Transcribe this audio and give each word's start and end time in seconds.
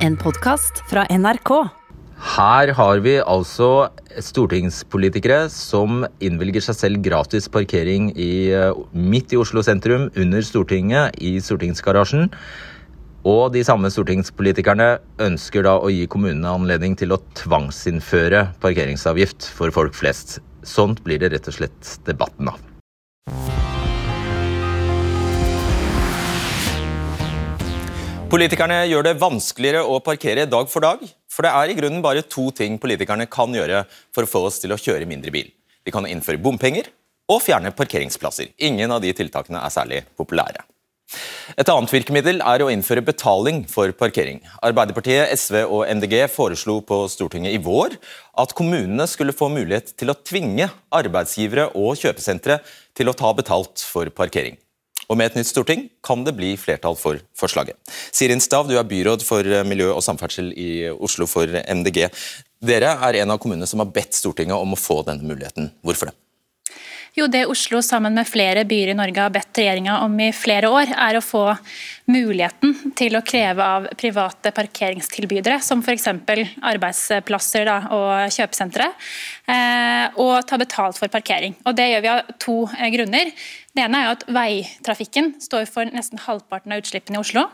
En 0.00 0.14
podkast 0.16 0.78
fra 0.88 1.02
NRK. 1.12 1.50
Her 2.38 2.70
har 2.72 3.00
vi 3.04 3.18
altså 3.20 3.90
stortingspolitikere 4.24 5.42
som 5.52 6.06
innvilger 6.24 6.64
seg 6.64 6.78
selv 6.78 7.02
gratis 7.04 7.50
parkering 7.52 8.06
i, 8.16 8.48
eh, 8.48 8.72
midt 8.94 9.34
i 9.34 9.36
Oslo 9.36 9.60
sentrum, 9.60 10.08
under 10.16 10.40
Stortinget, 10.40 11.20
i 11.20 11.36
stortingsgarasjen. 11.36 12.30
Og 13.26 13.52
de 13.52 13.60
samme 13.60 13.92
stortingspolitikerne 13.92 15.00
ønsker 15.18 15.64
da 15.64 15.76
å 15.76 15.92
gi 15.92 16.06
kommunene 16.06 16.48
anledning 16.48 16.96
til 16.96 17.12
å 17.12 17.20
tvangsinnføre 17.34 18.54
parkeringsavgift 18.58 19.52
for 19.52 19.70
folk 19.70 19.92
flest. 19.92 20.38
Sånt 20.64 21.04
blir 21.04 21.18
det 21.20 21.32
rett 21.32 21.46
og 21.46 21.60
slett 21.60 21.98
debatten 22.06 22.48
av. 22.48 22.69
Politikerne 28.30 28.84
gjør 28.86 29.08
det 29.08 29.16
vanskeligere 29.18 29.80
å 29.90 29.96
parkere 30.06 30.44
dag 30.46 30.68
for 30.70 30.84
dag. 30.84 31.00
For 31.26 31.42
det 31.42 31.50
er 31.50 31.72
i 31.72 31.74
grunnen 31.74 32.02
bare 32.04 32.22
to 32.22 32.44
ting 32.54 32.76
politikerne 32.78 33.26
kan 33.26 33.50
gjøre 33.50 33.80
for 34.14 34.22
å 34.22 34.30
få 34.30 34.44
oss 34.46 34.60
til 34.62 34.70
å 34.70 34.78
kjøre 34.78 35.08
mindre 35.10 35.32
bil. 35.34 35.48
De 35.82 35.90
kan 35.90 36.06
innføre 36.06 36.38
bompenger 36.38 36.92
og 37.30 37.42
fjerne 37.42 37.72
parkeringsplasser. 37.74 38.52
Ingen 38.62 38.94
av 38.94 39.02
de 39.02 39.10
tiltakene 39.18 39.58
er 39.58 39.74
særlig 39.74 40.04
populære. 40.14 40.62
Et 41.58 41.74
annet 41.74 41.90
virkemiddel 41.90 42.38
er 42.46 42.62
å 42.62 42.70
innføre 42.70 43.02
betaling 43.02 43.64
for 43.66 43.90
parkering. 43.98 44.38
Arbeiderpartiet, 44.62 45.34
SV 45.34 45.64
og 45.64 45.88
MDG 45.90 46.20
foreslo 46.30 46.78
på 46.86 47.02
Stortinget 47.10 47.58
i 47.58 47.62
vår 47.66 47.98
at 48.38 48.54
kommunene 48.54 49.10
skulle 49.10 49.34
få 49.34 49.50
mulighet 49.50 49.90
til 49.98 50.14
å 50.14 50.18
tvinge 50.22 50.70
arbeidsgivere 50.94 51.72
og 51.74 51.98
kjøpesentre 51.98 52.62
til 52.94 53.10
å 53.10 53.18
ta 53.18 53.34
betalt 53.34 53.82
for 53.90 54.14
parkering. 54.14 54.54
Og 55.10 55.18
Med 55.18 55.32
et 55.32 55.40
nytt 55.40 55.50
storting 55.50 55.88
kan 56.06 56.22
det 56.22 56.36
bli 56.38 56.54
flertall 56.60 56.94
for 56.98 57.18
forslaget. 57.34 57.74
Sirin 58.14 58.40
Stav, 58.40 58.70
du 58.70 58.76
er 58.78 58.86
byråd 58.86 59.26
for 59.26 59.42
miljø 59.66 59.90
og 59.90 60.04
samferdsel 60.06 60.52
i 60.54 60.70
Oslo 60.94 61.26
for 61.26 61.50
MDG. 61.50 62.06
Dere 62.62 62.94
er 63.08 63.22
en 63.22 63.34
av 63.34 63.40
kommunene 63.42 63.66
som 63.66 63.82
har 63.82 63.90
bedt 63.90 64.14
Stortinget 64.14 64.54
om 64.54 64.76
å 64.76 64.78
få 64.78 65.00
denne 65.06 65.26
muligheten. 65.26 65.72
Hvorfor 65.82 66.12
det? 66.12 66.18
Jo, 67.18 67.26
Det 67.26 67.46
Oslo 67.50 67.80
sammen 67.82 68.14
med 68.14 68.28
flere 68.28 68.62
byer 68.64 68.92
i 68.92 68.94
Norge 68.94 69.18
har 69.18 69.32
bedt 69.34 69.58
regjeringa 69.58 69.96
om 70.04 70.12
i 70.22 70.28
flere 70.30 70.68
år, 70.70 70.92
er 70.94 71.18
å 71.18 71.24
få 71.24 71.42
muligheten 72.10 72.94
til 72.98 73.18
å 73.18 73.22
kreve 73.26 73.64
av 73.64 73.88
private 73.98 74.52
parkeringstilbydere, 74.54 75.58
som 75.64 75.82
f.eks. 75.82 76.06
arbeidsplasser 76.70 77.66
da, 77.66 77.78
og 77.96 78.36
kjøpesentre, 78.36 78.86
eh, 79.50 80.06
å 80.22 80.28
ta 80.46 80.60
betalt 80.60 81.02
for 81.02 81.10
parkering. 81.10 81.58
Og 81.66 81.74
Det 81.74 81.88
gjør 81.90 82.06
vi 82.06 82.12
av 82.14 82.30
to 82.38 82.56
eh, 82.78 82.90
grunner. 82.94 83.34
Det 83.76 83.84
ene 83.84 84.00
er 84.00 84.08
jo 84.08 84.14
at 84.16 84.24
Veitrafikken 84.34 85.34
står 85.42 85.68
for 85.70 85.90
nesten 85.94 86.18
halvparten 86.24 86.74
av 86.74 86.82
utslippene 86.82 87.18
i 87.18 87.22
Oslo. 87.22 87.44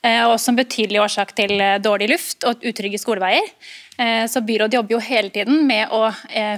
Eh, 0.00 0.22
og 0.24 0.38
en 0.38 0.58
betydelig 0.58 1.02
årsak 1.02 1.34
til 1.36 1.60
dårlig 1.84 2.08
luft 2.14 2.46
og 2.48 2.64
utrygge 2.64 3.00
skoleveier. 3.02 3.52
Så 3.98 4.38
Byrådet 4.46 4.76
jobber 4.76 4.94
jo 4.94 4.98
hele 5.02 5.32
tiden 5.34 5.64
med 5.66 5.90
å 5.90 6.04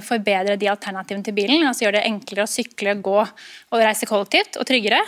forbedre 0.05 0.59
de 0.61 0.67
alternativene 0.69 1.25
til 1.25 1.33
bilen. 1.33 1.63
altså 1.65 1.87
Gjøre 1.87 1.95
det 1.97 2.03
enklere 2.05 2.45
å 2.45 2.51
sykle, 2.51 2.93
gå 3.01 3.15
og 3.17 3.81
reise 3.81 4.05
kollektivt 4.05 4.59
og 4.61 4.67
tryggere. 4.69 4.99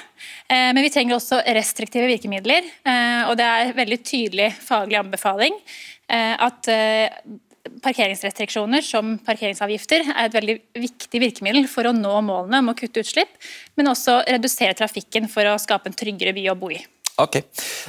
Men 0.50 0.82
vi 0.82 0.90
trenger 0.90 1.20
også 1.20 1.44
restriktive 1.54 2.10
virkemidler. 2.10 2.66
Eh, 2.90 3.30
og 3.30 3.38
det 3.40 3.48
er 3.48 3.76
veldig 3.78 4.00
tydelig 4.02 4.50
faglig 4.66 5.00
anbefaling 5.00 5.56
eh, 6.10 6.34
at 6.48 6.70
eh, 6.72 7.14
parkeringsrestriksjoner 7.84 8.84
som 8.84 9.16
parkeringsavgifter 9.24 10.04
er 10.12 10.26
et 10.28 10.36
veldig 10.36 10.58
viktig 10.84 11.22
virkemiddel 11.24 11.68
for 11.72 11.88
å 11.88 11.94
nå 11.96 12.16
målene 12.26 12.60
om 12.60 12.74
å 12.74 12.76
kutte 12.78 13.04
utslipp, 13.04 13.32
men 13.80 13.92
også 13.92 14.20
redusere 14.28 14.76
trafikken 14.78 15.30
for 15.32 15.48
å 15.48 15.56
skape 15.62 15.90
en 15.90 15.98
tryggere 15.98 16.36
by 16.36 16.50
å 16.52 16.58
bo 16.60 16.74
i. 16.76 16.82
Ok. 17.22 17.40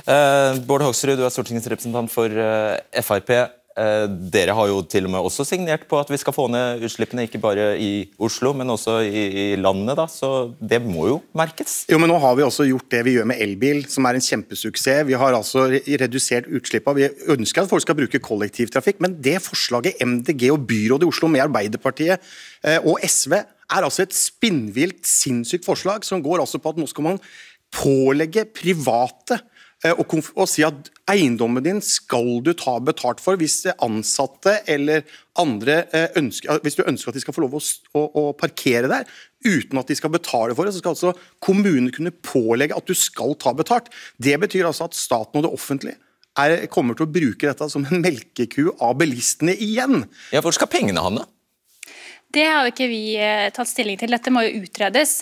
Uh, 0.04 0.60
Bård 0.68 0.84
Hoksrud, 0.84 1.16
du 1.16 1.24
er 1.24 1.32
stortingsrepresentant 1.32 2.12
for 2.12 2.28
uh, 2.28 2.76
Frp. 3.00 3.32
Eh, 3.74 4.04
dere 4.30 4.54
har 4.54 4.68
jo 4.70 4.82
til 4.86 5.08
og 5.08 5.10
med 5.10 5.26
også 5.26 5.42
signert 5.48 5.88
på 5.90 5.98
at 5.98 6.10
vi 6.12 6.18
skal 6.20 6.34
få 6.36 6.44
ned 6.52 6.84
utslippene, 6.86 7.24
ikke 7.26 7.40
bare 7.42 7.72
i 7.82 8.04
Oslo, 8.22 8.52
men 8.54 8.70
også 8.70 9.00
i, 9.02 9.22
i 9.42 9.46
landet. 9.58 9.96
da, 9.98 10.06
Så 10.06 10.54
det 10.62 10.78
må 10.84 11.08
jo 11.10 11.16
merkes? 11.34 11.80
Jo, 11.90 11.98
men 11.98 12.12
Nå 12.12 12.20
har 12.22 12.36
vi 12.38 12.44
også 12.46 12.68
gjort 12.68 12.86
det 12.94 13.00
vi 13.08 13.16
gjør 13.16 13.26
med 13.32 13.42
elbil, 13.42 13.82
som 13.90 14.06
er 14.06 14.14
en 14.14 14.22
kjempesuksess. 14.22 15.02
Vi 15.08 15.18
har 15.18 15.34
altså 15.34 15.66
redusert 16.04 16.46
utslippene. 16.46 17.00
Vi 17.00 17.32
ønsker 17.34 17.64
at 17.64 17.72
folk 17.72 17.82
skal 17.82 17.98
bruke 17.98 18.22
kollektivtrafikk, 18.22 19.02
men 19.02 19.18
det 19.18 19.40
forslaget 19.42 19.98
MDG 19.98 20.52
og 20.54 20.68
byrådet 20.70 21.08
i 21.08 21.10
Oslo 21.10 21.32
med 21.32 21.42
Arbeiderpartiet 21.42 22.22
eh, 22.62 22.78
og 22.78 23.02
SV 23.02 23.40
er 23.40 23.82
altså 23.82 24.04
et 24.04 24.14
spinnvilt, 24.14 25.02
sinnssykt 25.08 25.66
forslag 25.66 26.06
som 26.06 26.22
går 26.22 26.44
altså 26.44 26.62
på 26.62 26.70
at 26.70 26.78
nå 26.78 26.86
skal 26.86 27.08
man 27.08 27.20
pålegge 27.74 28.46
private 28.54 29.40
og, 29.92 30.14
og, 30.32 30.46
si 30.48 30.64
at 30.64 30.88
eiendommen 31.12 31.64
din 31.64 31.80
skal 31.84 32.38
du 32.44 32.54
ta 32.56 32.78
betalt 32.80 33.20
for 33.20 33.36
hvis 33.36 33.66
ansatte 33.74 34.56
eller 34.70 35.04
andre 35.40 35.82
eh, 35.92 36.06
ønsker, 36.16 36.62
hvis 36.64 36.78
du 36.78 36.84
ønsker 36.86 37.10
at 37.10 37.18
de 37.18 37.22
skal 37.24 37.36
få 37.36 37.44
lov 37.44 37.58
å, 37.58 37.60
å, 37.60 38.04
å, 38.06 38.22
parkere 38.38 38.88
der 38.88 39.04
uten 39.44 39.80
at 39.80 39.90
de 39.90 39.96
skal 39.98 40.14
betale 40.14 40.56
for 40.56 40.64
det, 40.64 40.72
så 40.72 40.80
skal 40.80 40.94
altså 40.94 41.12
kommunen 41.44 41.90
kunne 41.92 42.14
pålegge 42.24 42.78
at 42.78 42.88
du 42.88 42.96
skal 42.96 43.36
ta 43.36 43.52
betalt. 43.56 43.90
Det 44.16 44.38
betyr 44.40 44.70
altså 44.70 44.88
at 44.88 44.96
staten 44.96 45.42
og 45.42 45.44
det 45.44 45.52
offentlige 45.52 46.00
er, 46.40 46.64
kommer 46.72 46.96
til 46.96 47.06
å 47.06 47.12
bruke 47.12 47.50
dette 47.50 47.68
som 47.70 47.84
en 47.84 48.00
melkeku 48.02 48.70
av 48.82 48.96
bilistene 49.02 49.52
igjen. 49.52 50.06
Ja, 50.32 50.40
Hvor 50.40 50.56
skal 50.56 50.72
pengene 50.72 51.04
havne? 51.04 51.28
Det 52.34 52.48
har 52.48 52.64
jo 52.64 52.72
ikke 52.72 52.88
vi 52.90 53.02
eh, 53.20 53.50
tatt 53.54 53.70
stilling 53.70 54.00
til. 54.00 54.10
Dette 54.16 54.32
må 54.34 54.42
jo 54.42 54.64
utredes. 54.64 55.20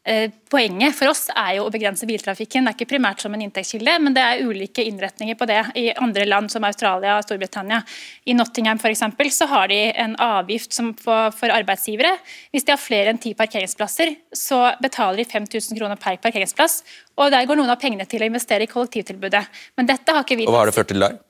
Eh, 0.00 0.30
poenget 0.48 0.94
for 0.96 1.10
oss 1.10 1.26
er 1.36 1.58
jo 1.58 1.66
å 1.68 1.72
begrense 1.72 2.06
biltrafikken. 2.08 2.64
Det 2.64 2.72
er 2.72 2.76
ikke 2.78 2.88
primært 2.94 3.20
som 3.20 3.34
en 3.36 3.42
inntektskilde, 3.44 3.98
men 4.00 4.14
det 4.16 4.22
er 4.24 4.40
ulike 4.48 4.84
innretninger 4.88 5.36
på 5.36 5.48
det 5.50 5.58
i 5.76 5.90
andre 5.92 6.24
land 6.24 6.48
som 6.52 6.64
Australia 6.64 7.18
og 7.18 7.26
Storbritannia. 7.26 7.82
I 8.24 8.36
Nottingham 8.38 8.80
for 8.80 8.88
eksempel, 8.88 9.28
så 9.28 9.48
har 9.50 9.68
de 9.68 9.80
en 9.92 10.16
avgift 10.24 10.72
for 11.04 11.52
arbeidsgivere. 11.52 12.14
Hvis 12.48 12.64
de 12.64 12.72
har 12.72 12.80
flere 12.80 13.12
enn 13.12 13.20
ti 13.20 13.34
parkeringsplasser, 13.36 14.16
så 14.32 14.62
betaler 14.80 15.20
de 15.20 15.28
5000 15.28 15.76
kroner 15.76 16.00
per 16.00 16.16
parkeringsplass. 16.24 16.80
Og 17.20 17.30
Der 17.30 17.44
går 17.46 17.60
noen 17.60 17.70
av 17.70 17.80
pengene 17.80 18.08
til 18.08 18.24
å 18.24 18.30
investere 18.30 18.64
i 18.64 18.72
kollektivtilbudet. 18.72 19.44
Men 19.76 19.92
dette 19.92 20.16
har 20.16 20.24
ikke 20.24 20.40
vi... 20.40 20.48
Og 20.48 20.56
Hva 20.56 20.64
har 20.64 20.72
det 20.72 20.80
ført 20.80 20.88
til 20.94 21.04
der? 21.04 21.20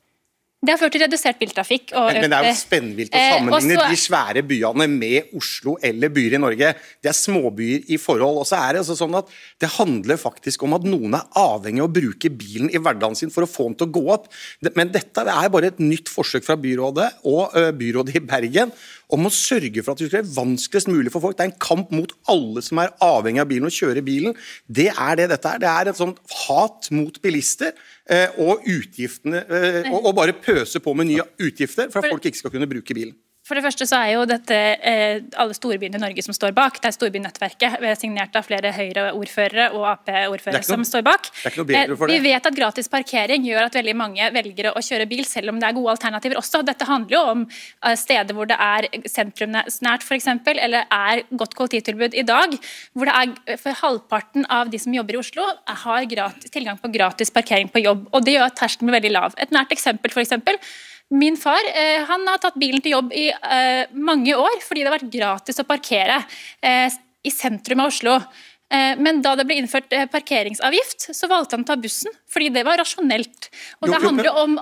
Det 0.60 0.74
har 0.74 0.76
ført 0.76 0.92
til 0.92 1.00
redusert 1.00 1.38
biltrafikk. 1.40 1.94
Men, 1.94 2.18
men, 2.20 2.32
det 2.34 2.36
er 2.36 2.46
jo 2.50 2.56
spennvilt 2.58 3.14
å 3.14 3.16
eh, 3.16 3.30
sammenligne 3.32 3.76
eh, 3.80 3.92
de 3.94 3.96
svære 3.96 4.42
byene 4.44 4.86
med 4.92 5.30
Oslo 5.38 5.78
eller 5.88 6.12
byer 6.12 6.36
i 6.36 6.40
Norge. 6.42 6.72
Det 7.00 7.08
er 7.08 7.16
småbyer 7.16 7.88
i 7.88 7.96
forhold. 8.00 8.42
og 8.42 8.48
så 8.48 8.58
er 8.58 8.76
Det 8.76 8.82
altså 8.82 8.98
sånn 8.98 9.16
at 9.16 9.32
det 9.62 9.72
handler 9.78 10.20
faktisk 10.20 10.66
om 10.68 10.76
at 10.76 10.84
noen 10.84 11.16
er 11.16 11.24
avhengig 11.40 11.80
av 11.80 11.88
å 11.88 11.94
bruke 11.96 12.32
bilen 12.42 12.68
i 12.68 12.76
hverdagen 12.76 13.16
sin 13.16 13.32
for 13.32 13.48
å 13.48 13.48
få 13.48 13.70
den 13.70 13.78
til 13.80 13.88
å 13.88 13.94
gå 13.96 14.04
opp. 14.12 14.28
Men 14.76 14.92
dette 14.92 15.24
er 15.24 15.48
bare 15.56 15.72
et 15.72 15.80
nytt 15.80 16.12
forsøk 16.12 16.44
fra 16.44 16.58
byrådet 16.60 17.08
og 17.30 17.56
byrådet 17.80 18.20
i 18.20 18.26
Bergen 18.28 18.76
om 19.14 19.26
å 19.26 19.32
sørge 19.32 19.82
for 19.82 19.94
at 19.94 20.00
det 20.00 20.10
skal 20.10 20.20
være 20.20 20.34
vanskeligst 20.36 20.90
mulig 20.90 21.12
for 21.12 21.24
folk. 21.24 21.36
Det 21.38 21.46
er 21.46 21.50
en 21.50 21.62
kamp 21.62 21.90
mot 21.94 22.12
alle 22.30 22.62
som 22.64 22.80
er 22.82 22.92
avhengig 23.04 23.42
av 23.42 23.48
bilen 23.50 23.68
og 23.68 23.74
kjører 23.74 24.04
bilen. 24.06 24.36
Det 24.68 24.90
er 24.92 25.18
det 25.18 25.30
dette 25.32 25.54
er. 25.54 25.62
Det 25.62 25.70
er 25.70 25.90
et 25.90 26.00
sånt 26.00 26.20
hat 26.44 26.90
mot 26.94 27.16
bilister 27.24 27.72
eh, 27.72 27.99
og 28.42 28.64
utgiftene 28.66 29.44
eh, 29.46 29.90
og 29.94 30.14
bare 30.16 30.34
pøse 30.34 30.80
på 30.82 30.94
med 30.98 31.10
nye 31.12 31.26
utgifter 31.38 31.92
for 31.92 32.02
at 32.02 32.10
folk 32.10 32.26
ikke 32.26 32.40
skal 32.42 32.54
kunne 32.54 32.68
bruke 32.70 32.96
bilen. 32.96 33.14
For 33.50 33.58
det 33.58 33.64
første 33.64 33.86
så 33.90 33.98
er 33.98 34.12
jo 34.14 34.26
dette 34.30 34.56
eh, 34.86 35.24
alle 35.42 35.54
storbyene 35.56 35.98
i 35.98 36.00
Norge 36.04 36.22
som 36.22 36.34
står 36.36 36.52
bak. 36.54 36.76
Det 36.78 36.86
er 36.86 36.94
storbynettverket 36.94 37.80
signert 37.98 38.36
av 38.38 38.44
flere 38.46 38.70
Høyre-ordførere 38.76 39.64
og 39.74 39.88
Ap-ordførere 39.90 40.62
som 40.62 40.84
står 40.86 41.02
bak. 41.02 41.26
Eh, 41.50 41.90
vi 41.98 42.20
vet 42.22 42.46
at 42.46 42.54
gratis 42.54 42.86
parkering 42.92 43.42
gjør 43.48 43.66
at 43.66 43.74
veldig 43.74 43.96
mange 43.98 44.28
velger 44.36 44.68
å 44.70 44.82
kjøre 44.86 45.08
bil, 45.10 45.24
selv 45.26 45.50
om 45.50 45.58
det 45.58 45.66
er 45.66 45.74
gode 45.74 45.96
alternativer 45.96 46.38
også. 46.38 46.60
Dette 46.68 46.86
handler 46.86 47.16
jo 47.16 47.22
om 47.32 47.42
eh, 47.50 47.96
steder 47.98 48.38
hvor 48.38 48.46
det 48.52 48.58
er 48.62 48.86
sentrumsnært 49.10 50.06
f.eks., 50.06 50.28
eller 50.54 50.86
er 50.86 51.24
godt 51.34 51.58
kollektivtilbud 51.58 52.14
i 52.14 52.24
dag. 52.30 52.54
Hvor 52.94 53.10
det 53.10 53.16
er 53.18 53.58
for 53.64 53.80
halvparten 53.82 54.46
av 54.46 54.70
de 54.70 54.78
som 54.78 54.94
jobber 54.94 55.18
i 55.18 55.22
Oslo, 55.24 55.48
har 55.82 56.06
gratis, 56.06 56.54
tilgang 56.54 56.78
på 56.78 56.92
gratis 56.94 57.34
parkering 57.34 57.74
på 57.74 57.82
jobb. 57.82 58.06
Og 58.14 58.22
det 58.22 58.38
gjør 58.38 58.46
at 58.46 58.60
terskelen 58.62 58.94
veldig 58.94 59.12
lav. 59.16 59.34
Et 59.42 59.50
nært 59.58 59.74
eksempel 59.74 60.14
for 60.14 60.22
eksempel, 60.22 60.62
Min 61.10 61.36
far 61.36 61.60
eh, 61.74 62.04
han 62.06 62.26
har 62.28 62.38
tatt 62.38 62.58
bilen 62.60 62.82
til 62.84 62.94
jobb 62.94 63.14
i 63.18 63.26
eh, 63.30 63.90
mange 63.98 64.36
år 64.38 64.60
fordi 64.62 64.84
det 64.84 64.90
har 64.90 64.98
vært 65.00 65.14
gratis 65.14 65.58
å 65.58 65.66
parkere 65.66 66.20
eh, 66.62 66.86
i 67.26 67.32
sentrum 67.34 67.82
av 67.82 67.90
Oslo. 67.90 68.14
Eh, 68.70 68.94
men 69.02 69.18
da 69.24 69.32
det 69.34 69.46
ble 69.48 69.56
innført 69.58 69.90
eh, 69.96 70.06
parkeringsavgift, 70.10 71.08
så 71.16 71.26
valgte 71.30 71.56
han 71.56 71.64
å 71.64 71.68
ta 71.72 71.74
bussen, 71.80 72.14
fordi 72.30 72.52
det 72.54 72.62
var 72.66 72.78
rasjonelt. 72.78 73.48
Og 73.80 73.88
jo, 73.88 73.92
Det 73.92 74.00
handler 74.04 74.28
jo 74.28 74.34
om 74.44 74.52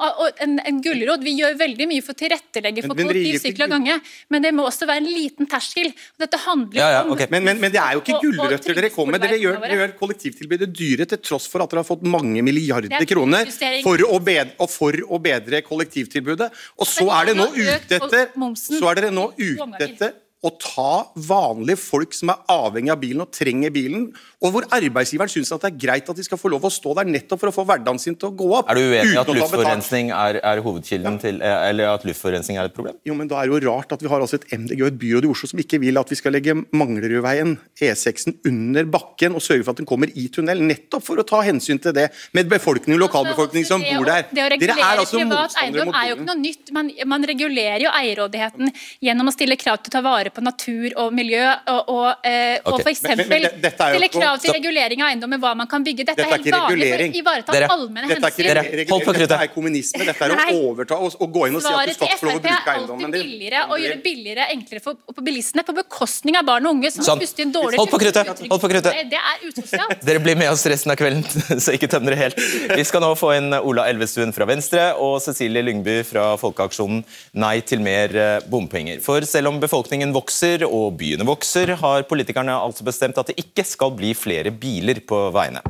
en, 0.44 0.54
en 0.70 0.78
gulrot. 0.84 1.24
Vi 1.26 1.34
gjør 1.36 1.58
veldig 1.60 1.88
mye 1.90 2.04
for 2.04 2.16
å 2.16 2.20
tilrettelegge 2.22 2.86
for 2.86 2.96
kollektivsykkel 2.96 3.66
og 3.66 3.74
gange, 3.74 3.98
men 4.32 4.44
det 4.46 4.52
må 4.56 4.64
også 4.64 4.88
være 4.88 5.02
en 5.02 5.10
liten 5.12 5.50
terskel. 5.50 5.90
Dette 6.20 6.40
handler 6.46 6.80
ja, 6.80 6.86
ja, 6.96 7.02
okay. 7.04 7.28
om... 7.28 7.34
Men, 7.36 7.44
men, 7.50 7.60
men, 7.66 7.74
det 7.74 7.82
er 7.82 7.98
jo 7.98 8.04
ikke 8.04 8.20
gulrøtter 8.22 8.78
dere 8.78 8.90
kommer 8.94 9.18
med. 9.18 9.26
Dere 9.26 9.40
gjør, 9.42 9.58
dere 9.66 9.80
gjør 9.82 9.92
kollektivtilbudet 9.98 10.70
dyre 10.72 11.08
til 11.12 11.20
tross 11.28 11.48
for 11.52 11.64
at 11.64 11.74
dere 11.74 11.84
har 11.84 11.88
fått 11.88 12.06
mange 12.08 12.44
milliarder 12.46 13.04
kroner 13.08 13.52
for 13.84 14.06
å, 14.08 14.22
bedre, 14.24 14.70
for 14.72 15.02
å 15.04 15.20
bedre 15.20 15.60
kollektivtilbudet. 15.66 16.48
Og 16.80 16.88
så 16.88 17.04
er, 17.12 17.28
det 17.28 17.36
nå 17.42 17.50
ute 17.52 18.00
etter, 18.00 18.32
så 18.56 18.88
er 18.88 19.02
dere 19.02 19.12
nå 19.12 19.28
ute 19.36 19.84
etter 19.84 20.16
å 20.38 20.52
ta 20.54 20.90
vanlige 21.28 21.80
folk 21.82 22.12
som 22.14 22.30
er 22.30 22.42
avhengig 22.52 22.92
av 22.94 23.00
bilen 23.02 23.24
og 23.24 23.32
trenger 23.34 23.72
bilen, 23.74 24.04
og 24.38 24.52
hvor 24.54 24.66
arbeidsgiveren 24.70 25.30
syns 25.32 25.50
at 25.54 25.64
det 25.64 25.72
er 25.72 25.78
greit 25.82 26.10
at 26.12 26.18
de 26.18 26.22
skal 26.22 26.38
få 26.38 26.52
lov 26.52 26.62
å 26.68 26.70
stå 26.70 26.92
der 27.00 27.08
nettopp 27.10 27.40
for 27.42 27.50
å 27.50 27.54
få 27.56 27.64
hverdagen 27.66 27.98
sin 27.98 28.14
til 28.14 28.30
å 28.30 28.36
gå 28.38 28.46
opp. 28.60 28.70
Er 28.70 28.78
du 28.78 28.84
uenig 28.84 29.16
i 29.16 29.18
at 29.18 29.32
luftforurensning 29.34 30.12
er, 30.14 30.38
er 30.46 30.62
hovedkilden 30.62 31.18
til 31.22 31.40
eh, 31.42 31.56
Eller 31.68 31.90
at 31.90 32.06
luftforurensning 32.06 32.60
er 32.60 32.68
et 32.70 32.76
problem? 32.76 32.94
Jo, 33.08 33.16
men 33.18 33.26
Da 33.30 33.40
er 33.40 33.50
det 33.50 33.56
jo 33.58 33.72
rart 33.72 33.96
at 33.96 34.04
vi 34.04 34.10
har 34.12 34.22
altså 34.22 34.38
et 34.38 34.46
MDG 34.54 34.84
og 34.84 34.92
et 34.92 35.00
byråd 35.00 35.26
i 35.26 35.32
Oslo 35.32 35.50
som 35.50 35.62
ikke 35.62 35.80
vil 35.82 35.98
at 35.98 36.12
vi 36.14 36.20
skal 36.20 36.36
legge 36.36 36.54
Manglerudveien, 36.54 37.56
E6-en, 37.82 38.38
under 38.46 38.86
bakken 38.94 39.34
og 39.34 39.42
sørge 39.42 39.66
for 39.66 39.74
at 39.74 39.82
den 39.82 39.90
kommer 39.90 40.12
i 40.14 40.28
tunnel, 40.30 40.62
nettopp 40.70 41.02
for 41.08 41.18
å 41.18 41.26
ta 41.26 41.42
hensyn 41.48 41.82
til 41.82 41.96
det 41.96 42.06
med 42.36 42.46
befolkningen, 42.52 43.00
lokalbefolkningen 43.02 43.66
som 43.66 43.82
bor 43.82 44.06
der. 44.06 44.28
Det 44.30 44.38
å 44.38 44.38
Dere 44.38 44.54
regulere 44.54 44.86
er 44.86 45.02
altså 45.02 45.18
privat 45.18 45.58
eiendom 45.64 45.90
er 45.90 46.08
jo 46.12 46.16
ikke 46.18 46.28
noe 46.30 46.38
nytt. 46.44 46.72
Man, 46.78 46.94
man 47.10 47.26
regulerer 47.32 47.84
jo 47.88 47.92
eierrådigheten 47.98 48.72
gjennom 49.04 49.32
å 49.32 49.34
stille 49.34 49.58
krav 49.58 49.82
til 49.82 49.90
å 49.90 49.96
ta 49.98 50.04
vare 50.06 50.27
på 50.34 50.42
natur 50.44 50.94
og 51.02 51.12
miljø, 51.14 51.44
og, 51.72 51.88
og, 51.92 52.26
eh, 52.28 52.58
og 52.68 52.80
f.eks. 52.84 53.02
Er 53.08 53.22
stille 53.24 54.08
krav 54.12 54.38
til 54.42 54.54
regulering 54.56 55.02
av 55.02 55.12
eiendommer, 55.12 55.40
hva 55.42 55.54
man 55.58 55.68
kan 55.70 55.84
bygge. 55.86 56.04
Dette, 56.08 56.16
Dette 56.22 56.28
er 56.28 56.38
er 56.38 56.44
helt 56.44 56.56
vanlig 56.56 56.88
for 56.92 57.04
å 57.04 57.08
ivareta 57.22 57.54
Dere- 57.56 57.68
allmenne 57.74 58.08
Dette 58.10 58.28
er 58.28 58.32
hensyn. 58.32 58.72
Dere, 58.72 58.86
hold 58.90 59.04
på 59.08 59.14
dette 59.18 59.38
er 59.44 59.50
kommunisme. 59.54 60.06
Dette 60.08 60.28
er 60.28 60.34
å 60.34 60.58
overta 60.68 60.98
og, 60.98 61.16
og 61.18 61.32
gå 61.34 61.46
inn 61.48 61.58
og 61.58 61.62
si 61.64 61.68
at 61.68 61.74
Svaret 61.74 61.88
du 61.88 61.94
til 61.94 62.08
skal 62.08 62.18
få 62.18 62.28
lov 62.28 62.38
å 62.38 62.38
Frp 62.38 62.46
er 62.46 62.48
bruke 62.48 62.58
alltid 62.58 62.74
eiendommen 62.74 63.12
din. 63.12 63.22
billigere 63.22 63.62
å 63.68 63.78
gjøre 63.82 63.98
billigere 64.04 64.48
enklere 64.54 64.84
for, 64.84 64.98
på 65.18 65.24
bilistene 65.28 65.64
på 65.68 65.74
bekostning 65.78 66.38
av 66.40 66.46
barn 66.48 66.68
og 66.68 66.76
unge 66.78 66.92
som 66.94 67.06
Sånn. 67.06 67.22
puster 67.22 67.44
inn 67.46 67.52
dårlig 67.54 67.78
Hold 67.80 67.90
på 67.92 68.00
kruttet, 68.02 68.32
hold 68.48 68.62
på 68.62 68.70
kruttet. 68.72 68.92
Det, 68.92 69.04
det 69.12 69.20
er 69.32 69.46
usosialt. 69.48 70.02
Dere 70.08 70.22
blir 70.24 70.38
med 70.40 70.50
oss 70.52 70.64
resten 70.70 70.92
av 70.94 70.98
kvelden, 71.00 71.24
så 71.64 71.74
ikke 71.76 71.88
tøm 71.92 72.06
dere 72.08 72.18
helt. 72.20 72.38
Vi 72.74 72.84
skal 72.88 73.04
nå 73.04 73.12
få 73.18 73.32
inn 73.38 73.52
Ola 73.58 73.86
Elvestuen 73.90 74.32
fra 74.36 74.46
Venstre 74.48 74.90
og 75.02 75.18
Cecilie 75.24 75.62
Lyngby 75.66 76.00
fra 76.08 76.30
Folkeaksjonen 76.40 77.02
Nei 77.38 77.58
til 77.66 77.82
mer 77.84 78.14
eh, 78.16 78.38
bompenger. 78.50 79.00
For 79.04 79.24
selv 79.28 79.50
om 79.52 79.60
befolkningen 79.62 80.12
vokser 80.18 80.64
og 80.66 80.98
byene 81.00 81.26
vokser, 81.28 81.72
har 81.80 82.06
politikerne 82.10 82.56
altså 82.58 82.84
bestemt 82.86 83.18
at 83.20 83.30
det 83.30 83.38
ikke 83.40 83.64
skal 83.66 83.94
bli 83.96 84.12
flere 84.18 84.52
biler 84.52 85.00
på 85.06 85.28
veiene. 85.34 85.62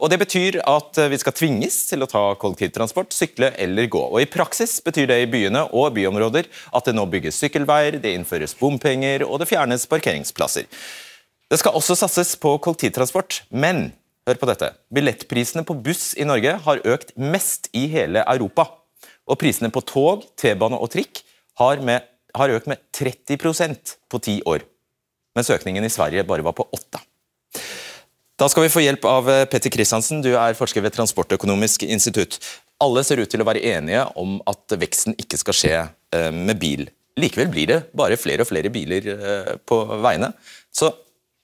Og 0.00 0.10
Det 0.10 0.18
betyr 0.22 0.60
at 0.64 0.98
eh, 0.98 1.10
vi 1.12 1.20
skal 1.20 1.36
tvinges 1.36 1.76
til 1.90 2.02
å 2.02 2.08
ta 2.10 2.24
kollektivtransport, 2.40 3.12
sykle 3.14 3.52
eller 3.60 3.90
gå. 3.92 4.02
Og 4.08 4.22
I 4.22 4.30
praksis 4.30 4.78
betyr 4.84 5.10
det 5.10 5.20
i 5.22 5.30
byene 5.30 5.66
og 5.76 5.92
byområder 5.98 6.48
at 6.48 6.88
det 6.88 6.96
nå 6.96 7.06
bygges 7.12 7.38
sykkelveier, 7.42 8.00
det 8.00 8.16
innføres 8.16 8.56
bompenger 8.58 9.26
og 9.28 9.42
det 9.42 9.50
fjernes 9.50 9.86
parkeringsplasser. 9.90 10.68
Det 11.50 11.58
skal 11.58 11.74
også 11.74 11.96
satses 11.98 12.36
på 12.40 12.56
kollektivtransport, 12.62 13.42
men 13.50 13.90
hør 14.28 14.38
på 14.40 14.48
dette. 14.50 14.70
Billettprisene 14.94 15.64
på 15.66 15.76
buss 15.82 16.12
i 16.14 16.26
Norge 16.28 16.54
har 16.64 16.84
økt 16.86 17.16
mest 17.18 17.68
i 17.76 17.88
hele 17.90 18.22
Europa. 18.30 18.68
Og 19.30 19.38
prisene 19.40 19.70
på 19.74 19.82
tog, 19.86 20.24
T-bane 20.38 20.78
og 20.78 20.92
trikk 20.94 21.22
har, 21.60 21.82
med, 21.84 22.06
har 22.36 22.52
økt 22.54 22.68
med 22.70 22.82
30% 22.96 23.96
på 24.10 24.20
ti 24.22 24.40
år. 24.48 24.64
Mens 25.36 25.50
økningen 25.52 25.86
i 25.86 25.92
Sverige 25.92 26.26
bare 26.26 26.44
var 26.46 26.56
på 26.58 26.66
8 26.74 27.00
Da 28.40 28.48
skal 28.50 28.64
vi 28.64 28.72
få 28.72 28.82
hjelp 28.82 29.04
av 29.06 29.28
eh, 29.30 29.44
Petter 29.50 29.72
Kristiansen, 29.72 30.22
du 30.24 30.32
er 30.32 30.56
forsker 30.58 30.82
ved 30.82 30.94
Transportøkonomisk 30.96 31.84
institutt. 31.86 32.38
Alle 32.80 33.04
ser 33.04 33.20
ut 33.20 33.30
til 33.30 33.42
å 33.42 33.46
være 33.46 33.62
enige 33.76 34.06
om 34.18 34.38
at 34.48 34.78
veksten 34.80 35.14
ikke 35.20 35.38
skal 35.40 35.56
skje 35.56 35.74
eh, 35.84 36.30
med 36.32 36.58
bil. 36.62 36.86
Likevel 37.20 37.50
blir 37.52 37.68
det 37.68 37.80
bare 37.96 38.18
flere 38.18 38.46
og 38.46 38.50
flere 38.50 38.72
biler 38.72 39.10
eh, 39.12 39.52
på 39.68 39.82
veiene. 40.00 40.32
Så 40.72 40.88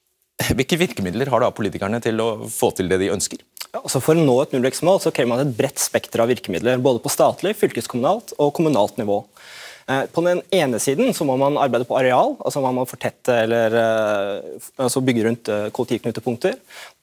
hvilke 0.56 0.80
virkemidler 0.80 1.30
har 1.32 1.44
da 1.44 1.52
politikerne 1.54 2.00
til 2.04 2.20
å 2.22 2.30
få 2.50 2.72
til 2.76 2.90
det 2.92 3.00
de 3.04 3.12
ønsker? 3.12 3.44
Ja, 3.72 3.82
altså 3.82 4.00
For 4.00 4.16
å 4.16 4.24
nå 4.24 4.38
et 4.40 4.54
nullvekstmål 4.54 5.02
så 5.04 5.12
krever 5.12 5.34
man 5.34 5.42
et 5.42 5.56
bredt 5.56 5.80
spekter 5.82 6.22
av 6.24 6.30
virkemidler, 6.32 6.80
både 6.80 7.02
på 7.04 7.12
statlig, 7.12 7.56
fylkeskommunalt 7.60 8.32
og 8.40 8.54
kommunalt 8.56 8.96
nivå. 9.00 9.20
Eh, 9.86 10.06
På 10.12 10.20
den 10.20 10.42
ene 10.50 10.80
siden 10.82 11.14
så 11.14 11.24
må 11.24 11.36
man 11.38 11.58
arbeide 11.62 11.86
på 11.86 11.98
areal, 11.98 12.34
altså 12.42 12.62
man 12.64 12.74
må 12.74 12.86
fortette 12.90 13.36
eller 13.44 13.76
eh, 13.82 14.64
altså 14.82 15.02
bygge 15.04 15.28
rundt 15.28 15.50
eh, 15.52 15.68
kollektivknutepunkter. 15.70 16.56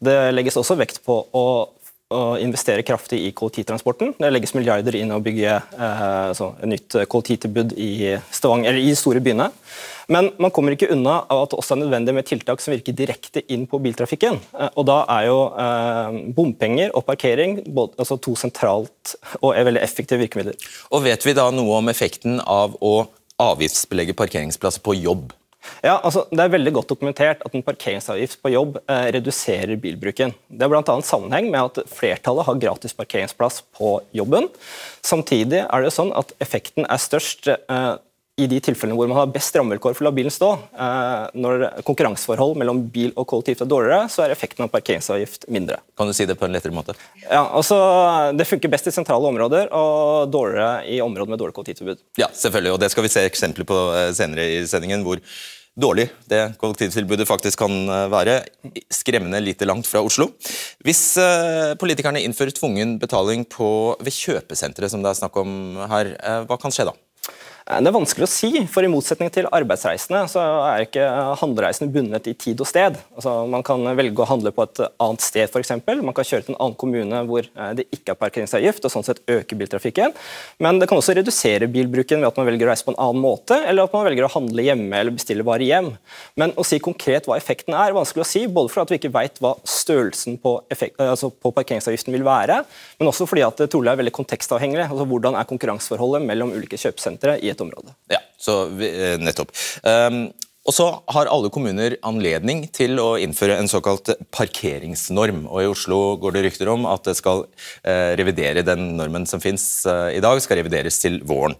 Det 0.03 0.17
legges 0.35 0.59
også 0.59 0.75
vekt 0.79 0.99
på 1.05 1.15
å, 1.31 1.45
å 2.11 2.21
investere 2.43 2.83
kraftig 2.83 3.21
i 3.23 3.31
kollektivtransporten. 3.31 4.15
Det 4.19 4.33
legges 4.33 4.55
milliarder 4.57 4.99
inn 4.99 5.15
å 5.15 5.21
bygge 5.23 5.55
eh, 5.55 6.03
altså 6.33 6.53
et 6.59 6.71
nytt 6.75 6.99
kollektivtilbud 7.07 7.77
i 7.79 7.93
i 8.17 8.95
store 8.99 9.23
byene. 9.23 9.47
Men 10.11 10.31
man 10.41 10.51
kommer 10.51 10.75
ikke 10.75 10.89
unna 10.91 11.21
av 11.31 11.45
at 11.45 11.53
det 11.53 11.59
også 11.61 11.75
er 11.75 11.81
nødvendig 11.83 12.15
med 12.17 12.27
tiltak 12.27 12.63
som 12.63 12.73
virker 12.75 12.95
direkte 12.97 13.43
inn 13.53 13.65
på 13.69 13.79
biltrafikken. 13.83 14.39
Eh, 14.59 14.69
Og 14.75 14.87
Da 14.89 15.03
er 15.17 15.27
jo 15.29 15.37
eh, 15.53 16.17
bompenger 16.35 16.91
og 16.93 17.05
parkering 17.07 17.61
både, 17.67 17.95
altså 17.97 18.19
to 18.19 18.35
sentralt 18.39 19.15
og 19.41 19.53
er 19.55 19.67
veldig 19.69 19.83
effektive 19.83 20.19
virkemidler. 20.23 20.57
Og 20.91 21.03
vet 21.05 21.25
vi 21.25 21.35
da 21.37 21.49
noe 21.51 21.79
om 21.79 21.89
effekten 21.91 22.41
av 22.43 22.75
å 22.81 23.07
avgiftsbelegge 23.41 24.15
parkeringsplasser 24.17 24.83
på 24.83 24.95
jobb? 24.99 25.31
Ja, 25.83 25.97
altså 26.03 26.25
Det 26.31 26.39
er 26.43 26.51
veldig 26.51 26.73
godt 26.75 26.89
dokumentert 26.91 27.43
at 27.45 27.53
en 27.55 27.63
parkeringsavgift 27.63 28.41
på 28.43 28.51
jobb 28.51 28.79
eh, 28.83 29.09
reduserer 29.15 29.79
bilbruken. 29.79 30.33
Det 30.51 30.65
er 30.65 30.71
bl.a. 30.71 30.95
sammenheng 31.07 31.49
med 31.51 31.61
at 31.61 31.91
flertallet 31.91 32.47
har 32.47 32.59
gratis 32.59 32.95
parkeringsplass 32.97 33.61
på 33.77 33.95
jobben. 34.15 34.49
Samtidig 35.03 35.63
er 35.63 35.85
det 35.85 35.93
sånn 35.95 36.11
at 36.15 36.33
effekten 36.43 36.87
er 36.87 36.99
størst 37.01 37.47
eh, 37.53 37.93
i 38.41 38.47
de 38.49 38.57
tilfellene 38.65 38.97
hvor 38.97 39.09
man 39.09 39.19
har 39.19 39.29
best 39.29 39.53
rammevilkår 39.53 39.93
for 39.93 40.03
å 40.03 40.07
la 40.07 40.13
bilen 40.15 40.33
stå. 40.33 40.49
Eh, 40.73 41.25
når 41.37 41.65
konkurranseforhold 41.85 42.57
mellom 42.57 42.81
bil 42.93 43.11
og 43.13 43.27
kollektivt 43.29 43.61
er 43.61 43.69
dårligere, 43.69 44.07
så 44.09 44.23
er 44.25 44.33
effekten 44.33 44.65
av 44.65 44.71
parkeringsavgift 44.73 45.45
mindre. 45.53 45.77
Kan 45.99 46.09
du 46.09 46.15
si 46.17 46.25
det 46.25 46.37
på 46.39 46.47
en 46.47 46.55
lettere 46.55 46.73
måte? 46.73 46.97
Ja, 47.27 47.43
altså 47.45 47.77
Det 48.33 48.47
funker 48.49 48.71
best 48.73 48.89
i 48.89 48.95
sentrale 48.95 49.29
områder 49.29 49.69
og 49.69 50.31
dårligere 50.33 50.81
i 50.89 51.01
områder 51.05 51.35
med 51.35 51.43
dårlig 51.43 51.57
kollektivtilbud. 51.59 52.01
Ja, 52.17 52.31
selvfølgelig, 52.33 52.73
og 52.73 52.81
det 52.81 52.89
skal 52.93 53.05
vi 53.05 53.13
se 53.13 53.27
eksempler 53.29 53.69
på 53.69 53.83
eh, 53.93 54.09
senere 54.17 54.49
i 54.55 54.65
sendingen, 54.69 55.05
hvor 55.05 55.21
dårlig 55.77 56.09
det 56.29 56.41
kollektivtilbudet 56.61 57.29
faktisk 57.29 57.61
kan 57.61 57.77
eh, 57.85 58.09
være. 58.09 58.39
Skremmende 58.89 59.45
lite 59.45 59.69
langt 59.69 59.85
fra 59.85 60.01
Oslo. 60.01 60.31
Hvis 60.81 61.05
politikerne 61.77 62.25
innfører 62.25 62.57
tvungen 62.57 62.97
betaling 62.97 63.45
på, 63.45 63.93
ved 64.01 64.21
kjøpesentre, 64.25 64.89
som 64.89 65.05
det 65.05 65.13
er 65.13 65.21
snakk 65.21 65.37
om 65.37 65.83
her, 65.93 66.15
hva 66.49 66.57
kan 66.57 66.73
skje 66.73 66.89
da? 66.89 66.97
Eh, 67.63 67.79
Det 67.79 67.89
er 67.89 67.95
vanskelig 67.95 68.27
å 68.27 68.31
si, 68.31 68.49
for 68.67 68.83
i 68.83 68.91
motsetning 68.91 69.31
til 69.31 69.47
arbeidsreisende 69.47 70.25
så 70.31 70.41
er 70.67 70.85
ikke 70.85 71.05
handlereisende 71.39 71.91
bundet 71.93 72.27
i 72.27 72.35
tid 72.35 72.59
og 72.59 72.67
sted. 72.67 72.97
Altså, 73.15 73.35
man 73.47 73.63
kan 73.63 73.83
velge 73.95 74.23
å 74.23 74.27
handle 74.27 74.51
på 74.55 74.65
et 74.67 74.81
annet 74.83 75.23
sted 75.23 75.47
f.eks. 75.47 75.71
Man 75.87 76.15
kan 76.15 76.27
kjøre 76.27 76.47
til 76.47 76.55
en 76.55 76.59
annen 76.59 76.77
kommune 76.79 77.23
hvor 77.29 77.47
eh, 77.47 77.71
det 77.79 77.87
ikke 77.95 78.15
er 78.15 78.19
parkeringsavgift, 78.19 78.83
og 78.83 78.93
sånn 78.93 79.07
sett 79.07 79.23
øke 79.31 79.57
biltrafikken. 79.59 80.15
Men 80.63 80.81
det 80.81 80.89
kan 80.91 80.99
også 80.99 81.15
redusere 81.15 81.69
bilbruken 81.71 82.19
ved 82.23 82.31
at 82.31 82.39
man 82.39 82.49
velger 82.49 82.67
å 82.67 82.73
reise 82.73 82.87
på 82.87 82.93
en 82.95 82.99
annen 82.99 83.23
måte, 83.23 83.57
eller 83.63 83.87
at 83.87 83.95
man 83.95 84.07
velger 84.09 84.27
å 84.27 84.33
handle 84.35 84.67
hjemme 84.67 84.99
eller 84.99 85.15
bestille 85.15 85.47
varer 85.47 85.67
hjem. 85.67 85.91
Men 86.39 86.55
å 86.59 86.67
si 86.67 86.81
konkret 86.83 87.29
hva 87.29 87.39
effekten 87.39 87.75
er, 87.75 87.93
er 87.93 87.97
vanskelig 87.97 88.25
å 88.25 88.27
si, 88.27 88.43
både 88.51 88.73
fordi 88.73 88.97
vi 88.97 89.01
ikke 89.03 89.13
vet 89.15 89.39
hva 89.43 89.55
størrelsen 89.67 90.37
på, 90.43 90.57
effekt, 90.73 90.99
eh, 90.99 91.13
altså 91.15 91.31
på 91.31 91.53
parkeringsavgiften 91.55 92.15
vil 92.15 92.27
være, 92.27 92.59
men 92.99 93.11
også 93.11 93.27
fordi 93.29 93.45
at 93.47 93.63
det 93.63 93.69
trolig 93.71 93.93
er 93.93 94.01
veldig 94.03 94.15
kontekstavhengig. 94.15 94.83
Altså, 94.83 95.07
hvordan 95.07 95.37
er 95.39 95.47
konkurranseforholdet 95.47 96.27
mellom 96.27 96.51
ulike 96.55 96.79
kjøpesentre 96.79 97.37
i 97.39 97.52
et 97.53 97.63
område. 97.63 97.93
Ja, 98.11 98.21
så 98.41 98.65
vi, 98.73 98.89
eh, 98.89 99.19
nettopp. 99.21 99.53
Um, 99.83 100.25
og 100.63 100.71
så 100.71 100.85
har 101.11 101.27
alle 101.27 101.51
kommuner 101.51 101.97
anledning 102.07 102.63
til 102.71 102.95
å 103.03 103.17
innføre 103.19 103.57
en 103.59 103.67
såkalt 103.67 104.13
parkeringsnorm. 104.31 105.43
Og 105.49 105.59
I 105.59 105.67
Oslo 105.67 105.97
går 106.21 106.37
det 106.37 106.43
rykter 106.45 106.71
om 106.71 106.87
at 106.87 107.03
det 107.09 107.17
skal 107.19 107.43
eh, 107.83 108.15
revidere 108.19 108.63
den 108.63 108.93
normen 108.95 109.27
som 109.27 109.43
finnes 109.43 109.65
eh, 109.89 110.15
i 110.19 110.21
dag, 110.23 110.39
skal 110.43 110.61
revideres 110.61 111.01
til 111.03 111.19
våren. 111.27 111.57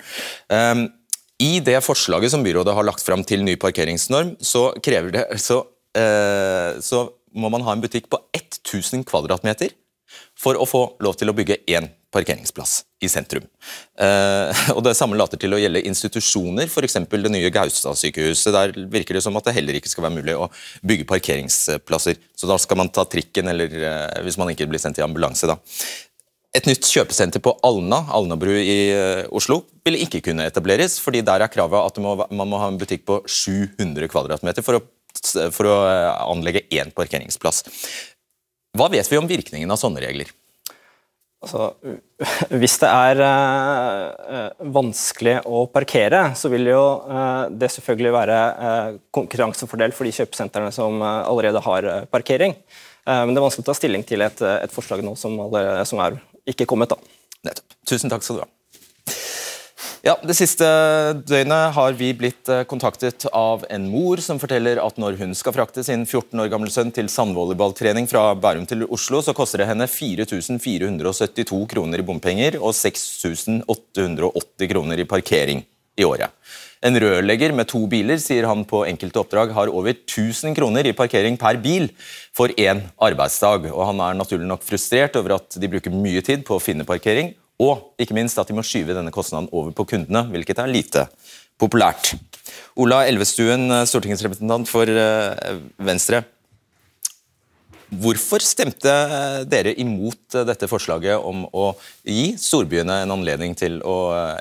Um, 0.47 0.85
I 1.43 1.57
det 1.65 1.81
forslaget 1.83 2.31
som 2.31 2.45
byrådet 2.47 2.77
har 2.77 2.87
lagt 2.87 3.03
fram 3.03 3.27
til 3.27 3.43
ny 3.43 3.57
parkeringsnorm, 3.59 4.37
så 4.39 4.69
det 4.79 5.27
så, 5.43 5.59
eh, 5.99 6.79
så 6.79 7.09
må 7.35 7.51
man 7.51 7.67
ha 7.67 7.75
en 7.75 7.83
butikk 7.83 8.07
på 8.07 8.21
1000 8.31 9.03
kvadratmeter 9.09 9.75
for 10.43 10.59
å 10.59 10.67
få 10.67 10.83
lov 11.03 11.15
til 11.19 11.31
å 11.31 11.35
bygge 11.37 11.61
én 11.71 11.87
parkeringsplass 12.13 12.83
i 13.03 13.09
sentrum. 13.09 13.45
Eh, 13.99 14.63
og 14.75 14.83
Det 14.85 14.93
samme 14.97 15.17
later 15.17 15.39
til 15.41 15.55
å 15.55 15.59
gjelde 15.61 15.83
institusjoner, 15.89 16.69
f.eks. 16.69 16.99
det 17.09 17.33
nye 17.33 17.51
Gaustad-sykehuset. 17.53 18.53
Der 18.53 18.75
virker 18.91 19.17
det 19.17 19.23
som 19.25 19.37
at 19.39 19.49
det 19.49 19.55
heller 19.57 19.79
ikke 19.79 19.91
skal 19.91 20.07
være 20.07 20.19
mulig 20.19 20.37
å 20.37 20.49
bygge 20.85 21.09
parkeringsplasser. 21.09 22.21
Så 22.37 22.49
da 22.49 22.59
skal 22.61 22.83
man 22.83 22.93
ta 22.93 23.07
trikken, 23.09 23.49
eller 23.53 23.77
eh, 23.81 24.23
hvis 24.27 24.39
man 24.41 24.53
ikke 24.53 24.69
blir 24.69 24.83
sendt 24.83 25.01
i 25.01 25.05
ambulanse. 25.05 25.49
da. 25.49 25.57
Et 26.53 26.67
nytt 26.69 26.85
kjøpesenter 26.85 27.41
på 27.41 27.55
Alna 27.65 28.03
Alnabru 28.13 28.53
i 28.53 28.77
eh, 28.93 29.23
Oslo, 29.33 29.63
vil 29.87 29.97
ikke 30.03 30.21
kunne 30.27 30.45
etableres, 30.45 30.99
fordi 31.01 31.23
der 31.25 31.41
er 31.41 31.51
kravet 31.51 31.81
at 31.81 31.97
man 32.03 32.49
må 32.49 32.59
ha 32.61 32.67
en 32.69 32.77
butikk 32.77 33.07
på 33.09 33.23
700 33.25 34.05
kvadratmeter 34.11 34.65
for 34.65 34.77
å, 34.77 34.83
for 35.49 35.71
å 35.71 35.77
eh, 35.89 36.11
anlegge 36.29 36.67
én 36.77 36.93
parkeringsplass. 36.93 37.63
Hva 38.73 38.87
vet 38.89 39.05
vi 39.11 39.19
om 39.19 39.29
virkningen 39.29 39.69
av 39.69 39.77
sånne 39.77 40.01
regler? 40.01 40.31
Altså, 41.43 41.73
hvis 42.61 42.77
det 42.81 42.89
er 42.89 43.21
eh, 43.25 44.63
vanskelig 44.73 45.35
å 45.45 45.65
parkere, 45.69 46.23
så 46.39 46.49
vil 46.49 46.71
jo 46.71 46.81
øh, 47.03 47.51
det 47.51 47.69
selvfølgelig 47.75 48.13
være 48.15 48.39
øh, 48.69 48.97
konkurransefordel 49.13 49.93
for 49.93 50.09
de 50.09 50.15
kjøpesentrene 50.15 50.71
som 50.73 51.03
allerede 51.03 51.61
har 51.67 51.89
parkering. 52.13 52.57
Men 53.03 53.33
det 53.35 53.41
er 53.41 53.43
vanskelig 53.43 53.65
å 53.65 53.67
ta 53.67 53.75
stilling 53.75 54.05
til 54.07 54.23
et, 54.23 54.39
et 54.39 54.71
forslag 54.71 55.01
nå 55.03 55.11
som, 55.19 55.35
allerede, 55.43 55.83
som 55.89 55.99
er 55.99 56.15
ikke 56.47 56.69
kommet. 56.71 56.93
da. 56.93 57.19
Nettopp. 57.43 57.75
Tusen 57.91 58.13
takk 58.13 58.23
skal 58.23 58.39
du 58.39 58.45
ha. 58.45 58.51
Ja, 60.03 60.17
Det 60.19 60.35
siste 60.35 60.67
døgnet 61.23 61.69
har 61.77 61.93
vi 61.95 62.09
blitt 62.11 62.49
eh, 62.51 62.65
kontaktet 62.67 63.23
av 63.31 63.61
en 63.71 63.85
mor 63.87 64.19
som 64.19 64.35
forteller 64.35 64.81
at 64.83 64.97
når 64.99 65.15
hun 65.21 65.31
skal 65.31 65.53
frakte 65.55 65.79
sin 65.87 66.01
14 66.03 66.41
år 66.43 66.49
gamle 66.51 66.67
sønn 66.73 66.91
til 66.91 67.07
sandvolleyballtrening 67.07 68.09
fra 68.11 68.33
Bærum 68.35 68.65
til 68.67 68.83
Oslo, 68.83 69.21
så 69.23 69.31
koster 69.31 69.63
det 69.63 69.69
henne 69.69 69.87
4472 69.87 71.61
kroner 71.71 72.03
i 72.03 72.05
bompenger 72.09 72.57
og 72.59 72.75
6880 72.75 74.73
kroner 74.73 74.99
i 74.99 75.07
parkering 75.07 75.63
i 75.95 76.03
året. 76.03 76.35
En 76.83 76.99
rørlegger 76.99 77.55
med 77.55 77.69
to 77.71 77.85
biler 77.87 78.19
sier 78.19 78.43
han 78.49 78.65
på 78.67 78.81
enkelte 78.89 79.21
oppdrag 79.21 79.53
har 79.55 79.71
over 79.71 79.93
1000 79.93 80.51
kroner 80.57 80.89
i 80.89 80.91
parkering 80.97 81.39
per 81.39 81.61
bil 81.63 81.87
for 82.35 82.51
én 82.59 82.83
arbeidsdag. 82.99 83.69
Og 83.71 83.85
Han 83.87 84.03
er 84.03 84.19
naturlig 84.19 84.51
nok 84.51 84.67
frustrert 84.67 85.15
over 85.15 85.37
at 85.37 85.55
de 85.55 85.71
bruker 85.71 85.95
mye 85.95 86.19
tid 86.19 86.43
på 86.43 86.59
å 86.59 86.63
finne 86.63 86.83
parkering, 86.83 87.31
og 87.63 88.01
ikke 88.01 88.17
minst 88.17 88.39
at 88.41 88.49
de 88.49 88.57
må 88.57 88.65
skyve 88.65 88.95
denne 88.97 89.13
kostnaden 89.13 89.49
over 89.51 89.71
på 89.75 89.87
kundene, 89.95 90.25
hvilket 90.33 90.59
er 90.59 90.71
lite 90.71 91.07
populært. 91.61 92.13
Ola 92.81 93.03
Elvestuen, 93.07 93.69
stortingsrepresentant 93.87 94.69
for 94.69 94.89
eh, 94.89 95.59
Venstre. 95.79 96.23
Hvorfor 97.93 98.41
stemte 98.41 98.91
dere 99.49 99.73
imot 99.81 100.37
dette 100.47 100.69
forslaget 100.69 101.21
om 101.21 101.43
å 101.53 101.67
gi 102.07 102.33
storbyene 102.41 103.03
en 103.03 103.13
anledning 103.13 103.53
til 103.57 103.79
å 103.85 103.97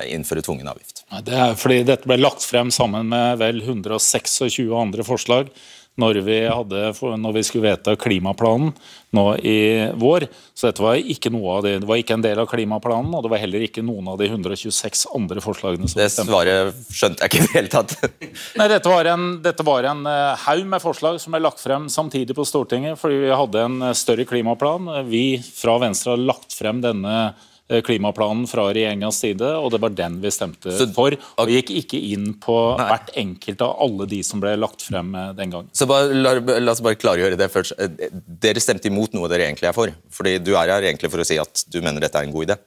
innføre 0.09 0.45
tvungen 0.45 0.71
avgift? 0.73 1.03
Det 1.27 1.37
er 1.37 1.57
fordi 1.59 1.83
dette 1.91 2.09
ble 2.09 2.21
lagt 2.23 2.47
frem 2.47 2.73
sammen 2.73 3.11
med 3.13 3.43
vel 3.43 3.61
126 3.61 4.63
andre 4.79 5.05
forslag 5.05 5.53
når 6.01 6.23
vi, 6.25 6.37
hadde, 6.49 6.87
når 7.21 7.35
vi, 7.37 7.43
skulle 7.45 7.69
vedta 7.69 7.93
klimaplanen 8.01 8.71
nå 9.13 9.25
i 9.45 9.57
vår. 10.01 10.25
Så 10.57 10.71
dette 10.71 10.81
var 10.81 10.97
ikke 10.97 11.29
det, 11.33 11.75
det 11.83 11.89
var 11.89 12.01
ikke 12.01 12.17
en 12.17 12.25
del 12.25 12.41
av 12.41 12.49
klimaplanen, 12.49 13.13
og 13.13 13.27
det 13.27 13.33
var 13.35 13.43
heller 13.43 13.67
ikke 13.67 13.85
noen 13.85 14.09
av 14.09 14.17
de 14.21 14.31
126 14.31 15.05
andre 15.13 15.45
forslagene. 15.45 15.91
som 15.91 16.01
Det 16.01 16.09
svaret 16.15 16.81
skjønte 16.89 17.27
jeg 17.27 17.33
ikke 17.33 17.43
i 17.43 17.45
det 17.45 17.57
hele 17.59 17.73
tatt. 17.73 17.97
Nei, 18.59 18.71
Dette 18.73 18.89
var 18.89 19.13
en, 19.13 19.29
dette 19.45 19.69
var 19.69 19.91
en 19.91 20.03
eh, 20.09 20.47
haug 20.47 20.65
med 20.73 20.85
forslag 20.85 21.21
som 21.21 21.37
ble 21.37 21.43
lagt 21.45 21.61
frem 21.61 21.91
samtidig 21.93 22.37
på 22.39 22.49
Stortinget, 22.49 22.97
fordi 23.01 23.21
vi 23.27 23.37
hadde 23.37 23.67
en 23.69 23.81
eh, 23.91 23.97
større 23.99 24.25
klimaplan. 24.29 24.89
Vi 25.13 25.27
fra 25.45 25.77
Venstre 25.83 26.17
har 26.17 26.25
lagt 26.33 26.57
frem 26.57 26.81
denne 26.85 27.35
klimaplanen 27.81 28.45
fra 28.51 28.67
regjeringas 28.71 29.21
side, 29.23 29.49
og 29.59 29.73
det 29.73 29.81
var 29.83 29.95
den 29.97 30.19
vi 30.23 30.33
stemte 30.35 30.75
så, 30.77 30.89
for. 30.95 31.17
Og 31.41 31.49
vi 31.49 31.59
gikk 31.61 31.73
ikke 31.83 32.01
inn 32.13 32.33
på 32.43 32.57
nei. 32.79 32.89
hvert 32.91 33.13
enkelt 33.23 33.65
av 33.65 33.79
alle 33.87 34.09
de 34.11 34.21
som 34.27 34.43
ble 34.43 34.55
lagt 34.61 34.85
frem 34.89 35.15
eh, 35.17 35.31
den 35.39 35.55
gangen. 35.55 35.71
Så 35.77 35.89
bare, 35.91 36.13
la, 36.13 36.37
la, 36.43 36.75
oss 36.75 36.83
bare 36.85 37.01
klargjøre 37.01 37.39
det 37.41 37.49
først. 37.53 37.77
Eh, 37.81 38.13
dere 38.43 38.63
stemte 38.63 38.91
imot 38.91 39.17
noe 39.17 39.31
dere 39.33 39.49
egentlig 39.49 39.71
er 39.71 39.77
for? 39.77 39.95
Fordi 40.13 40.39
Du 40.43 40.55
er 40.57 40.75
her 40.75 40.91
egentlig 40.91 41.11
for 41.13 41.23
å 41.23 41.27
si 41.27 41.41
at 41.41 41.65
du 41.73 41.81
mener 41.81 42.03
dette 42.03 42.21
er 42.21 42.29
en 42.29 42.35
god 42.35 42.51
idé? 42.51 42.59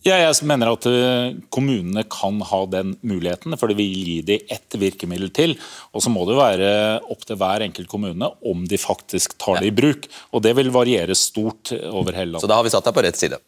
Ja, 0.00 0.16
jeg 0.16 0.46
mener 0.48 0.70
at 0.72 0.86
kommunene 1.52 2.06
kan 2.08 2.38
ha 2.48 2.60
den 2.72 2.94
muligheten, 3.04 3.52
for 3.60 3.68
det 3.68 3.76
vil 3.76 3.90
gi 3.92 4.14
dem 4.24 4.46
ett 4.56 4.78
virkemiddel 4.80 5.28
til. 5.36 5.52
Og 5.92 6.00
så 6.00 6.12
må 6.12 6.24
det 6.24 6.38
være 6.38 6.70
opp 7.12 7.26
til 7.28 7.36
hver 7.36 7.66
enkelt 7.66 7.90
kommune 7.92 8.30
om 8.48 8.64
de 8.68 8.80
faktisk 8.80 9.36
tar 9.36 9.60
det 9.60 9.68
i 9.68 9.76
bruk. 9.76 10.08
Og 10.32 10.40
det 10.46 10.54
vil 10.56 10.72
variere 10.72 11.16
stort 11.18 11.74
over 11.76 12.16
hele 12.16 12.32
landet. 12.32 12.46
Så 12.46 12.48
da 12.48 12.56
har 12.56 12.64
vi 12.64 12.72
satt 12.72 12.88
deg 12.88 12.96
på 12.96 13.04
rett 13.04 13.20
side? 13.20 13.40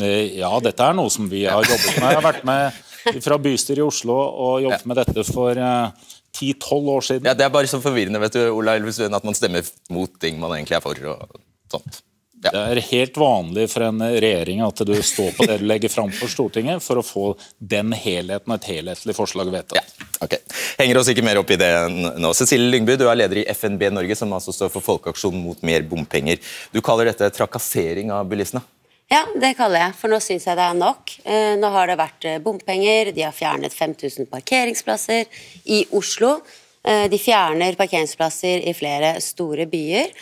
Eh, 0.00 0.38
ja, 0.38 0.52
dette 0.64 0.86
er 0.88 0.96
noe 0.96 1.10
som 1.12 1.28
vi 1.30 1.44
har 1.46 1.64
jobbet 1.66 1.98
med. 1.98 2.08
Jeg 2.08 2.20
har 2.20 2.26
vært 2.26 2.44
med 2.48 3.22
fra 3.24 3.38
bystyret 3.42 3.82
i 3.82 3.86
Oslo 3.86 4.14
og 4.16 4.62
jobbet 4.66 4.86
med 4.88 5.00
dette 5.02 5.24
for 5.28 5.58
eh, 5.58 6.12
ti-tolv 6.32 6.94
år 6.96 7.08
siden. 7.08 7.28
Ja, 7.28 7.34
Det 7.38 7.46
er 7.46 7.52
bare 7.54 7.70
så 7.70 7.82
forvirrende 7.82 8.22
vet 8.22 8.38
du, 8.38 8.44
Ola 8.54 8.76
Elvestuen, 8.78 9.14
at 9.14 9.26
man 9.26 9.36
stemmer 9.36 9.66
mot 9.92 10.14
ting 10.22 10.40
man 10.40 10.54
egentlig 10.56 10.78
er 10.78 10.84
for. 10.84 11.04
og 11.12 11.36
sånt. 11.72 12.02
Ja. 12.42 12.50
Det 12.50 12.60
er 12.72 12.80
helt 12.88 13.18
vanlig 13.22 13.68
for 13.70 13.84
en 13.86 14.02
regjering 14.02 14.64
at 14.66 14.80
du 14.82 14.96
står 15.06 15.28
på 15.36 15.44
det 15.46 15.60
du 15.60 15.66
legger 15.70 15.92
fram 15.92 16.10
for 16.10 16.26
Stortinget 16.30 16.82
for 16.82 16.98
å 16.98 17.04
få 17.06 17.26
den 17.58 17.92
helheten 17.94 18.50
og 18.50 18.56
et 18.56 18.66
helhetlig 18.72 19.14
forslag 19.14 19.52
vedtatt. 19.54 19.78
Ja, 19.78 20.08
ok. 20.26 20.34
Henger 20.80 20.98
oss 20.98 21.10
ikke 21.12 21.22
mer 21.22 21.38
opp 21.38 21.52
i 21.54 21.58
det 21.60 21.70
nå. 22.18 22.32
Cecilie 22.34 22.72
Lyngby, 22.72 22.96
du 22.98 23.06
er 23.06 23.20
leder 23.20 23.44
i 23.44 23.46
FNB 23.54 23.92
Norge, 23.94 24.16
som 24.18 24.34
altså 24.34 24.54
står 24.56 24.72
for 24.74 24.82
Folkeaksjonen 24.88 25.38
mot 25.44 25.62
mer 25.62 25.86
bompenger. 25.86 26.42
Du 26.74 26.80
kaller 26.82 27.12
dette 27.12 27.30
trakassering 27.36 28.10
av 28.10 28.26
bilistene? 28.32 28.64
Ja, 29.12 29.26
det 29.36 29.50
kaller 29.58 29.82
jeg, 29.82 29.92
for 29.98 30.08
nå 30.08 30.16
syns 30.24 30.46
jeg 30.48 30.56
det 30.56 30.64
er 30.64 30.76
nok. 30.78 31.10
Eh, 31.28 31.52
nå 31.60 31.68
har 31.74 31.90
det 31.90 31.98
vært 32.00 32.24
eh, 32.24 32.38
bompenger, 32.40 33.10
de 33.12 33.26
har 33.26 33.34
fjernet 33.36 33.74
5000 33.74 34.24
parkeringsplasser 34.30 35.28
i 35.68 35.82
Oslo. 35.98 36.38
Eh, 36.80 37.10
de 37.12 37.18
fjerner 37.20 37.76
parkeringsplasser 37.76 38.64
i 38.70 38.72
flere 38.76 39.18
store 39.20 39.68
byer. 39.68 40.14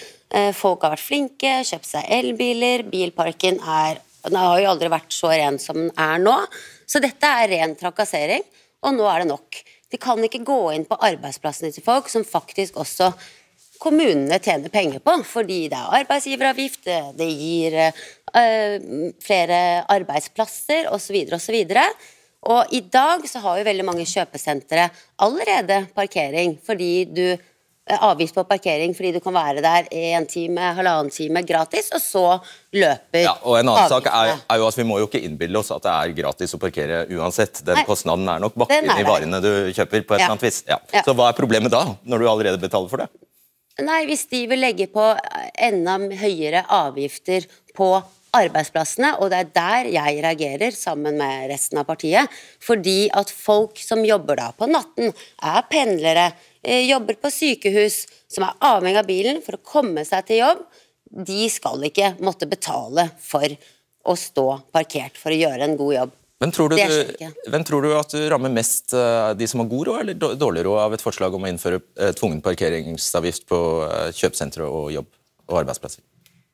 Folk 0.54 0.84
har 0.86 0.92
vært 0.94 1.02
flinke, 1.02 1.52
kjøpt 1.66 1.88
seg 1.88 2.10
elbiler. 2.14 2.84
Bilparken 2.86 3.56
er, 3.58 3.98
har 4.30 4.60
jo 4.62 4.68
aldri 4.70 4.90
vært 4.90 5.14
så 5.14 5.32
ren 5.32 5.58
som 5.58 5.74
den 5.74 5.90
er 5.98 6.22
nå. 6.22 6.36
Så 6.86 7.02
dette 7.02 7.30
er 7.42 7.50
ren 7.50 7.74
trakassering, 7.78 8.44
og 8.86 8.94
nå 8.94 9.08
er 9.10 9.24
det 9.24 9.30
nok. 9.32 9.58
De 9.90 9.98
kan 9.98 10.22
ikke 10.22 10.44
gå 10.46 10.60
inn 10.76 10.86
på 10.86 10.98
arbeidsplassene 11.02 11.74
til 11.74 11.82
folk 11.82 12.10
som 12.10 12.26
faktisk 12.26 12.78
også 12.78 13.10
kommunene 13.80 14.38
tjener 14.42 14.72
penger 14.72 15.02
på, 15.04 15.16
fordi 15.26 15.60
det 15.72 15.78
er 15.78 16.00
arbeidsgiveravgift, 16.02 16.88
det 17.16 17.28
gir 17.32 17.78
uh, 17.80 19.12
flere 19.24 19.60
arbeidsplasser 19.88 20.90
osv. 20.92 21.22
osv. 21.36 21.60
Og 22.50 22.74
i 22.76 22.80
dag 22.80 23.24
så 23.28 23.42
har 23.44 23.60
jo 23.60 23.68
veldig 23.68 23.84
mange 23.84 24.08
kjøpesentre 24.08 24.88
allerede 25.20 25.82
parkering 25.92 26.54
fordi 26.64 26.92
du 27.12 27.24
eh, 27.28 27.98
avgift 28.00 28.32
på 28.38 28.46
parkering 28.48 28.94
fordi 28.96 29.10
du 29.18 29.20
kan 29.20 29.36
være 29.36 29.60
der 29.64 29.90
en 29.92 30.24
time, 30.28 30.70
halvannen 30.78 31.12
time 31.12 31.42
gratis, 31.44 31.90
og 31.92 32.00
så 32.00 32.24
løper 32.72 33.26
ja, 33.26 33.34
og 33.44 33.58
En 33.58 33.72
annen 33.74 33.92
sak 33.92 34.08
er, 34.08 34.38
er, 34.40 34.56
jo 34.56 34.68
at 34.70 34.80
Vi 34.80 34.88
må 34.88 35.02
jo 35.02 35.08
ikke 35.10 35.20
innbille 35.20 35.60
oss 35.60 35.72
at 35.76 35.84
det 35.84 35.92
er 35.92 36.16
gratis 36.22 36.56
å 36.56 36.62
parkere 36.62 37.02
uansett. 37.12 37.60
Den 37.60 37.76
Nei, 37.80 37.84
kostnaden 37.88 38.28
er 38.28 38.40
nok 38.40 38.56
bakt 38.64 38.76
inn 38.78 38.88
i 38.88 39.08
varene 39.08 39.42
du 39.44 39.52
kjøper. 39.76 40.06
på 40.08 40.16
et 40.16 40.22
ja. 40.22 40.24
eller 40.24 40.38
annet 40.38 40.48
vis. 40.48 40.62
Ja. 40.68 40.80
Ja. 40.96 41.04
Så 41.04 41.16
hva 41.16 41.28
er 41.28 41.36
problemet 41.36 41.76
da, 41.76 41.84
når 42.08 42.24
du 42.24 42.30
allerede 42.32 42.62
betaler 42.62 42.88
for 42.88 43.04
det? 43.04 43.12
Nei, 43.80 44.04
Hvis 44.08 44.26
de 44.28 44.44
vil 44.50 44.60
legge 44.60 44.88
på 44.92 45.04
enda 45.56 45.96
høyere 46.20 46.64
avgifter 46.68 47.46
på 47.76 47.94
arbeidsplassene, 48.36 49.14
og 49.18 49.32
det 49.32 49.38
er 49.40 49.48
der 49.54 49.88
jeg 49.94 50.20
reagerer 50.22 50.76
sammen 50.76 51.16
med 51.18 51.48
resten 51.50 51.80
av 51.80 51.88
partiet. 51.88 52.30
Fordi 52.62 53.08
at 53.16 53.32
folk 53.32 53.80
som 53.82 54.04
jobber 54.06 54.38
da 54.38 54.50
på 54.54 54.68
natten, 54.70 55.10
er 55.42 55.66
pendlere, 55.70 56.32
eh, 56.62 56.86
jobber 56.90 57.18
på 57.18 57.32
sykehus, 57.32 58.06
som 58.28 58.44
er 58.44 58.56
avhengig 58.60 58.98
av 58.98 59.06
bilen 59.06 59.42
for 59.42 59.56
å 59.56 59.64
komme 59.64 60.04
seg 60.04 60.26
til 60.26 60.44
jobb, 60.44 60.64
de 61.10 61.48
skal 61.50 61.82
ikke 61.82 62.14
måtte 62.22 62.46
betale 62.46 63.10
for 63.18 63.48
å 64.06 64.16
stå 64.16 64.46
parkert 64.72 65.16
for 65.18 65.32
å 65.32 65.40
gjøre 65.40 65.66
en 65.66 65.76
god 65.76 65.94
jobb. 65.94 66.19
Hvem 66.40 66.52
tror, 66.56 66.72
du, 66.72 66.76
hvem 67.52 67.64
tror, 67.68 67.84
du, 67.84 67.90
at 67.98 68.14
du 68.16 68.22
rammer 68.32 68.52
mest 68.52 68.94
uh, 68.96 69.34
de 69.36 69.44
som 69.50 69.60
har 69.60 69.66
god 69.68 69.90
råd 69.90 69.98
eller 70.00 70.36
dårlig 70.40 70.62
råd 70.64 70.78
av 70.86 70.94
et 70.96 71.02
forslag 71.04 71.34
om 71.36 71.44
å 71.44 71.50
innføre 71.50 71.82
uh, 72.00 72.14
tvungen 72.16 72.40
parkeringsavgift 72.44 73.44
på 73.50 73.58
uh, 73.84 74.06
kjøpesentre 74.16 74.64
og 74.64 74.88
jobb 74.94 75.10
og 75.50 75.58
arbeidsplasser? 75.60 76.00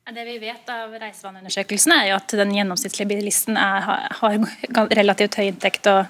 Det 0.07 0.23
vi 0.27 0.35
vet 0.39 0.69
av 0.71 0.91
reisevaneundersøkelsene, 0.95 2.01
er 2.01 2.11
jo 2.11 2.17
at 2.19 2.35
den 2.39 2.51
gjennomsnittlige 2.55 3.09
bilisten 3.13 3.57
er, 3.59 3.87
har 4.19 4.37
relativt 4.95 5.39
høy 5.39 5.49
inntekt. 5.49 5.87
og 5.91 6.07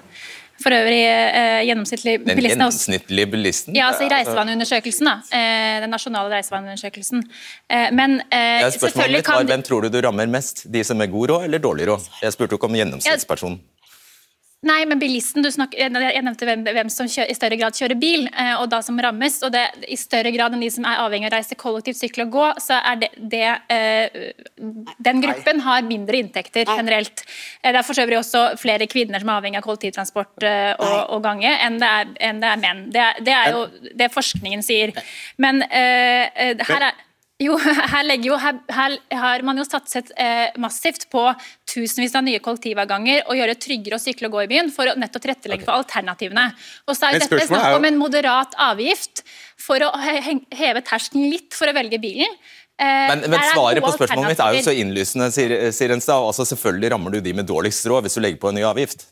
for 0.62 0.74
øvrig 0.74 1.00
eh, 1.06 1.60
gjennomsnittlig 1.68 2.14
Den 2.26 2.42
gjennomsnittlige 2.42 3.30
bilisten? 3.30 3.76
Ja, 3.76 3.90
altså 3.92 4.06
i 4.06 4.10
reisevaneundersøkelsen. 4.12 5.10
da. 5.10 5.16
Eh, 5.38 5.80
den 5.84 5.94
nasjonale 5.94 6.32
reisevaneundersøkelsen. 6.34 7.24
Eh, 7.70 7.88
men 7.94 8.20
eh, 8.32 8.66
selvfølgelig 8.74 9.24
kan... 9.24 9.46
Hvem 9.46 9.62
tror 9.62 9.86
du 9.86 9.92
du 9.94 10.00
rammer 10.04 10.26
mest? 10.26 10.66
De 10.72 10.84
som 10.84 11.00
er 11.00 11.10
god 11.12 11.34
råd 11.34 11.48
eller 11.48 11.62
dårlig 11.62 11.88
råd? 11.88 12.08
Jeg 12.22 12.34
spurte 12.36 12.58
ikke 12.58 12.70
om 12.70 12.78
gjennomsnittspersonen. 12.78 13.60
Nei, 14.66 14.80
men 14.90 14.98
bilisten, 14.98 15.42
du 15.42 15.52
snakker, 15.54 15.78
Jeg 15.78 16.22
nevnte 16.26 16.46
hvem, 16.48 16.64
hvem 16.66 16.88
som 16.90 17.06
kjører, 17.06 17.30
i 17.30 17.36
større 17.36 17.56
grad 17.60 17.76
kjører 17.78 17.94
bil, 17.94 18.24
eh, 18.26 18.56
og 18.58 18.66
da 18.72 18.80
som 18.82 18.98
rammes. 18.98 19.36
og 19.46 19.52
det, 19.54 19.62
I 19.86 19.94
større 19.94 20.32
grad 20.34 20.52
enn 20.52 20.64
de 20.64 20.70
som 20.74 20.84
er 20.84 20.98
avhengig 20.98 21.28
av 21.28 21.32
å 21.32 21.36
reise 21.36 21.54
kollektivt, 21.54 22.00
sykle 22.00 22.26
og 22.26 22.32
gå, 22.34 22.48
så 22.58 22.80
er 22.82 22.98
det, 23.04 23.10
det 23.22 23.44
eh, 23.70 24.32
Den 24.98 25.22
gruppen 25.22 25.62
har 25.62 25.86
mindre 25.86 26.18
inntekter 26.18 26.66
generelt. 26.66 27.22
Eh, 27.62 27.70
det 27.70 27.78
er 27.78 27.86
for 27.86 28.02
øvrig 28.02 28.18
også 28.18 28.44
flere 28.58 28.90
kvinner 28.90 29.22
som 29.22 29.30
er 29.30 29.38
avhengig 29.38 29.62
av 29.62 29.68
kollektivtransport 29.68 30.42
eh, 30.42 30.74
og, 30.74 30.98
og, 31.14 31.22
gange, 31.22 31.54
enn 31.54 31.78
det 31.78 31.94
er, 32.00 32.14
enn 32.30 32.42
det 32.42 32.50
er 32.50 32.62
menn. 32.66 32.84
Det 32.90 33.04
er, 33.04 33.22
det 33.22 33.36
er, 33.38 33.54
jo 33.54 33.92
det 33.94 34.10
forskningen 34.10 34.66
sier. 34.66 34.90
Men 35.38 35.62
eh, 35.70 36.58
her 36.66 36.90
er 36.90 37.04
jo, 37.42 37.54
her, 37.92 38.12
jo, 38.24 38.36
her, 38.40 38.58
her, 38.74 38.94
har 39.20 39.44
man 39.46 39.60
jo 39.60 39.64
satset 39.66 40.10
eh, 40.18 40.48
massivt 40.58 41.06
på 41.12 41.22
tusenvis 41.70 42.16
av 42.18 42.26
nye 42.26 42.40
kollektivavganger 42.42 43.26
og 43.28 43.38
gjøre 43.38 43.54
det 43.54 43.62
tryggere 43.62 43.98
å 43.98 44.02
sykle 44.02 44.30
og 44.30 44.38
gå 44.38 44.44
i 44.46 44.50
byen 44.54 44.72
for 44.74 44.90
å 44.90 44.96
nettopp 44.98 45.26
tilrettelegge 45.26 45.62
okay. 45.62 45.68
for 45.70 45.84
alternativene. 45.84 46.48
Og 46.88 46.98
så 46.98 47.08
er 47.08 47.20
dette 47.22 47.46
snakk 47.46 47.76
om 47.76 47.86
en 47.86 48.00
moderat 48.00 48.56
avgift 48.68 49.22
for 49.58 49.82
å 49.86 49.92
heve 50.02 50.82
terskelen 50.86 51.30
litt 51.30 51.54
for 51.54 51.70
å 51.70 51.76
velge 51.76 52.00
bilen. 52.02 52.34
Eh, 52.78 53.06
men, 53.10 53.24
men 53.26 53.46
svaret 53.52 53.82
på 53.82 53.94
spørsmålet 53.94 54.34
mitt 54.34 54.42
er 54.42 54.58
jo 54.58 54.66
så 54.66 54.74
innlysende, 54.82 55.30
sier, 55.34 55.54
sier 55.74 55.94
Enstad. 55.94 56.22
Altså, 56.22 56.46
selvfølgelig 56.46 56.92
rammer 56.94 57.14
du 57.14 57.22
de 57.22 57.38
med 57.38 57.46
dårligst 57.46 57.86
råd 57.90 58.06
hvis 58.06 58.18
du 58.18 58.22
legger 58.24 58.42
på 58.42 58.50
en 58.50 58.58
ny 58.58 58.66
avgift. 58.66 59.08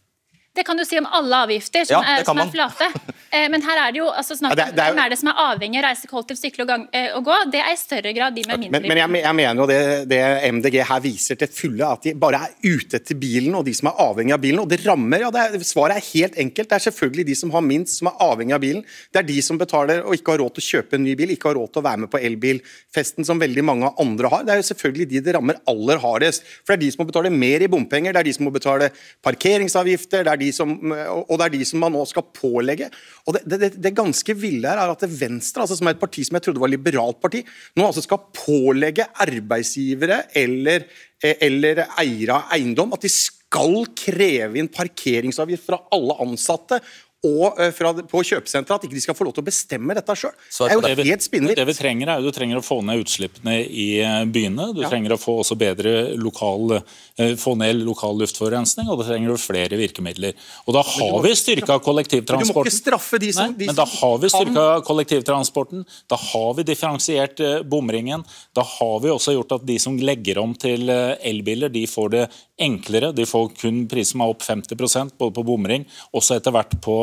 Det 0.56 0.64
kan 0.66 0.76
du 0.80 0.84
si 0.88 0.98
om 0.98 1.06
alle 1.12 1.42
avgifter 1.46 1.84
som, 1.86 2.00
Ja, 2.02 2.18
er, 2.20 2.25
som 2.26 2.40
er 2.42 2.50
flate. 2.52 2.90
Eh, 3.36 3.48
Men 3.50 3.60
her 3.60 3.76
er 3.82 3.90
det 3.92 3.98
jo 3.98 4.06
altså 4.06 4.36
snakk 4.38 4.52
om 4.54 4.60
jo- 4.70 4.75
hvem 4.78 4.98
er 5.02 5.10
det 5.10 5.16
som 5.18 5.28
er 5.28 5.38
avhengig 5.42 5.80
av 5.80 5.82
å 5.82 5.86
reise 5.90 6.08
kollektivt, 6.08 6.38
sykle 6.38 6.62
og, 6.62 6.68
gang, 6.70 6.84
eh, 6.94 7.08
og 7.18 7.25
gå. 7.26 7.34
Det 7.52 7.58
er 7.58 7.72
i 7.75 7.76
større 7.76 8.12
grad 8.14 8.36
de 8.36 8.44
med 8.46 8.60
mindre 8.62 8.78
Men, 8.78 8.86
men 8.86 9.00
jeg, 9.00 9.22
jeg 9.25 9.36
mener 9.40 9.60
jo 9.60 9.66
det, 9.66 9.78
det 10.12 10.20
MDG 10.54 10.76
her 10.88 11.00
viser 11.04 11.38
til 11.40 11.50
fulle, 11.52 11.88
at 11.90 12.06
de 12.06 12.12
bare 12.22 12.38
er 12.46 12.54
ute 12.62 13.00
etter 13.00 13.18
bilen 13.18 13.58
og 13.58 13.64
de 13.66 13.75
som 13.76 13.90
er 13.90 13.98
avhengig 14.06 14.32
av 14.36 14.40
bilen. 14.44 14.60
Og 14.62 14.70
det 14.70 14.78
rammer, 14.86 15.25
ja, 15.26 15.32
det 15.34 15.42
er, 15.58 15.66
Svaret 15.66 15.98
er 15.98 16.06
helt 16.06 16.38
enkelt. 16.46 16.70
Det 16.70 16.78
er 16.78 16.84
selvfølgelig 16.86 17.26
de 17.32 17.36
som 17.42 17.50
har 17.56 17.64
minst, 17.66 17.98
som 17.98 18.08
er 18.12 18.22
avhengig 18.28 18.54
av 18.56 18.62
bilen. 18.62 18.86
Det 19.12 19.20
er 19.20 19.28
de 19.28 19.36
som 19.42 19.58
betaler 19.60 20.04
og 20.06 20.14
ikke 20.16 20.36
har 20.36 20.40
råd 20.44 20.54
til 20.56 20.64
å 20.64 20.68
kjøpe 20.70 20.96
en 21.00 21.04
ny 21.04 21.16
bil, 21.18 21.34
ikke 21.34 21.50
har 21.50 21.58
råd 21.58 21.75
til 21.75 21.82
å 21.82 21.86
være 21.90 22.02
med 22.06 22.12
på 22.14 22.22
elbilfesten 22.30 23.26
som 23.26 23.42
veldig 23.42 23.66
mange 23.66 23.90
andre 24.06 24.30
har. 24.32 24.46
Det 24.46 24.54
er 24.54 24.62
jo 24.62 24.68
selvfølgelig 24.70 25.08
de 25.12 25.25
det 25.26 25.34
rammer 25.36 25.60
aller 25.75 26.00
hardest. 26.06 26.46
For 26.62 26.72
det 26.72 26.78
er 26.78 26.84
de 26.86 26.92
som 26.94 27.02
må 27.02 27.10
betale 27.10 27.34
mer 27.34 27.66
i 27.66 27.68
bompenger, 27.75 28.14
det 28.14 28.22
er 28.22 28.30
de 28.30 28.36
som 28.38 28.46
må 28.46 28.54
betale 28.54 28.92
parkeringsavgifter, 29.26 30.25
det 30.25 30.32
er 30.36 30.42
de 30.45 30.45
som, 30.54 30.74
og 30.92 31.32
det 31.38 31.46
er 31.46 31.54
de 31.54 31.66
som 31.68 31.80
man 31.82 31.94
nå 31.94 32.02
skal 32.08 32.26
pålegge. 32.36 32.90
Og 33.26 33.36
det, 33.36 33.44
det, 33.50 33.70
det, 33.78 33.94
ganske 33.96 34.36
ville 34.38 34.68
her 34.68 34.82
er 34.82 34.92
at 34.92 35.06
Venstre, 35.06 35.64
altså 35.64 35.78
som 35.78 35.88
er 35.88 35.96
et 35.96 36.02
parti 36.02 36.24
som 36.26 36.38
jeg 36.38 36.46
trodde 36.46 36.62
var 36.62 36.72
liberalt 36.72 37.20
parti, 37.22 37.42
nå 37.76 37.86
altså 37.86 38.04
skal 38.04 38.26
pålegge 38.36 39.08
arbeidsgivere 39.26 40.22
eller, 40.42 40.86
eller 41.22 41.84
eiere 42.00 42.38
av 42.38 42.54
eiendom 42.56 42.94
at 42.96 43.06
de 43.06 43.12
skal 43.12 43.86
kreve 43.96 44.58
inn 44.60 44.70
parkeringsavgift 44.72 45.68
fra 45.68 45.78
alle 45.94 46.16
ansatte 46.24 46.80
og 47.26 47.59
eh, 47.61 47.73
fra, 47.75 47.92
på 48.06 48.23
kjøpesenteret, 48.26 48.78
at 48.78 48.87
ikke 48.87 48.97
de 48.97 49.02
skal 49.04 49.16
få 49.18 49.26
lov 49.26 49.35
til 49.37 49.45
å 49.45 49.47
bestemme 49.47 49.97
dette 49.97 50.16
sjøl. 50.18 50.35
Det 50.37 50.71
er 50.73 50.83
det 50.85 50.92
vi, 51.00 51.06
helt 51.11 51.25
spinnvilt. 51.26 51.59
Det 51.59 51.66
vi 51.68 51.76
trenger 51.76 52.12
er 52.12 52.23
jo, 52.23 52.30
Du 52.30 52.37
trenger 52.37 52.61
å 52.61 52.64
få 52.64 52.78
ned 52.87 53.02
utslippene 53.02 53.56
i 53.66 53.87
eh, 54.02 54.25
byene. 54.30 54.71
Du 54.76 54.83
Ja. 54.85 54.90
trenger 54.92 55.16
å 55.16 55.21
få 55.21 55.38
også 55.42 55.56
bedre 55.59 56.16
lokal, 56.21 56.78
eh, 57.18 57.35
få 57.40 57.56
ned 57.59 57.83
lokal 57.87 58.18
luftforurensning, 58.23 58.88
og 58.90 59.00
da 59.00 59.09
trenger 59.11 59.35
du 59.35 59.42
flere 59.42 59.78
virkemidler. 59.80 60.35
Og 60.66 60.75
Da 60.76 60.83
har 60.83 61.23
vi 61.23 61.35
styrka 61.35 61.66
Men 61.66 61.78
du 61.78 61.83
må 61.83 61.87
kollektivtransporten. 61.90 62.66
ikke 62.66 62.76
straffe 62.76 63.21
de 63.21 63.33
som, 63.33 63.52
Nei, 63.52 63.66
men 63.66 63.76
da 63.76 63.85
har 63.85 64.18
vi 64.18 64.28
styrka 64.28 64.66
kollektivtransporten, 64.87 65.87
da 66.09 66.16
har 66.16 66.54
vi 66.54 66.62
differensiert 66.62 67.37
bomringen. 67.68 68.25
Da 68.54 68.62
har 68.62 69.00
vi 69.00 69.09
også 69.09 69.35
gjort 69.37 69.52
at 69.61 69.66
de 69.66 69.78
som 69.78 69.97
legger 69.99 70.38
om 70.38 70.54
til 70.54 70.88
elbiler, 70.90 71.73
de 71.73 71.87
får 71.87 72.11
det 72.11 72.28
enklere. 72.59 73.14
De 73.14 73.25
får 73.28 73.50
kun 73.59 73.87
priser 73.88 74.12
som 74.12 74.23
er 74.25 74.33
opp 74.33 74.42
50 74.42 75.12
både 75.18 75.35
på 75.35 75.45
bomring, 75.45 75.85
også 76.14 76.37
etter 76.38 76.54
hvert 76.54 76.75
på, 76.80 76.97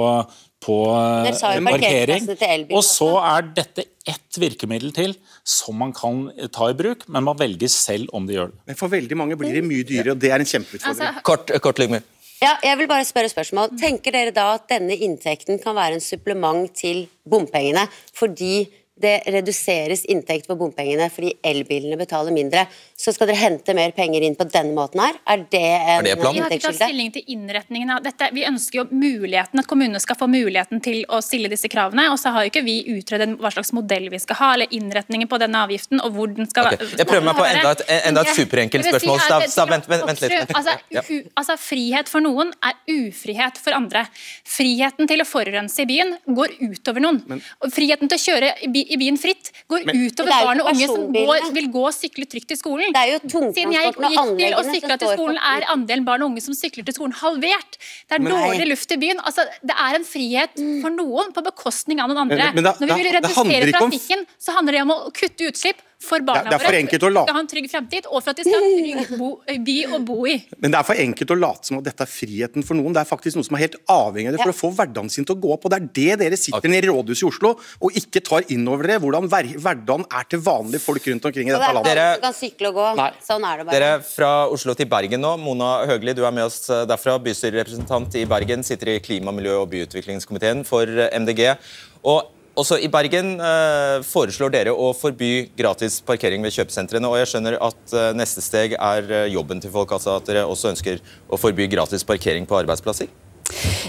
på 0.64 0.78
eh, 0.96 1.30
til 1.34 2.48
elbil 2.48 2.78
Og 2.78 2.86
så 2.88 3.10
er 3.20 3.50
dette 3.58 3.86
ett 4.08 4.40
virkemiddel 4.40 4.94
til 4.96 5.16
som 5.48 5.78
man 5.80 5.94
kan 5.96 6.26
ta 6.54 6.70
i 6.72 6.78
bruk, 6.78 7.06
men 7.08 7.26
man 7.28 7.40
velger 7.40 7.72
selv 7.72 8.12
om 8.16 8.28
de 8.28 8.38
gjør 8.38 8.52
det. 8.54 8.60
Men 8.72 8.80
for 8.80 8.92
veldig 8.92 9.20
mange 9.20 9.38
blir 9.40 9.56
det 9.56 9.64
mye 9.68 9.86
dyrere, 9.88 10.16
og 10.16 10.24
det 10.24 10.32
er 10.32 10.44
en 10.44 10.50
kjempeutfordring. 10.50 11.08
Altså, 11.08 11.24
Kort, 11.28 11.54
kort 11.64 11.82
Lyngmyr. 11.84 12.04
Ja, 12.44 12.58
jeg 12.64 12.76
vil 12.82 12.90
bare 12.92 13.06
spørre 13.08 13.32
spørsmål. 13.32 13.72
Tenker 13.80 14.12
dere 14.12 14.34
da 14.36 14.50
at 14.58 14.66
denne 14.72 14.96
inntekten 15.06 15.62
kan 15.64 15.78
være 15.78 15.96
en 16.00 16.04
supplement 16.04 16.68
til 16.76 17.06
bompengene, 17.30 17.86
fordi 18.16 18.66
det 18.96 19.24
reduseres 19.34 20.06
inntekt 20.06 20.46
på 20.48 20.56
bompengene 20.56 21.08
fordi 21.10 21.34
elbilene 21.44 21.98
betaler 21.98 22.32
mindre, 22.36 22.68
så 22.96 23.12
skal 23.14 23.28
dere 23.32 23.40
hente 23.42 23.74
mer 23.74 23.92
penger 23.92 24.22
inn 24.22 24.36
på 24.38 24.46
denne 24.54 24.74
måten 24.78 25.02
her? 25.02 25.16
Er 25.28 25.42
det 25.50 25.62
en 25.64 26.04
det? 26.06 26.14
Vi 26.14 26.22
har 26.22 26.30
ikke 26.30 26.34
tatt 26.34 26.44
inntektskilde? 26.44 26.88
stilling 26.88 27.10
til 27.16 27.24
innretningen 27.34 27.90
av 27.96 28.04
dette. 28.06 28.30
Vi 28.34 28.46
ønsker 28.46 28.84
jo 28.84 28.86
muligheten, 28.92 29.60
at 29.64 29.68
kommunene 29.68 30.00
skal 30.04 30.16
få 30.20 30.28
muligheten 30.30 30.82
til 30.86 31.02
å 31.10 31.22
stille 31.26 31.50
disse 31.50 31.68
kravene. 31.74 32.06
Og 32.14 32.20
så 32.22 32.32
har 32.36 32.46
jo 32.46 32.52
ikke 32.54 32.64
vi 32.64 32.76
utredet 32.94 33.32
hva 33.42 33.52
slags 33.56 33.74
modell 33.74 34.10
vi 34.14 34.20
skal 34.22 34.38
ha, 34.40 34.52
eller 34.54 34.70
innretningen 34.78 35.28
på 35.32 35.40
denne 35.42 35.64
avgiften, 35.66 36.00
og 36.04 36.14
hvor 36.14 36.30
den 36.38 36.46
skal 36.50 36.70
okay. 36.70 36.94
jeg 36.94 37.10
prøver 37.10 37.26
meg 37.32 37.36
på 37.42 37.48
enda 37.50 37.72
et- 37.74 37.84
enda 38.06 38.22
et 38.22 38.36
superenkelt 38.38 38.86
jeg 38.86 38.94
si 38.94 39.00
spørsmål. 39.00 39.18
at 39.18 39.26
Stav- 39.26 39.48
Stav, 39.56 39.70
vent- 39.74 39.90
vent- 39.90 40.06
vent 40.08 40.22
litt. 40.22 40.54
Altså, 40.54 40.78
u, 41.10 41.18
altså, 41.36 41.58
frihet 41.58 42.08
for 42.14 42.22
noen 42.22 42.54
er 42.62 42.78
ufrihet 42.94 43.58
for 43.58 43.74
andre. 43.74 44.06
Friheten 44.46 45.08
til 45.10 45.20
å 45.24 45.28
forurense 45.28 45.82
i 45.82 45.86
byen 45.90 46.16
går 46.28 46.56
utover 46.62 47.02
noen. 47.02 47.42
og 47.64 47.72
friheten 47.74 48.08
til 48.10 48.18
å 48.18 48.24
kjøre 48.24 48.54
i 48.64 48.68
by- 48.68 48.83
i 48.90 48.98
byen 48.98 49.18
fritt 49.18 49.52
går 49.70 49.86
Men- 49.86 49.96
utover 50.08 50.32
er 50.34 50.46
barn 50.48 50.62
og 50.62 50.68
unge 50.74 50.88
som 50.88 51.14
går, 51.14 51.54
vil 51.54 51.68
gå 51.72 51.84
og 51.88 51.94
sykle 51.94 52.26
trygt 52.26 52.48
til 52.48 52.58
skolen. 52.58 52.94
Det 52.94 53.02
er 53.02 53.10
jo 53.14 53.20
Siden 53.54 53.74
jeg 53.74 53.94
gikk 53.94 54.38
til 54.38 54.54
og 54.54 54.64
sykla 54.66 54.98
til 55.00 55.10
skolen, 55.16 55.38
er 55.38 55.66
andelen 55.74 56.06
barn 56.06 56.22
og 56.22 56.32
unge 56.32 56.42
som 56.42 56.54
sykler 56.54 56.86
til 56.86 56.94
skolen 56.94 57.14
halvert. 57.14 57.78
Det 58.10 58.18
er 58.18 58.20
Men- 58.20 58.34
dårlig 58.34 58.68
luft 58.70 58.92
i 58.92 58.98
byen. 58.98 59.20
Altså, 59.24 59.46
det 59.64 59.76
er 59.78 59.96
en 59.96 60.06
frihet 60.06 60.54
for 60.82 60.90
noen 60.90 61.34
på 61.34 61.44
bekostning 61.44 62.00
av 62.00 62.10
noen 62.10 62.18
andre. 62.28 62.38
Men- 62.38 62.56
men 62.56 62.64
da- 62.64 62.76
Når 62.80 62.88
vi 62.88 63.04
vil 63.04 63.12
redusere 63.14 63.62
ikke 63.68 63.80
trafikken, 63.80 64.26
så 64.40 64.54
handler 64.56 64.72
det 64.74 64.82
om 64.82 64.90
å 64.92 65.12
kutte 65.14 65.48
utslipp 65.48 65.78
for 66.04 66.20
barna 66.20 66.44
Det 66.44 66.46
er- 66.46 66.50
det 66.50 66.54
er 66.54 66.60
for 66.60 66.72
våre. 66.74 66.82
enkelt 66.84 67.04
å 67.04 67.34
ha 67.34 67.40
en 67.40 67.48
trygg 67.48 67.70
fremtid, 67.72 68.06
og 68.12 68.24
for 68.24 68.30
at 68.32 68.36
de 68.38 68.44
skal 68.44 68.60
ha 68.60 68.68
en 68.68 69.08
trygg 69.08 69.18
bo, 69.18 69.30
by 69.48 69.78
å 69.96 70.00
bo 70.06 70.18
i. 70.28 70.36
Men 70.60 70.72
det 70.72 70.80
er 70.80 70.84
for 70.84 70.96
enkelt 70.96 71.30
å 71.34 71.40
late 71.40 71.66
som 71.66 71.78
at 71.80 71.84
dette 71.86 72.02
er 72.02 72.12
friheten 72.12 72.64
for 72.64 72.76
noen. 72.76 72.94
Det 72.94 73.02
er 73.02 73.10
faktisk 73.10 73.36
noe 73.40 73.44
som 73.48 73.56
er 73.56 73.62
helt 73.66 73.78
avhengig 73.88 74.28
av 74.28 74.38
det 74.38 74.42
for 74.44 74.52
å 74.54 74.60
få 74.62 74.76
hverdagen 74.76 75.10
sin 75.10 75.26
til 75.26 75.36
å 75.36 75.40
gå 75.42 75.54
opp. 75.54 75.66
Og 75.66 75.72
det 75.72 75.80
er 75.82 75.88
det 75.94 76.20
dere 76.20 76.38
sitter 76.38 76.68
nede 76.70 76.86
i 76.86 76.92
rådhuset 76.92 77.24
i 77.24 77.30
Oslo 77.32 77.50
og 77.82 77.92
ikke 77.94 78.24
tar 78.24 78.42
inn 78.50 78.68
over 78.68 78.84
dere 78.88 79.00
hvordan 79.00 79.28
hver- 79.30 79.56
hverdagen 79.58 80.06
er 80.12 80.24
til 80.30 80.40
vanlige 80.40 80.82
folk 80.82 81.02
rundt 81.08 81.26
omkring 81.26 81.48
i 81.48 81.52
det 81.52 81.60
dette 81.60 81.74
landet. 81.74 81.86
Dere- 81.96 82.12
alle 82.14 82.22
kan 82.22 82.34
sykle 82.34 82.68
og 82.68 82.76
gå. 82.76 82.96
Nei. 82.98 83.12
Sånn 83.24 83.44
er 83.48 83.58
det 83.58 83.66
bare. 83.66 83.80
Dere 83.80 84.00
fra 84.04 84.50
Oslo 84.52 84.74
til 84.76 84.86
Bergen 84.88 85.22
nå. 85.22 85.38
Mona 85.40 85.86
Høgli, 85.88 86.14
du 86.14 86.26
er 86.26 86.32
med 86.32 86.44
oss 86.46 86.70
eh, 86.70 86.86
derfra. 86.86 87.18
Bystyrerepresentant 87.24 88.14
i 88.16 88.26
Bergen. 88.26 88.64
Sitter 88.64 88.88
i 88.96 89.00
klima-, 89.00 89.34
miljø- 89.34 89.62
og 89.62 89.70
byutviklingskomiteen 89.72 90.66
for 90.66 90.84
eh, 90.84 91.10
MDG. 91.18 91.58
Og 92.06 92.28
også 92.60 92.78
i 92.82 92.90
Bergen 92.92 93.36
eh, 93.42 94.04
foreslår 94.06 94.54
dere 94.54 94.74
å 94.74 94.92
forby 94.98 95.50
gratis 95.58 96.00
parkering 96.06 96.46
ved 96.46 96.54
kjøpesentrene. 96.56 97.10
Og 97.10 97.20
jeg 97.22 97.32
skjønner 97.34 97.58
at 97.64 97.98
eh, 97.98 98.12
neste 98.18 98.44
steg 98.46 98.78
er 98.78 99.10
eh, 99.10 99.30
jobben 99.34 99.64
til 99.64 99.74
folk, 99.74 99.94
altså 99.96 100.18
at 100.20 100.30
dere 100.30 100.46
også 100.50 100.74
ønsker 100.74 101.02
å 101.30 101.40
forby 101.42 101.70
gratis 101.72 102.06
parkering 102.08 102.50
på 102.50 102.60
arbeidsplasser? 102.62 103.10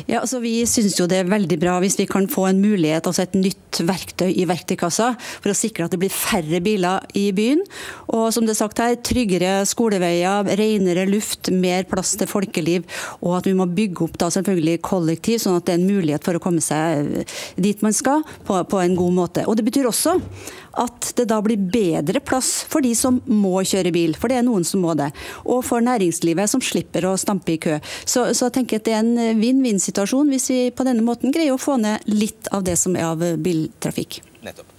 Ja, 0.05 0.21
altså 0.21 0.41
Vi 0.43 0.53
syns 0.69 0.99
jo 0.99 1.07
det 1.09 1.23
er 1.23 1.31
veldig 1.31 1.57
bra 1.63 1.79
hvis 1.81 1.97
vi 1.97 2.05
kan 2.09 2.27
få 2.29 2.47
en 2.51 2.61
mulighet, 2.61 3.07
altså 3.09 3.25
et 3.25 3.37
nytt 3.39 3.81
verktøy 3.89 4.29
i 4.31 4.45
verktøykassa, 4.49 5.15
for 5.41 5.51
å 5.51 5.57
sikre 5.57 5.87
at 5.87 5.95
det 5.95 6.01
blir 6.03 6.13
færre 6.13 6.61
biler 6.65 7.07
i 7.17 7.31
byen. 7.35 7.63
Og 8.13 8.29
som 8.35 8.45
det 8.45 8.53
er 8.55 8.61
sagt 8.61 8.83
her, 8.83 8.99
tryggere 9.01 9.55
skoleveier, 9.69 10.51
renere 10.61 11.07
luft, 11.09 11.49
mer 11.51 11.89
plass 11.89 12.15
til 12.21 12.29
folkeliv. 12.31 12.85
Og 13.25 13.39
at 13.39 13.49
vi 13.49 13.57
må 13.57 13.67
bygge 13.71 14.05
opp 14.07 14.19
da 14.21 14.29
selvfølgelig 14.35 14.83
kollektiv, 14.85 15.41
sånn 15.43 15.57
at 15.59 15.67
det 15.67 15.75
er 15.75 15.81
en 15.81 15.89
mulighet 15.89 16.29
for 16.29 16.37
å 16.37 16.43
komme 16.43 16.63
seg 16.65 17.25
dit 17.57 17.81
man 17.85 17.97
skal 17.97 18.23
på, 18.45 18.61
på 18.61 18.85
en 18.85 18.99
god 18.99 19.17
måte. 19.17 19.49
Og 19.49 19.57
det 19.57 19.67
betyr 19.67 19.89
også 19.89 20.19
at 20.81 21.13
det 21.19 21.29
da 21.31 21.41
blir 21.45 21.61
bedre 21.61 22.21
plass 22.25 22.65
for 22.71 22.85
de 22.85 22.95
som 22.99 23.21
må 23.31 23.63
kjøre 23.67 23.93
bil, 23.95 24.17
for 24.19 24.33
det 24.33 24.41
er 24.41 24.47
noen 24.47 24.67
som 24.67 24.83
må 24.85 24.97
det. 24.99 25.11
Og 25.45 25.63
for 25.67 25.85
næringslivet 25.85 26.51
som 26.51 26.63
slipper 26.65 27.07
å 27.09 27.17
stampe 27.21 27.55
i 27.55 27.61
kø. 27.63 27.79
Så, 28.05 28.27
så 28.35 28.49
jeg 28.49 28.57
tenker 28.59 28.83
at 28.83 28.89
det 28.89 28.97
er 28.97 29.03
en 29.05 29.41
vinn-vinn-situasjon 29.41 30.31
hvis 30.35 30.51
vi 30.53 30.61
på 30.75 30.87
denne 30.87 31.05
måten 31.07 31.35
greier 31.35 31.57
å 31.57 31.61
få 31.61 31.79
ned 31.83 32.07
litt 32.11 32.51
av 32.55 32.67
det 32.67 32.79
som 32.81 32.97
er 32.99 33.11
av 33.13 33.27
biltrafikk. 33.45 34.23
Nettopp. 34.45 34.74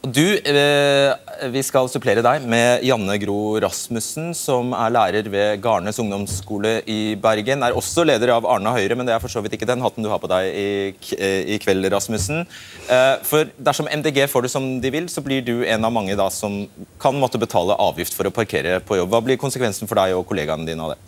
Du, 0.00 0.24
eh, 0.38 1.12
Vi 1.52 1.60
skal 1.64 1.88
supplere 1.92 2.22
deg 2.24 2.44
med 2.48 2.82
Janne 2.84 3.18
Gro 3.20 3.58
Rasmussen, 3.60 4.30
som 4.36 4.72
er 4.72 4.92
lærer 4.92 5.28
ved 5.28 5.60
Garnes 5.60 5.98
ungdomsskole 6.00 6.82
i 6.88 7.14
Bergen. 7.20 7.62
Er 7.64 7.76
også 7.76 8.04
leder 8.08 8.32
av 8.32 8.46
Arna 8.48 8.72
Høyre, 8.72 8.96
men 8.96 9.08
det 9.08 9.14
er 9.14 9.20
for 9.20 9.32
så 9.32 9.42
vidt 9.44 9.58
ikke 9.58 9.68
den 9.68 9.84
hatten 9.84 10.04
du 10.04 10.08
har 10.08 10.20
på 10.20 10.28
deg 10.28 10.48
i, 10.56 10.94
eh, 11.18 11.58
kveld, 11.60 11.90
Rasmussen. 11.92 12.46
Eh, 12.88 13.16
For 13.22 13.44
Dersom 13.60 13.88
MDG 13.88 14.26
får 14.26 14.42
det 14.42 14.50
som 14.50 14.80
de 14.80 14.90
vil, 14.90 15.06
så 15.08 15.22
blir 15.22 15.44
du 15.44 15.64
en 15.64 15.84
av 15.84 15.92
mange 15.92 16.16
da 16.16 16.30
som 16.30 16.66
kan 16.98 17.14
måtte 17.14 17.40
betale 17.40 17.76
avgift 17.76 18.14
for 18.14 18.24
å 18.24 18.32
parkere 18.32 18.80
på 18.80 18.96
jobb. 18.96 19.10
Hva 19.10 19.22
blir 19.22 19.36
konsekvensen 19.36 19.86
for 19.86 19.96
deg 19.96 20.16
og 20.16 20.26
kollegaene 20.26 20.66
dine 20.66 20.80
av 20.80 20.94
det? 20.94 20.98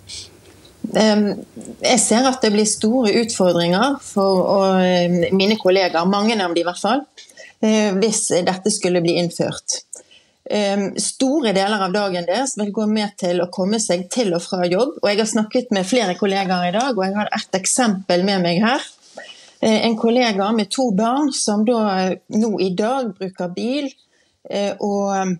Jeg 0.93 1.99
ser 2.01 2.27
at 2.27 2.43
det 2.43 2.53
blir 2.53 2.67
store 2.67 3.13
utfordringer 3.25 4.01
for 4.03 4.81
mine 5.33 5.57
kollegaer, 5.57 6.05
mange 6.05 6.33
av 6.33 6.49
dem 6.49 6.57
i 6.57 6.65
hvert 6.65 6.81
fall, 6.81 7.07
hvis 7.63 8.25
dette 8.43 8.71
skulle 8.75 9.01
bli 9.05 9.13
innført. 9.21 9.77
Store 10.99 11.53
deler 11.55 11.85
av 11.87 11.93
dagen 11.95 12.27
deres 12.27 12.57
vil 12.59 12.73
gå 12.75 12.89
med 12.91 13.15
til 13.21 13.39
å 13.45 13.47
komme 13.55 13.79
seg 13.81 14.09
til 14.11 14.33
og 14.35 14.43
fra 14.43 14.67
jobb. 14.67 14.97
og 14.99 15.07
Jeg 15.07 15.21
har 15.21 15.31
snakket 15.31 15.71
med 15.71 15.87
flere 15.87 16.17
kollegaer 16.19 16.73
i 16.73 16.75
dag, 16.75 16.91
og 16.91 17.05
jeg 17.07 17.15
har 17.15 17.31
et 17.31 17.61
eksempel 17.61 18.27
med 18.27 18.43
meg 18.43 18.59
her. 18.65 18.83
Eh, 19.63 19.87
En 19.87 19.97
kollega 19.97 20.53
med 20.53 20.71
to 20.71 20.91
barn 20.91 21.33
som 21.33 21.65
da 21.65 21.79
eh, 22.01 22.19
nå 22.29 22.59
i 22.61 22.71
dag 22.75 23.13
bruker 23.15 23.53
bil 23.55 23.87
eh, 24.51 24.75
og 24.81 25.37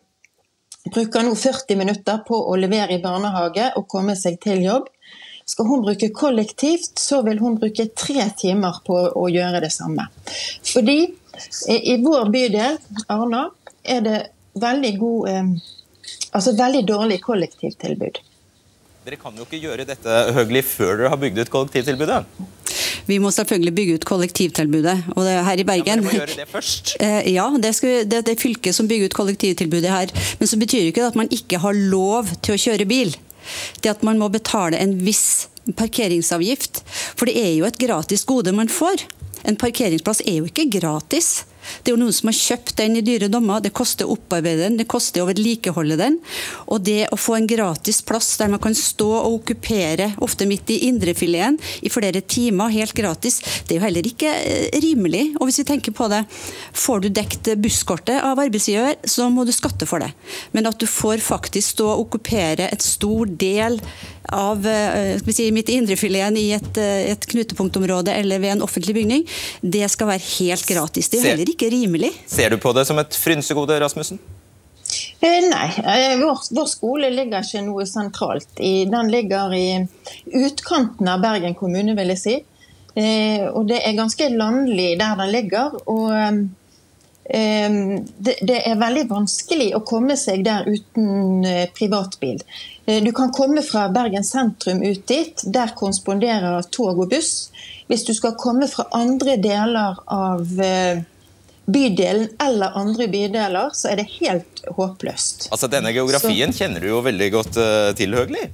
bruker 0.95 1.27
nå 1.27 1.35
40 1.35 1.79
minutter 1.81 2.23
på 2.27 2.39
å 2.39 2.55
levere 2.57 2.95
i 2.95 3.03
barnehage 3.03 3.73
og 3.77 3.89
komme 3.91 4.15
seg 4.19 4.39
til 4.43 4.63
jobb. 4.63 4.87
Skal 5.47 5.67
hun 5.67 5.83
bruke 5.83 6.13
kollektivt, 6.15 6.95
så 7.03 7.25
vil 7.27 7.43
hun 7.43 7.59
bruke 7.59 7.89
tre 7.99 8.29
timer 8.39 8.79
på 8.87 8.95
å 9.19 9.27
gjøre 9.29 9.65
det 9.65 9.73
samme. 9.75 10.07
Fordi 10.71 11.01
i 11.69 11.79
i 11.93 11.97
vår 12.03 12.31
bydel, 12.33 12.79
Arna, 13.13 13.47
er 13.85 14.05
det 14.05 14.19
veldig 14.59 14.93
god 15.01 15.31
eh, 15.33 15.55
Altså 16.33 16.55
veldig 16.57 16.81
dårlig 16.89 17.19
kollektivtilbud. 17.23 18.19
Dere 19.05 19.19
kan 19.21 19.37
jo 19.37 19.45
ikke 19.45 19.61
gjøre 19.61 19.85
dette 19.87 20.19
Høgli, 20.33 20.63
før 20.65 20.97
dere 20.99 21.11
har 21.13 21.21
bygd 21.21 21.43
ut 21.43 21.51
kollektivtilbudet. 21.53 22.23
Vi 23.07 23.19
må 23.23 23.33
selvfølgelig 23.35 23.75
bygge 23.77 23.97
ut 23.99 24.07
kollektivtilbudet. 24.09 24.97
Og 25.17 25.25
det, 25.27 25.35
her 25.47 25.61
i 25.61 25.65
Ja, 25.65 25.67
men 25.67 25.71
Bergen 25.71 26.03
dere 26.03 26.07
må 26.07 26.15
gjøre 26.17 26.37
det 26.39 26.49
først. 26.51 26.95
Eh, 27.05 27.33
Ja, 27.35 27.49
det, 27.63 27.75
skal, 27.77 28.05
det, 28.09 28.23
det 28.27 28.37
er 28.37 28.43
fylket 28.43 28.77
som 28.77 28.89
bygger 28.89 29.11
ut 29.11 29.19
kollektivtilbudet 29.19 29.91
her. 29.91 30.13
Men 30.41 30.51
så 30.51 30.59
betyr 30.61 30.89
ikke 30.89 31.03
det 31.03 31.13
at 31.13 31.19
man 31.19 31.33
ikke 31.35 31.61
har 31.63 31.77
lov 31.77 32.31
til 32.43 32.55
å 32.57 32.63
kjøre 32.67 32.89
bil. 32.89 33.17
Det 33.83 33.91
at 33.91 34.05
man 34.07 34.21
må 34.23 34.31
betale 34.33 34.79
en 34.79 34.95
viss 35.03 35.49
parkeringsavgift. 35.79 36.85
For 37.19 37.29
det 37.29 37.37
er 37.39 37.53
jo 37.57 37.67
et 37.67 37.81
gratis 37.83 38.25
gode 38.29 38.55
man 38.55 38.71
får. 38.71 39.07
En 39.49 39.59
parkeringsplass 39.59 40.23
er 40.27 40.41
jo 40.41 40.51
ikke 40.51 40.71
gratis. 40.79 41.43
Det 41.83 41.91
er 41.91 41.95
jo 41.95 42.01
noen 42.01 42.15
som 42.15 42.29
har 42.31 42.37
kjøpt 42.37 42.75
den 42.81 42.99
i 42.99 43.05
dyre 43.07 43.29
dommer. 43.31 43.63
Det 43.63 43.73
koster 43.77 44.07
å 44.07 44.17
opparbeide 44.17 44.65
den, 44.65 44.79
det 44.81 44.89
koster 44.91 45.23
å 45.23 45.29
vedlikeholde 45.29 45.99
den. 46.01 46.19
Og 46.67 46.83
det 46.87 47.07
å 47.15 47.19
få 47.21 47.37
en 47.39 47.49
gratis 47.51 48.03
plass 48.07 48.35
der 48.41 48.51
man 48.53 48.63
kan 48.63 48.75
stå 48.77 49.09
og 49.21 49.39
okkupere, 49.41 50.13
ofte 50.25 50.49
midt 50.49 50.73
i 50.75 50.83
indrefileten, 50.89 51.59
i 51.83 51.93
flere 51.93 52.23
timer 52.23 52.73
helt 52.75 52.95
gratis, 52.97 53.41
det 53.67 53.77
er 53.77 53.81
jo 53.81 53.87
heller 53.87 54.09
ikke 54.09 54.31
eh, 54.31 54.81
rimelig. 54.83 55.25
Og 55.39 55.49
hvis 55.49 55.63
vi 55.63 55.69
tenker 55.73 55.97
på 55.97 56.09
det, 56.13 56.23
får 56.85 57.05
du 57.05 57.11
dekt 57.15 57.53
busskortet 57.63 58.19
av 58.21 58.43
arbeidsgiver, 58.43 58.99
så 59.09 59.29
må 59.33 59.47
du 59.47 59.55
skatte 59.55 59.89
for 59.89 60.03
det. 60.03 60.13
Men 60.57 60.69
at 60.71 60.81
du 60.83 60.89
får 60.91 61.23
faktisk 61.25 61.77
stå 61.77 61.89
og 61.93 62.07
okkupere 62.07 62.71
et 62.73 62.85
stor 62.85 63.31
del 63.39 63.79
av 64.29 64.67
eh, 64.67 65.19
si, 65.29 65.49
mitt 65.53 65.69
indrefileten 65.69 66.37
i 66.37 66.53
et, 66.57 66.77
eh, 66.79 67.11
et, 67.13 67.27
knutepunktområde 67.27 68.15
eller 68.15 68.43
ved 68.43 68.57
en 68.57 68.63
offentlig 68.67 68.95
bygning, 68.95 69.27
det 69.61 69.89
skal 69.93 70.13
være 70.13 70.25
helt 70.39 70.67
gratis. 70.69 71.09
Det 71.09 71.19
er 71.19 71.25
jo 71.25 71.33
heller 71.35 71.53
ikke 71.55 71.73
rimelig. 71.73 72.13
Ser 72.31 72.55
du 72.55 72.61
på 72.63 72.75
det 72.77 72.87
som 72.89 73.01
et 73.03 73.19
frynsegode, 73.19 73.81
Rasmussen? 73.83 74.21
Eh, 75.23 75.43
nei, 75.49 75.69
vår, 76.21 76.47
vår, 76.51 76.71
skole 76.71 77.11
ligger 77.15 77.45
ikke 77.45 77.65
noe 77.67 77.87
sentralt. 77.89 78.51
I, 78.61 78.85
den 78.91 79.11
ligger 79.13 79.55
i 79.57 79.67
utkanten 80.27 81.09
av 81.09 81.23
Bergen 81.23 81.57
kommune, 81.59 81.97
vil 81.99 82.15
jeg 82.15 82.23
si. 82.23 82.41
Eh, 82.93 83.47
og 83.49 83.71
det 83.71 83.81
er 83.81 83.97
ganske 83.97 84.29
landlig 84.35 84.97
der 85.01 85.17
den 85.21 85.33
ligger. 85.33 85.79
og 85.87 86.11
det, 87.23 88.35
det, 88.43 88.57
er 88.67 88.81
veldig 88.81 89.05
vanskelig 89.09 89.69
å 89.77 89.85
komme 89.87 90.17
seg 90.19 90.43
der 90.45 90.67
uten 90.67 91.47
privatbil. 91.77 92.41
Eh, 92.87 93.03
du 93.05 93.13
kan 93.13 93.33
komme 93.33 93.63
fra 93.63 93.89
Bergen 93.89 94.25
sentrum 94.25 94.83
ut 94.83 95.07
dit. 95.07 95.45
Der 95.45 95.75
korresponderer 95.77 96.63
tog 96.63 96.99
og 96.99 97.09
buss. 97.15 97.51
Hvis 97.87 98.05
du 98.09 98.15
skal 98.15 98.37
komme 98.39 98.69
fra 98.71 98.89
andre 98.97 99.37
deler 99.41 100.01
av 100.07 100.61
eh, 100.61 101.03
bydelen 101.65 102.29
eller 102.43 102.79
andre 102.79 103.07
bydeler, 103.09 103.71
så 103.75 103.93
er 103.93 104.03
det 104.03 104.09
helt 104.19 104.65
håpløst. 104.67 105.49
Altså 105.55 105.71
Denne 105.71 105.93
geografien 105.95 106.53
så... 106.53 106.65
kjenner 106.65 106.83
du 106.83 106.91
jo 106.91 107.05
veldig 107.07 107.31
godt 107.35 107.61
til, 107.99 108.19
Høgli? 108.19 108.49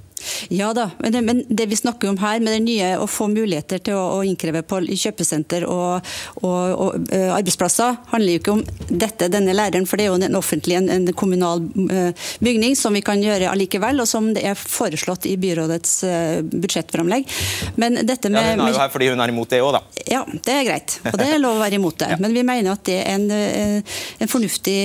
Ja 0.49 0.73
da, 0.75 0.91
men 0.99 1.13
det, 1.13 1.21
men 1.23 1.43
det, 1.49 1.67
vi 1.67 1.77
snakker 1.77 2.09
om 2.09 2.19
her, 2.19 2.41
med 2.41 2.53
det 2.53 2.61
nye 2.65 2.91
å 2.99 3.07
få 3.11 3.29
muligheter 3.31 3.81
til 3.85 3.97
å, 3.99 4.05
å 4.19 4.25
innkreve 4.27 4.63
på 4.67 4.81
kjøpesenter 4.89 5.67
og, 5.69 6.09
og, 6.43 6.63
og 6.73 7.13
uh, 7.13 7.35
arbeidsplasser, 7.37 7.99
handler 8.13 8.35
jo 8.35 8.43
ikke 8.43 8.55
om 8.57 8.63
dette, 8.89 9.29
denne 9.33 9.55
læreren, 9.57 9.87
for 9.89 10.01
det 10.01 10.07
er 10.07 10.13
jo 10.13 10.19
en 10.29 10.39
offentlig, 10.39 10.79
en, 10.81 10.91
en 10.93 11.09
kommunal 11.19 11.63
uh, 11.63 12.29
bygning 12.45 12.77
som 12.79 12.97
vi 12.97 13.05
kan 13.07 13.23
gjøre 13.23 13.51
allikevel, 13.53 14.03
og 14.03 14.11
som 14.11 14.33
det 14.37 14.45
er 14.49 14.59
foreslått 14.59 15.29
i 15.31 15.37
byrådets 15.41 15.95
uh, 16.09 16.41
budsjettframlegg. 16.43 17.39
Men 17.81 18.03
dette 18.09 18.33
med, 18.33 18.55
ja, 18.55 18.59
Hun 18.59 18.67
er 18.69 18.77
jo 18.77 18.83
her 18.83 18.93
fordi 18.95 19.13
hun 19.13 19.25
er 19.25 19.35
imot 19.35 19.55
det 19.55 19.63
òg, 19.65 19.79
da. 19.79 20.05
Ja, 20.09 20.25
det 20.27 20.59
er 20.59 20.69
greit. 20.69 20.99
Og 21.05 21.19
det 21.21 21.31
er 21.35 21.43
lov 21.43 21.59
å 21.59 21.65
være 21.65 21.79
imot 21.81 21.99
det. 22.03 22.11
ja. 22.15 22.21
Men 22.23 22.37
vi 22.37 22.45
mener 22.47 22.75
at 22.75 22.85
det 22.89 23.01
er 23.05 23.17
en, 23.17 23.83
en 24.19 24.31
fornuftig 24.31 24.79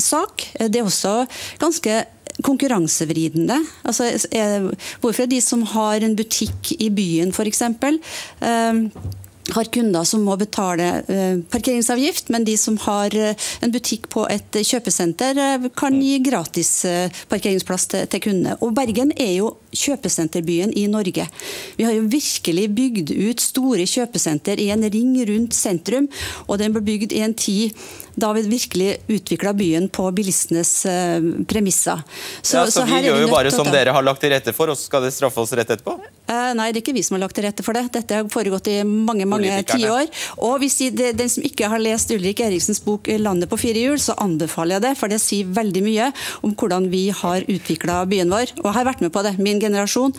sak. 0.00 0.48
Det 0.60 0.82
er 0.82 0.86
også 0.86 1.22
ganske 1.62 2.02
konkurransevridende. 2.44 3.58
Altså, 3.84 4.10
hvorfor 5.00 5.24
er 5.24 5.30
de 5.30 5.40
som 5.44 5.62
har 5.74 6.02
en 6.02 6.16
butikk 6.18 6.74
i 6.78 6.90
byen 6.92 7.32
f.eks 7.34 7.62
har 9.50 9.64
kunder 9.64 10.04
som 10.04 10.22
må 10.22 10.36
betale 10.38 10.88
eh, 11.10 11.38
parkeringsavgift, 11.50 12.28
men 12.30 12.44
de 12.46 12.54
som 12.58 12.76
har 12.84 13.14
eh, 13.18 13.48
en 13.64 13.72
butikk 13.74 14.06
på 14.12 14.24
et 14.30 14.58
kjøpesenter, 14.62 15.38
eh, 15.38 15.66
kan 15.78 15.98
gi 15.98 16.18
gratis 16.22 16.70
parkeringsplass 17.30 17.88
til 17.92 18.22
kundene. 18.22 18.56
Og 18.62 18.74
Bergen 18.76 19.12
er 19.16 19.34
jo 19.40 19.52
kjøpesenterbyen 19.72 20.74
i 20.78 20.86
Norge. 20.90 21.26
Vi 21.78 21.86
har 21.86 21.96
jo 21.96 22.06
virkelig 22.12 22.68
bygd 22.76 23.12
ut 23.16 23.42
store 23.42 23.86
kjøpesenter 23.88 24.60
i 24.62 24.70
en 24.74 24.86
ring 24.92 25.16
rundt 25.28 25.56
sentrum, 25.56 26.08
og 26.46 26.60
den 26.62 26.76
ble 26.76 26.84
bygd 26.92 27.16
i 27.16 27.24
en 27.26 27.34
tid 27.34 27.76
da 28.14 28.28
vi 28.36 28.44
virkelig 28.44 28.98
utvikla 29.08 29.54
byen 29.56 29.88
på 29.88 30.10
bilistenes 30.12 30.72
premisser. 31.48 32.02
Så, 32.42 32.58
ja, 32.58 32.66
så, 32.66 32.82
så 32.82 32.88
vi 32.90 33.06
gjør 33.06 33.24
jo 33.24 33.30
bare 33.32 33.54
som 33.54 33.70
dere 33.72 33.94
har 33.96 34.04
lagt 34.04 34.20
til 34.20 34.34
rette 34.34 34.52
for, 34.52 34.68
og 34.68 34.76
så 34.76 34.90
skal 34.90 35.08
det 35.08 35.14
straffe 35.16 35.40
oss 35.40 35.56
rett 35.56 35.72
etterpå? 35.72 35.96
Nei, 36.28 36.68
det 36.72 36.78
er 36.78 36.82
ikke 36.82 36.94
vi 36.96 37.02
som 37.04 37.16
har 37.16 37.24
lagt 37.24 37.36
til 37.36 37.44
rette 37.44 37.64
for 37.66 37.76
det. 37.76 37.86
Dette 37.92 38.18
har 38.20 38.28
foregått 38.32 38.68
i 38.70 38.78
mange 38.86 39.26
mange 39.28 39.52
tiår. 39.68 40.08
Og 40.46 40.58
hvis 40.62 40.78
de, 40.94 41.12
den 41.16 41.30
som 41.32 41.44
ikke 41.44 41.68
har 41.72 41.82
lest 41.82 42.12
Ulrik 42.14 42.40
Eriksens 42.44 42.80
bok 42.84 43.08
'Landet 43.08 43.50
på 43.50 43.58
fire 43.60 43.82
hjul', 43.82 44.00
så 44.00 44.16
anbefaler 44.22 44.78
jeg 44.78 44.84
det, 44.86 44.92
for 45.00 45.12
det 45.12 45.20
sier 45.20 45.50
veldig 45.50 45.82
mye 45.84 46.10
om 46.46 46.54
hvordan 46.54 46.88
vi 46.92 47.08
har 47.10 47.44
utvikla 47.48 48.04
byen 48.08 48.32
vår. 48.32 48.54
Og 48.64 48.72
har 48.72 48.88
vært 48.88 49.02
med 49.04 49.12
på 49.12 49.24
det, 49.26 49.36
min 49.38 49.60
generasjon. 49.60 50.14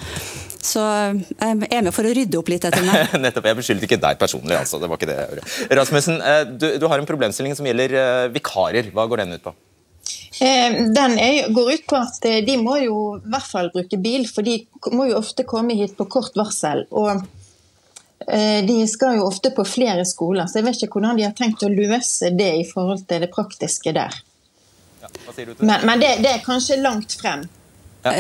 Så 0.63 0.80
jeg 0.80 1.68
er 1.68 1.84
med 1.84 1.92
for 1.92 2.08
å 2.08 2.13
rydde 2.16 2.39
opp 2.39 2.48
litt 2.52 2.63
etter 2.63 2.86
meg. 2.88 3.12
Nettopp, 3.24 3.50
Jeg 3.50 3.60
beskyldte 3.60 3.89
ikke 3.89 4.02
deg 4.04 4.20
personlig. 4.22 4.56
altså, 4.56 4.80
det 4.80 4.88
var 4.92 5.00
ikke 5.00 5.10
det 5.12 5.18
jeg 5.20 5.30
gjorde. 5.34 5.78
Rasmussen, 5.82 6.22
eh, 6.22 6.44
du, 6.48 6.68
du 6.80 6.88
har 6.88 7.02
en 7.02 7.10
problemstilling 7.10 7.56
som 7.58 7.68
gjelder 7.68 7.96
eh, 8.00 8.32
vikarer. 8.34 8.92
Hva 8.96 9.08
går 9.12 9.26
den 9.26 9.36
ut 9.39 9.44
på? 9.44 9.56
Eh, 10.41 10.80
den 10.96 11.19
er, 11.22 11.52
går 11.54 11.76
ut 11.76 11.86
på 11.89 12.00
at 12.00 12.26
de 12.48 12.58
må 12.58 12.80
jo 12.82 12.98
i 13.19 13.30
hvert 13.30 13.50
fall 13.50 13.69
bruke 13.74 14.00
bil, 14.02 14.26
for 14.30 14.46
de 14.46 14.62
må 14.96 15.12
jo 15.12 15.19
ofte 15.19 15.46
komme 15.46 15.78
hit 15.78 15.98
på 16.00 16.10
kort 16.10 16.38
varsel. 16.39 16.88
og 16.89 17.22
Eh, 18.28 18.65
de 18.65 18.88
skal 18.88 19.17
jo 19.17 19.26
ofte 19.28 19.52
på 19.52 19.65
flere 19.65 20.06
skoler, 20.06 20.48
så 20.48 20.60
jeg 20.60 20.67
vet 20.67 20.86
ikke 20.86 21.00
hvordan 21.00 21.19
de 21.19 21.26
har 21.28 21.34
tenkt 21.36 21.63
å 21.65 21.72
løse 21.72 22.32
det 22.38 22.52
i 22.62 22.63
forhold 22.67 23.04
til 23.10 23.26
det 23.26 23.30
praktiske 23.34 23.93
der. 23.96 24.15
Ja, 25.04 25.10
men, 25.60 25.84
men 25.84 26.00
det, 26.00 26.13
det, 26.24 26.32
er 26.32 26.46
kanskje 26.46 26.80
langt 26.80 27.17
frem. 27.19 27.43
Ja. 28.06 28.13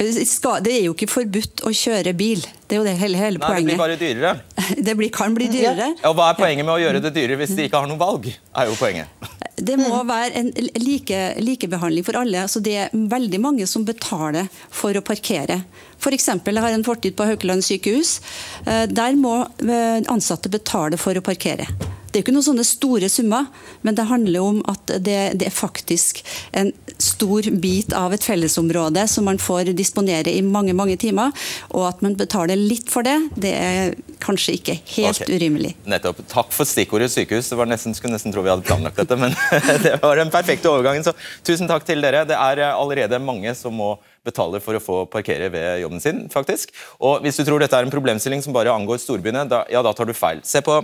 Det 0.00 0.72
er 0.72 0.84
jo 0.86 0.94
ikke 0.94 1.10
forbudt 1.10 1.60
å 1.68 1.72
kjøre 1.76 2.14
bil. 2.16 2.40
Det 2.64 2.76
er 2.76 2.80
jo 2.80 2.86
det 2.86 2.94
hele, 2.96 3.18
hele 3.20 3.40
Nei, 3.40 3.44
poenget. 3.44 3.66
Det 3.66 3.74
blir 3.74 3.82
bare 3.82 3.98
dyrere. 4.00 4.30
Det 4.86 4.94
blir, 4.96 5.10
kan 5.12 5.34
bli 5.36 5.48
dyrere. 5.52 5.90
Ja, 5.98 6.08
og 6.08 6.16
Hva 6.16 6.30
er 6.30 6.38
poenget 6.38 6.64
med 6.64 6.72
å 6.72 6.80
gjøre 6.80 7.02
det 7.04 7.12
dyrere 7.16 7.36
hvis 7.42 7.52
de 7.58 7.66
ikke 7.68 7.82
har 7.82 7.90
noe 7.90 8.00
valg? 8.00 8.30
er 8.30 8.70
jo 8.70 8.78
poenget. 8.80 9.12
Det 9.60 9.76
må 9.76 10.00
være 10.08 10.40
en 10.40 10.48
like, 10.80 11.20
likebehandling 11.44 12.06
for 12.06 12.16
alle. 12.22 12.46
Altså 12.46 12.62
det 12.64 12.76
er 12.86 12.94
veldig 12.94 13.40
mange 13.44 13.68
som 13.68 13.84
betaler 13.84 14.48
for 14.72 14.96
å 14.96 15.04
parkere. 15.04 15.60
F.eks. 16.00 16.30
jeg 16.32 16.64
har 16.64 16.72
en 16.72 16.86
fortid 16.86 17.16
på 17.18 17.28
Haukeland 17.28 17.66
sykehus. 17.66 18.18
Eh, 18.64 18.86
der 18.88 19.18
må 19.20 19.42
eh, 19.44 20.00
ansatte 20.08 20.48
betale 20.52 20.96
for 21.00 21.18
å 21.18 21.24
parkere. 21.24 21.68
Det 22.10 22.18
er 22.18 22.24
ikke 22.24 22.34
noen 22.34 22.46
sånne 22.46 22.66
store 22.66 23.08
summer, 23.12 23.46
men 23.86 23.94
det 23.94 24.08
handler 24.10 24.42
om 24.42 24.60
at 24.70 24.90
det, 24.98 25.18
det, 25.38 25.46
er 25.46 25.54
faktisk 25.54 26.22
en 26.58 26.72
stor 26.98 27.46
bit 27.62 27.94
av 27.96 28.14
et 28.14 28.24
fellesområde 28.26 29.04
som 29.08 29.28
man 29.30 29.38
får 29.40 29.70
disponere 29.78 30.32
i 30.34 30.42
mange 30.42 30.74
mange 30.74 30.98
timer. 31.00 31.30
Og 31.70 31.86
at 31.86 32.02
man 32.02 32.16
betaler 32.18 32.58
litt 32.58 32.90
for 32.90 33.06
det, 33.06 33.16
det 33.38 33.54
er 33.54 33.94
kanskje 34.22 34.56
ikke 34.58 34.76
helt 34.96 35.22
okay. 35.22 35.38
urimelig. 35.38 35.74
Nettopp. 35.88 36.24
Takk 36.30 36.50
for 36.54 36.68
stikkordet 36.68 37.12
sykehus. 37.14 37.52
Det 37.52 37.58
var 37.60 37.70
nesten, 37.70 37.94
skulle 37.94 38.16
nesten 38.16 38.34
tro 38.34 38.42
vi 38.44 38.52
hadde 38.52 38.66
planlagt 38.66 38.98
dette, 38.98 39.18
men 39.20 39.36
det 39.86 39.96
var 40.02 40.18
den 40.18 40.34
perfekte 40.34 40.72
overgangen. 40.72 41.06
Så 41.06 41.14
tusen 41.46 41.70
takk 41.70 41.86
til 41.86 42.02
dere. 42.02 42.26
Det 42.28 42.38
er 42.38 42.66
allerede 42.72 43.22
mange 43.22 43.54
som 43.58 43.76
må 43.78 43.94
betale 44.26 44.60
for 44.60 44.76
å 44.76 44.82
få 44.82 45.02
parkere 45.10 45.48
ved 45.52 45.80
jobben 45.84 46.02
sin. 46.02 46.24
faktisk. 46.32 46.74
Og 46.98 47.22
Hvis 47.24 47.38
du 47.38 47.46
tror 47.46 47.62
dette 47.62 47.76
er 47.76 47.86
en 47.86 47.92
problemstilling 47.92 48.42
som 48.44 48.56
bare 48.56 48.74
angår 48.74 49.00
storbyene, 49.00 49.46
da, 49.48 49.64
ja, 49.72 49.82
da 49.86 49.94
tar 49.96 50.10
du 50.10 50.16
feil. 50.16 50.42
Se 50.44 50.60
på 50.64 50.82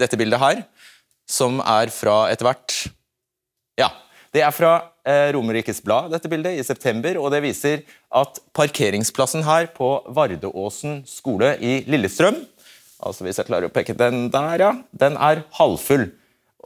dette 0.00 0.18
bildet 0.18 0.42
her, 0.42 0.64
som 1.28 1.60
er 1.60 1.92
fra 1.94 2.26
etter 2.32 2.48
hvert 2.48 2.76
Ja, 3.76 3.90
det 4.32 4.42
er 4.46 4.52
fra 4.54 4.72
eh, 5.06 5.32
Romerikes 5.34 5.82
Blad, 5.84 6.12
dette 6.12 6.30
bildet, 6.30 6.58
i 6.58 6.66
september. 6.66 7.18
og 7.20 7.32
Det 7.34 7.42
viser 7.44 7.82
at 8.14 8.38
parkeringsplassen 8.56 9.44
her 9.46 9.70
på 9.74 9.90
Vardeåsen 10.14 11.02
skole 11.08 11.56
i 11.60 11.80
Lillestrøm 11.90 12.44
altså 13.02 13.26
hvis 13.26 13.40
jeg 13.40 13.48
klarer 13.48 13.68
å 13.68 13.72
peke 13.72 13.96
den 13.96 14.28
der, 14.32 14.62
ja, 14.62 14.72
den 14.96 15.16
er 15.20 15.44
halvfull. 15.58 16.08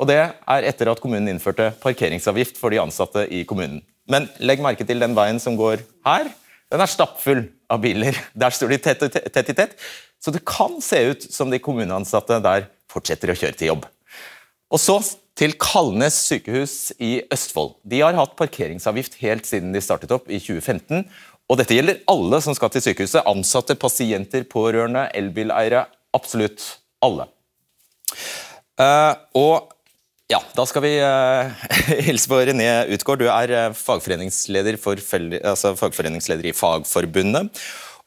Og 0.01 0.09
Det 0.09 0.19
er 0.21 0.67
etter 0.69 0.89
at 0.89 1.01
kommunen 1.03 1.29
innførte 1.35 1.73
parkeringsavgift 1.83 2.59
for 2.61 2.73
de 2.73 2.81
ansatte 2.81 3.27
i 3.29 3.43
kommunen. 3.45 3.83
Men 4.11 4.29
legg 4.41 4.63
merke 4.65 4.87
til 4.87 5.03
den 5.03 5.15
veien 5.15 5.39
som 5.43 5.59
går 5.59 5.83
her. 6.07 6.31
Den 6.73 6.81
er 6.81 6.91
stappfull 6.91 7.45
av 7.71 7.83
biler. 7.83 8.17
Der 8.33 8.55
står 8.55 8.73
de 8.73 8.79
tett, 8.81 9.05
tett 9.13 9.53
i 9.53 9.57
tett. 9.57 9.77
Så 10.21 10.33
det 10.33 10.45
kan 10.49 10.79
se 10.85 11.03
ut 11.13 11.27
som 11.33 11.51
de 11.53 11.61
kommuneansatte 11.63 12.41
der 12.45 12.69
fortsetter 12.91 13.33
å 13.33 13.39
kjøre 13.39 13.59
til 13.59 13.73
jobb. 13.73 13.89
Og 14.71 14.83
så 14.83 14.99
til 15.39 15.55
Kalnes 15.61 16.19
sykehus 16.29 16.93
i 17.01 17.23
Østfold. 17.33 17.79
De 17.89 18.03
har 18.05 18.19
hatt 18.19 18.37
parkeringsavgift 18.39 19.17
helt 19.23 19.49
siden 19.49 19.73
de 19.75 19.83
startet 19.83 20.13
opp 20.15 20.29
i 20.29 20.39
2015. 20.43 21.07
Og 21.51 21.59
dette 21.59 21.75
gjelder 21.75 22.03
alle 22.11 22.39
som 22.45 22.55
skal 22.55 22.71
til 22.75 22.85
sykehuset. 22.85 23.27
Ansatte, 23.27 23.75
pasienter, 23.81 24.45
pårørende, 24.51 25.09
elbileiere. 25.17 25.87
Absolutt 26.15 26.63
alle. 27.03 27.27
Uh, 28.81 29.15
og 29.39 29.73
ja, 30.31 30.39
da 30.55 30.67
skal 30.69 30.85
vi 30.85 30.93
uh, 31.03 31.51
hilse 32.07 32.31
på 32.31 32.39
René 32.47 32.69
Utgård. 32.95 33.25
Du 33.25 33.31
er 33.33 33.55
uh, 33.57 33.77
fagforeningsleder, 33.77 34.79
for, 34.81 35.01
altså, 35.41 35.75
fagforeningsleder 35.79 36.53
i 36.53 36.55
Fagforbundet 36.55 37.51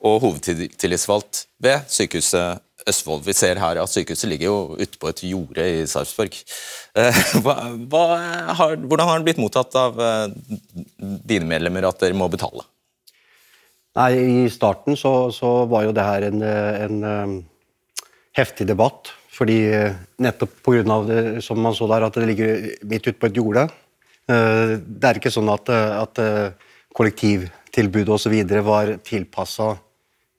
og 0.03 0.19
hovedtillitsvalgt 0.23 1.45
ved 1.63 1.83
sykehuset 1.91 2.63
Østfold. 2.89 3.23
Vi 3.25 3.35
ser 3.35 3.59
her 3.61 3.79
at 3.81 3.91
sykehuset 3.91 4.29
ligger 4.29 4.49
jo 4.49 4.57
ute 4.79 4.99
på 4.99 5.09
et 5.11 5.23
jorde 5.29 5.65
i 5.65 5.83
Sarpsborg. 5.89 6.35
Eh, 6.99 7.21
hvordan 7.39 9.07
har 9.07 9.17
det 9.17 9.25
blitt 9.27 9.41
mottatt 9.41 9.75
av 9.79 9.99
eh, 10.03 10.35
dine 10.99 11.47
medlemmer 11.49 11.87
at 11.89 12.03
dere 12.03 12.17
må 12.17 12.27
betale? 12.31 12.65
Nei, 13.97 14.11
I 14.43 14.49
starten 14.49 14.97
så, 14.97 15.29
så 15.33 15.63
var 15.69 15.85
jo 15.85 15.93
det 15.93 16.05
her 16.05 16.25
en, 16.25 16.41
en 16.43 17.03
um, 17.05 17.35
heftig 18.37 18.67
debatt. 18.69 19.13
Fordi 19.33 19.59
eh, 19.69 19.95
nettopp 20.21 20.59
pga. 20.65 20.99
det 21.07 21.23
som 21.45 21.61
man 21.61 21.73
så 21.77 21.87
der, 21.89 22.05
at 22.05 22.19
det 22.19 22.27
ligger 22.29 22.67
midt 22.89 23.07
ute 23.07 23.17
på 23.19 23.29
et 23.29 23.39
jorde. 23.39 23.67
Eh, 24.29 24.75
det 24.81 25.09
er 25.09 25.21
ikke 25.21 25.33
sånn 25.33 25.49
at, 25.53 25.69
at 25.73 26.21
kollektivtilbudet 26.93 28.13
osv. 28.17 28.37
var 28.65 28.97
tilpassa 29.05 29.73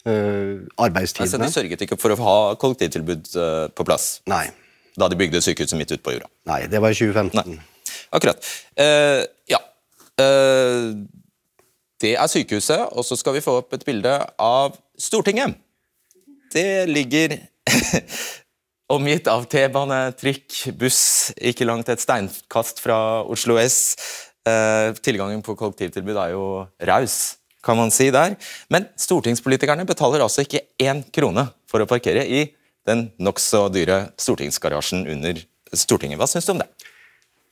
arbeidstidene. 0.04 1.26
Altså, 1.26 1.40
de 1.40 1.52
sørget 1.52 1.84
ikke 1.86 1.96
for 2.00 2.12
å 2.12 2.18
ha 2.20 2.36
kollektivtilbud 2.60 3.30
på 3.72 3.86
plass 3.88 4.18
Nei. 4.28 4.46
da 5.00 5.08
de 5.08 5.16
bygde 5.16 5.40
sykehuset 5.44 5.80
midt 5.80 5.94
ute 5.94 6.04
på 6.04 6.12
jorda? 6.16 6.28
Nei, 6.50 6.66
det 6.68 6.82
var 6.84 6.92
i 6.92 6.98
2015. 6.98 7.40
Nei. 7.40 7.62
Akkurat. 8.14 8.38
Uh, 8.78 9.24
ja. 9.50 9.60
Uh, 10.20 10.94
det 12.02 12.14
er 12.20 12.30
sykehuset, 12.30 12.90
og 12.92 13.06
så 13.06 13.16
skal 13.18 13.36
vi 13.36 13.44
få 13.44 13.58
opp 13.62 13.74
et 13.74 13.84
bilde 13.86 14.12
av 14.40 14.76
Stortinget. 15.00 15.56
Det 16.54 16.86
ligger 16.90 17.36
omgitt 18.94 19.30
av 19.30 19.46
T-bane, 19.50 20.00
trikk, 20.18 20.52
buss, 20.78 21.32
ikke 21.38 21.66
langt 21.66 21.90
et 21.90 22.02
steinkast 22.02 22.82
fra 22.84 22.98
Oslo 23.30 23.56
S. 23.58 23.96
Uh, 24.44 24.92
tilgangen 25.00 25.40
på 25.42 25.56
kollektivtilbud 25.56 26.18
er 26.20 26.34
jo 26.34 26.44
raus 26.84 27.38
kan 27.64 27.78
man 27.78 27.92
si 27.94 28.10
der. 28.14 28.36
Men 28.72 28.88
stortingspolitikerne 29.00 29.86
betaler 29.88 30.24
altså 30.24 30.44
ikke 30.44 30.64
én 30.82 31.02
krone 31.14 31.48
for 31.70 31.82
å 31.82 31.88
parkere 31.90 32.26
i 32.26 32.46
den 32.88 33.08
nokså 33.22 33.66
dyre 33.72 34.08
stortingsgarasjen 34.20 35.06
under 35.10 35.40
Stortinget. 35.74 36.20
Hva 36.20 36.28
syns 36.30 36.46
du 36.46 36.52
om 36.52 36.60
det? 36.60 36.68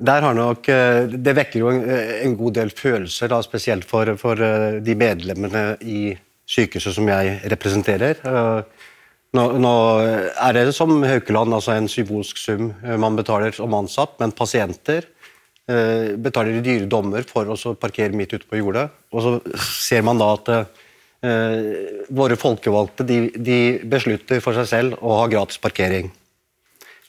Der 0.02 0.22
har 0.22 0.34
nok, 0.34 0.68
eh, 0.68 1.06
Det 1.06 1.34
vekker 1.34 1.58
jo 1.58 1.70
en, 1.70 1.82
en 1.88 2.36
god 2.36 2.54
del 2.54 2.70
følelser, 2.70 3.28
da, 3.28 3.40
spesielt 3.42 3.84
for, 3.84 4.16
for, 4.16 4.38
eh, 4.38 4.80
de 4.80 4.94
medlemmene 4.94 5.76
i 5.82 6.12
sykehuset 6.46 6.94
som 6.94 7.08
jeg 7.08 7.40
representerer. 7.50 8.22
Eh, 8.22 8.86
nå, 9.34 9.44
nå 9.58 9.74
er 10.02 10.52
det 10.52 10.74
som 10.74 11.02
Haukeland 11.02 11.54
altså 11.54 11.74
en 11.74 11.88
symbolsk 11.88 12.36
sum 12.36 12.72
man 12.82 13.16
betaler 13.16 13.54
som 13.56 13.74
ansatt, 13.74 14.18
men 14.20 14.34
pasienter 14.36 15.06
Eh, 15.06 15.21
betaler 15.66 16.58
dyre 16.64 16.88
dommer 16.90 17.22
for 17.28 17.46
å 17.46 17.74
parkere 17.78 18.16
midt 18.16 18.34
ute 18.34 18.48
på 18.50 18.58
jordet. 18.58 18.88
Og 19.14 19.22
så 19.22 19.58
ser 19.62 20.02
man 20.02 20.18
da 20.18 20.32
at 20.34 20.50
eh, 21.22 22.06
våre 22.10 22.38
folkevalgte 22.38 23.06
de, 23.06 23.20
de, 23.36 23.60
beslutter 23.88 24.42
for 24.44 24.58
seg 24.58 24.68
selv 24.70 24.98
å 25.00 25.20
ha 25.20 25.28
gratis 25.30 25.60
parkering. 25.62 26.10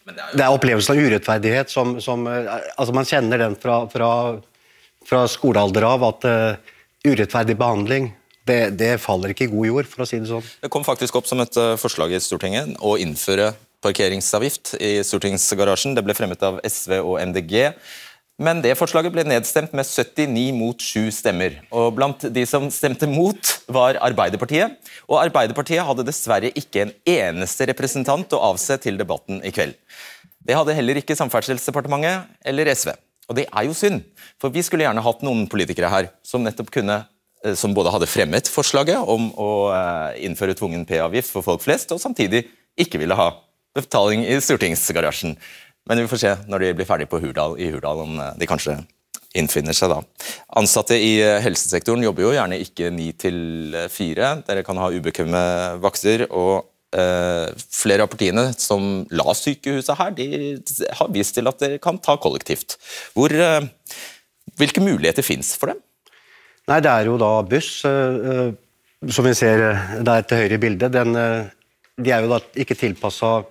Det 0.03 0.13
er, 0.13 0.33
det 0.35 0.43
er, 0.43 0.51
opplevelsen 0.51 0.93
av 0.93 1.01
urettferdighet 1.07 1.71
som, 1.71 1.95
som 2.03 2.27
eh, 2.27 2.49
altså 2.75 2.95
Man 2.95 3.07
kjenner 3.07 3.39
den 3.39 3.57
fra, 3.59 3.83
fra, 3.91 4.09
fra 5.07 5.23
skolealder 5.31 5.87
av, 5.87 6.03
at 6.09 6.27
uh, 6.27 6.73
urettferdig 7.07 7.55
behandling 7.59 8.11
det, 8.43 8.75
det, 8.75 8.97
faller 8.99 9.31
ikke 9.31 9.47
i 9.47 9.53
god 9.53 9.69
jord, 9.69 9.87
for 9.87 10.03
å 10.03 10.07
si 10.07 10.19
det 10.19 10.27
sånn. 10.27 10.43
Det 10.65 10.71
kom 10.71 10.83
faktisk 10.83 11.15
opp 11.15 11.29
som 11.29 11.39
et 11.39 11.55
forslag 11.79 12.11
i 12.11 12.19
Stortinget 12.19 12.75
å 12.83 12.97
innføre 12.99 13.53
parkeringsavgift 13.83 14.73
i 14.83 14.97
stortingsgarasjen. 15.03 15.95
Det 15.95 16.03
ble 16.03 16.15
fremmet 16.17 16.43
av 16.43 16.59
SV 16.67 16.97
og 16.99 17.15
MDG. 17.23 17.71
Men 18.43 18.59
det 18.63 18.73
forslaget 18.75 19.13
ble 19.13 19.23
nedstemt 19.27 19.71
med 19.77 19.87
79 19.87 20.49
mot 20.57 20.81
7 20.83 21.07
stemmer. 21.15 21.61
Og 21.71 21.93
Blant 21.95 22.25
de 22.35 22.43
som 22.49 22.65
stemte 22.73 23.07
mot, 23.07 23.39
var 23.71 23.99
Arbeiderpartiet. 24.03 24.75
Og 25.07 25.21
Arbeiderpartiet 25.21 25.85
hadde 25.87 26.05
dessverre 26.07 26.51
ikke 26.51 26.83
en 26.83 26.91
eneste 27.07 27.69
representant 27.69 28.35
å 28.35 28.41
avse 28.49 28.75
til 28.83 28.99
debatten 28.99 29.39
i 29.47 29.53
kveld. 29.55 29.77
Det 30.43 30.57
hadde 30.57 30.75
heller 30.75 30.99
ikke 30.99 31.15
Samferdselsdepartementet 31.15 32.33
eller 32.51 32.73
SV. 32.73 32.91
Og 33.31 33.37
det 33.39 33.47
er 33.47 33.69
jo 33.69 33.77
synd, 33.77 34.03
for 34.41 34.51
vi 34.51 34.63
skulle 34.65 34.83
gjerne 34.83 35.03
hatt 35.05 35.23
noen 35.23 35.45
politikere 35.47 35.91
her 35.93 36.09
som 36.27 36.43
nettopp 36.43 36.73
kunne 36.75 36.99
eh, 37.45 37.55
som 37.55 37.71
både 37.75 37.93
hadde 37.93 38.09
fremmet 38.11 38.51
forslaget 38.51 38.99
om 38.99 39.29
å 39.39 39.51
eh, 39.71 40.19
innføre 40.27 40.57
tvungen 40.59 40.83
P-avgift 40.89 41.31
for 41.31 41.45
folk 41.45 41.63
flest, 41.63 41.95
og 41.95 42.03
samtidig 42.03 42.43
ikke 42.75 42.99
ville 42.99 43.15
ha 43.15 43.29
betaling 43.73 44.25
i 44.27 44.35
stortingsgarasjen. 44.43 45.37
Men 45.89 45.99
vi 45.99 46.07
får 46.07 46.21
se 46.21 46.33
når 46.47 46.63
de 46.63 46.73
blir 46.77 46.87
ferdig 46.87 47.09
på 47.11 47.19
Hurdal, 47.23 47.57
i 47.59 47.69
Hurdal 47.73 48.03
om 48.05 48.19
eh, 48.19 48.35
de 48.39 48.47
kanskje 48.49 48.77
innfinner 49.37 49.75
seg 49.75 49.91
da. 49.91 49.99
Ansatte 50.59 50.97
i 50.99 51.15
eh, 51.21 51.39
helsesektoren 51.43 52.05
jobber 52.05 52.27
jo 52.27 52.35
gjerne 52.35 52.59
ikke 52.63 52.91
ni 52.93 53.09
til 53.17 53.75
fire. 53.91 54.37
Dere 54.47 54.65
kan 54.65 54.79
ha 54.79 54.91
ubekvemme 54.93 55.43
vakter. 55.83 56.27
og 56.29 56.69
eh, 56.95 57.49
Flere 57.73 58.05
av 58.05 58.11
partiene 58.13 58.49
som 58.57 59.03
la 59.11 59.37
sykehuset 59.37 59.99
her, 59.99 60.13
de 60.17 60.27
har 60.99 61.13
vist 61.13 61.35
til 61.37 61.49
at 61.51 61.63
dere 61.63 61.81
kan 61.83 61.99
ta 62.01 62.17
kollektivt. 62.21 62.77
Hvor, 63.17 63.33
eh, 63.33 63.65
hvilke 64.59 64.83
muligheter 64.83 65.25
fins 65.25 65.55
for 65.57 65.73
dem? 65.73 65.81
Nei, 66.69 66.79
Det 66.79 66.91
er 66.91 67.09
jo 67.09 67.17
da 67.19 67.33
buss, 67.43 67.83
eh, 67.83 68.53
som 69.11 69.25
vi 69.25 69.33
ser 69.35 69.65
der 69.99 70.21
til 70.23 70.45
høyre 70.45 70.55
i 70.55 70.63
bildet. 70.63 70.93
Den, 70.93 71.11
de 71.99 72.11
er 72.13 72.23
jo 72.23 72.29
da 72.31 72.39
ikke 72.55 72.77
tilpassa 72.79 73.41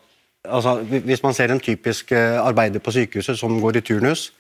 altså, 0.44 0.74
Hvis 0.82 1.22
man 1.22 1.34
ser 1.34 1.52
en 1.52 1.60
typisk 1.60 2.12
eh, 2.12 2.40
arbeider 2.40 2.80
på 2.80 2.90
sykehuset 2.90 3.38
som 3.38 3.60
går 3.60 3.76
i 3.76 3.80
turnus, 3.80 4.32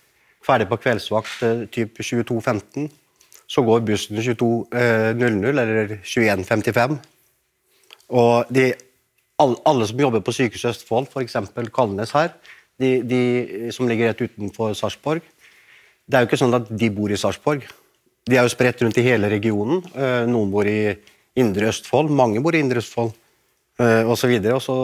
ferdig 0.46 0.68
på 0.68 0.76
kveldsvakt 0.76 1.38
typ 1.70 1.94
type 1.96 2.02
22.15, 2.02 2.88
så 3.46 3.62
går 3.62 3.80
bussen 3.80 4.16
22.00 4.16 4.78
eh, 4.78 5.48
eller 5.48 5.98
21.55. 6.04 6.96
Og 8.08 8.44
de, 8.54 8.72
alle 9.38 9.86
som 9.86 10.00
jobber 10.00 10.20
på 10.20 10.32
Sykehuset 10.32 10.70
Østfold, 10.70 11.06
f.eks. 11.08 11.36
Kalnes 11.74 12.10
her, 12.12 12.34
de, 12.80 13.02
de, 13.02 13.70
som 13.72 13.88
ligger 13.88 14.10
rett 14.10 14.20
utenfor 14.20 14.72
Sarpsborg 14.74 15.20
Det 16.08 16.16
er 16.16 16.22
jo 16.22 16.26
ikke 16.26 16.38
sånn 16.40 16.56
at 16.56 16.68
de 16.68 16.88
bor 16.90 17.12
i 17.12 17.18
Sarpsborg. 17.20 17.66
De 18.28 18.36
er 18.36 18.42
jo 18.42 18.52
spredt 18.52 18.82
rundt 18.82 18.98
i 18.98 19.04
hele 19.06 19.28
regionen. 19.30 19.82
Noen 20.28 20.50
bor 20.50 20.66
i 20.66 20.92
Indre 21.38 21.68
Østfold, 21.70 22.10
mange 22.10 22.42
bor 22.42 22.56
i 22.56 22.60
Indre 22.60 22.82
Østfold 22.82 23.12
osv. 23.78 24.32
Og, 24.52 24.58
så 24.64 24.76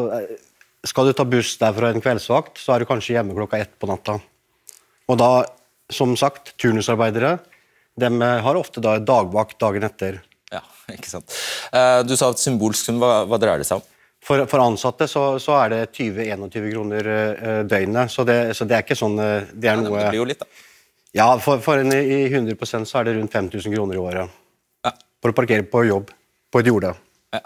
skal 0.86 1.08
du 1.08 1.14
ta 1.16 1.26
buss 1.26 1.56
derfra 1.60 1.90
en 1.92 2.02
kveldsvakt, 2.02 2.60
så 2.60 2.74
er 2.74 2.82
du 2.82 2.88
kanskje 2.88 3.16
hjemme 3.16 3.36
klokka 3.36 3.58
ett 3.58 3.74
på 3.80 3.88
natta. 3.90 4.18
Og 5.08 5.18
da, 5.18 5.30
som 5.90 6.14
sagt, 6.18 6.54
turnusarbeidere 6.60 7.38
de 7.98 8.10
har 8.22 8.58
ofte 8.58 8.82
da 8.84 8.98
dagvakt 9.02 9.58
dagen 9.58 9.86
etter. 9.88 10.20
Ja, 10.52 10.62
ikke 10.94 11.10
sant. 11.10 11.34
Eh, 11.74 12.00
du 12.06 12.14
sa 12.16 12.30
at 12.30 12.42
symbolsk 12.42 12.90
sum, 12.90 13.00
hva, 13.02 13.24
hva 13.28 13.40
dreier 13.42 13.62
det 13.62 13.68
seg 13.68 13.82
om? 13.82 13.94
For, 14.28 14.44
for 14.50 14.60
ansatte 14.60 15.06
så, 15.08 15.24
så, 15.42 15.54
er 15.62 15.72
det 15.72 15.82
20-21 15.94 16.72
kroner 16.72 17.06
uh, 17.08 17.60
døgnet, 17.70 18.10
så 18.10 18.24
det, 18.26 18.38
så 18.58 18.66
det, 18.66 18.74
er 18.74 18.82
ikke 18.82 18.96
sånn 18.98 19.14
Det 19.16 19.70
er 19.70 19.78
ja, 19.78 19.84
Det 19.86 20.08
blir 20.10 20.18
jo 20.18 20.26
litt, 20.26 20.42
da. 20.42 20.64
Ja, 21.16 21.28
for, 21.40 21.62
for 21.64 21.80
en 21.80 21.94
i 21.94 22.26
100% 22.26 22.88
så 22.90 23.00
er 23.00 23.08
det 23.08 23.14
rundt 23.16 23.32
5000 23.32 23.72
kroner 23.72 23.96
i 23.96 24.02
året. 24.02 24.34
Ja. 24.84 24.92
For 25.22 25.32
å 25.32 25.36
parkere 25.38 25.64
på 25.70 25.86
jobb 25.86 26.10
på 26.52 26.60
et 26.60 26.68
jorde. 26.68 26.92
Ja. 27.28 27.42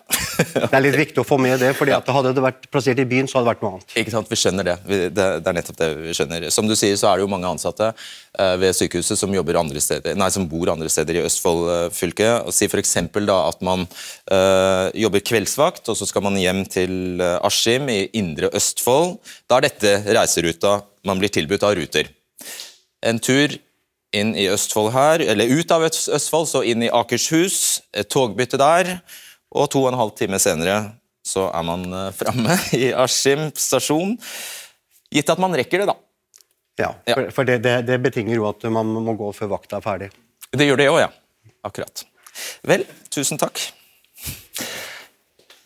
det 0.70 0.76
er 0.76 0.82
litt 0.84 0.94
viktig 0.94 1.18
å 1.18 1.24
få 1.26 1.36
med 1.42 1.56
det, 1.58 1.72
fordi 1.74 1.90
ja. 1.90 1.98
Hadde 2.14 2.30
det 2.36 2.42
vært 2.44 2.68
plassert 2.70 3.00
i 3.02 3.06
byen, 3.08 3.26
så 3.26 3.38
hadde 3.38 3.48
det 3.48 3.50
vært 3.50 3.62
noe 3.64 3.70
annet. 3.74 3.94
Ikke 3.98 4.12
sant, 4.14 4.28
Vi 4.30 4.38
skjønner 4.38 4.68
det. 4.68 4.74
det. 5.16 5.24
er 5.40 5.56
nettopp 5.56 5.78
det 5.80 5.88
vi 5.98 6.14
skjønner. 6.14 6.46
Som 6.54 6.68
du 6.70 6.76
sier, 6.78 6.94
så 7.00 7.08
er 7.10 7.18
det 7.18 7.24
jo 7.24 7.30
mange 7.32 7.50
ansatte 7.50 7.88
uh, 7.90 8.54
ved 8.62 8.76
sykehuset 8.78 9.18
som, 9.18 9.34
andre 9.34 9.82
steder, 9.82 10.14
nei, 10.18 10.28
som, 10.30 10.46
bor 10.46 10.70
andre 10.70 10.90
steder 10.92 11.18
i 11.18 11.24
Østfold 11.26 11.64
uh, 11.66 11.88
fylke. 11.94 12.28
og 12.46 12.54
Si 12.54 12.68
f.eks. 12.70 12.94
at 13.00 13.66
man 13.66 13.82
uh, 14.30 14.86
jobber 14.94 15.24
kveldsvakt, 15.32 15.90
og 15.90 15.98
så 15.98 16.06
skal 16.06 16.26
man 16.28 16.38
hjem 16.38 16.62
til 16.70 17.18
Askim 17.42 17.90
i 17.90 18.06
indre 18.18 18.52
Østfold. 18.54 19.18
Da 19.50 19.58
er 19.58 19.66
dette 19.66 19.96
reiseruta 20.06 20.78
man 21.08 21.18
blir 21.18 21.32
tilbudt 21.34 21.66
av 21.66 21.74
Ruter. 21.74 22.06
En 23.02 23.18
tur 23.18 23.58
inn 24.14 24.34
i 24.38 24.46
Østfold 24.52 24.92
her, 24.94 25.24
eller 25.32 25.50
ut 25.50 25.74
av 25.74 25.88
Østfold, 25.88 26.46
så 26.50 26.62
inn 26.68 26.84
i 26.86 26.92
Akershus. 26.92 27.82
Et 27.96 28.06
togbytte 28.06 28.60
der. 28.60 28.94
Og 29.52 29.68
to 29.72 29.82
og 29.84 29.92
en 29.92 30.00
halv 30.00 30.14
time 30.16 30.40
senere 30.42 30.76
så 31.26 31.46
er 31.54 31.66
man 31.66 31.84
eh, 31.86 32.08
framme 32.16 32.56
i 32.78 32.90
Askim 32.98 33.50
stasjon. 33.58 34.16
Gitt 35.12 35.30
at 35.30 35.42
man 35.42 35.54
rekker 35.56 35.82
det, 35.82 35.92
da. 35.92 35.98
Ja, 36.80 36.94
for, 37.04 37.28
for 37.36 37.46
det, 37.46 37.60
det, 37.66 37.74
det, 37.86 37.98
betinger 38.02 38.38
jo 38.38 38.48
at 38.48 38.64
man 38.72 38.88
må 39.04 39.14
gå 39.18 39.28
før 39.36 39.52
vakta 39.52 39.78
er 39.78 39.84
ferdig. 39.84 40.08
Det 40.52 40.66
gjør 40.66 40.80
det 40.80 40.88
òg, 40.90 41.02
ja. 41.04 41.10
Akkurat. 41.68 42.04
Vel, 42.66 42.86
tusen 43.12 43.38
takk. 43.38 43.60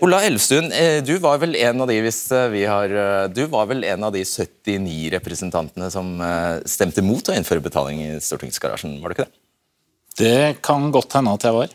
Ola 0.05 0.18
Elvestuen, 0.27 0.68
eh, 0.77 0.99
du 1.07 1.14
var 1.22 1.38
vel 1.40 1.57
en 1.57 1.87
av 1.87 1.88
de 1.88 1.96
hvis 2.05 2.20
eh, 2.35 2.51
vi 2.53 2.66
har, 2.68 2.92
du 3.33 3.46
var 3.49 3.70
vel 3.70 3.87
en 3.87 4.11
av 4.11 4.12
de 4.12 4.27
79 4.27 5.09
representantene 5.14 5.88
som 5.94 6.11
stemte 6.68 7.07
mot 7.07 7.31
å 7.31 7.38
innføre 7.38 7.64
betaling 7.64 8.03
i 8.03 8.12
stortingsgarasjen, 8.20 8.99
var 9.01 9.14
det 9.14 9.16
ikke 9.16 9.31
det? 9.31 9.42
Det 10.16 10.38
kan 10.64 10.90
godt 10.92 11.16
hende 11.16 11.33
at 11.38 11.46
jeg 11.46 11.57
var. 11.57 11.72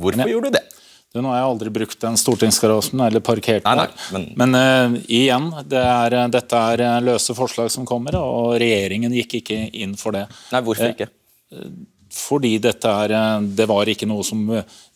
Hvorfor 0.00 0.22
Men, 0.22 0.30
gjorde 0.30 0.48
du 0.48 0.56
det? 0.56 0.64
Du, 1.10 1.18
nå 1.18 1.30
har 1.32 1.40
jeg 1.40 1.46
aldri 1.48 1.70
brukt 1.74 2.02
den 2.04 2.16
stortingsgarasjen 2.20 3.00
eller 3.02 3.22
parkert 3.26 3.64
Nei, 3.66 3.86
Men, 4.14 4.26
men 4.38 4.52
uh, 4.54 4.98
igjen, 5.10 5.48
det 5.66 5.80
er, 5.82 6.14
eh, 6.20 6.28
dette 6.30 6.60
er 6.70 6.82
eh, 6.86 6.98
løse 7.02 7.34
forslag 7.34 7.72
som 7.74 7.86
kommer, 7.88 8.14
og 8.20 8.54
regjeringen 8.62 9.16
gikk 9.18 9.40
ikke 9.40 9.58
inn 9.82 9.96
for 9.98 10.14
det. 10.14 10.28
Nei, 10.54 10.60
Hvorfor 10.68 10.92
ikke? 10.92 11.10
Fordi 12.14 12.52
dette 12.62 12.94
er, 13.04 13.42
det 13.58 13.66
var 13.70 13.90
ikke 13.90 14.06
noe 14.06 14.22
som 14.26 14.46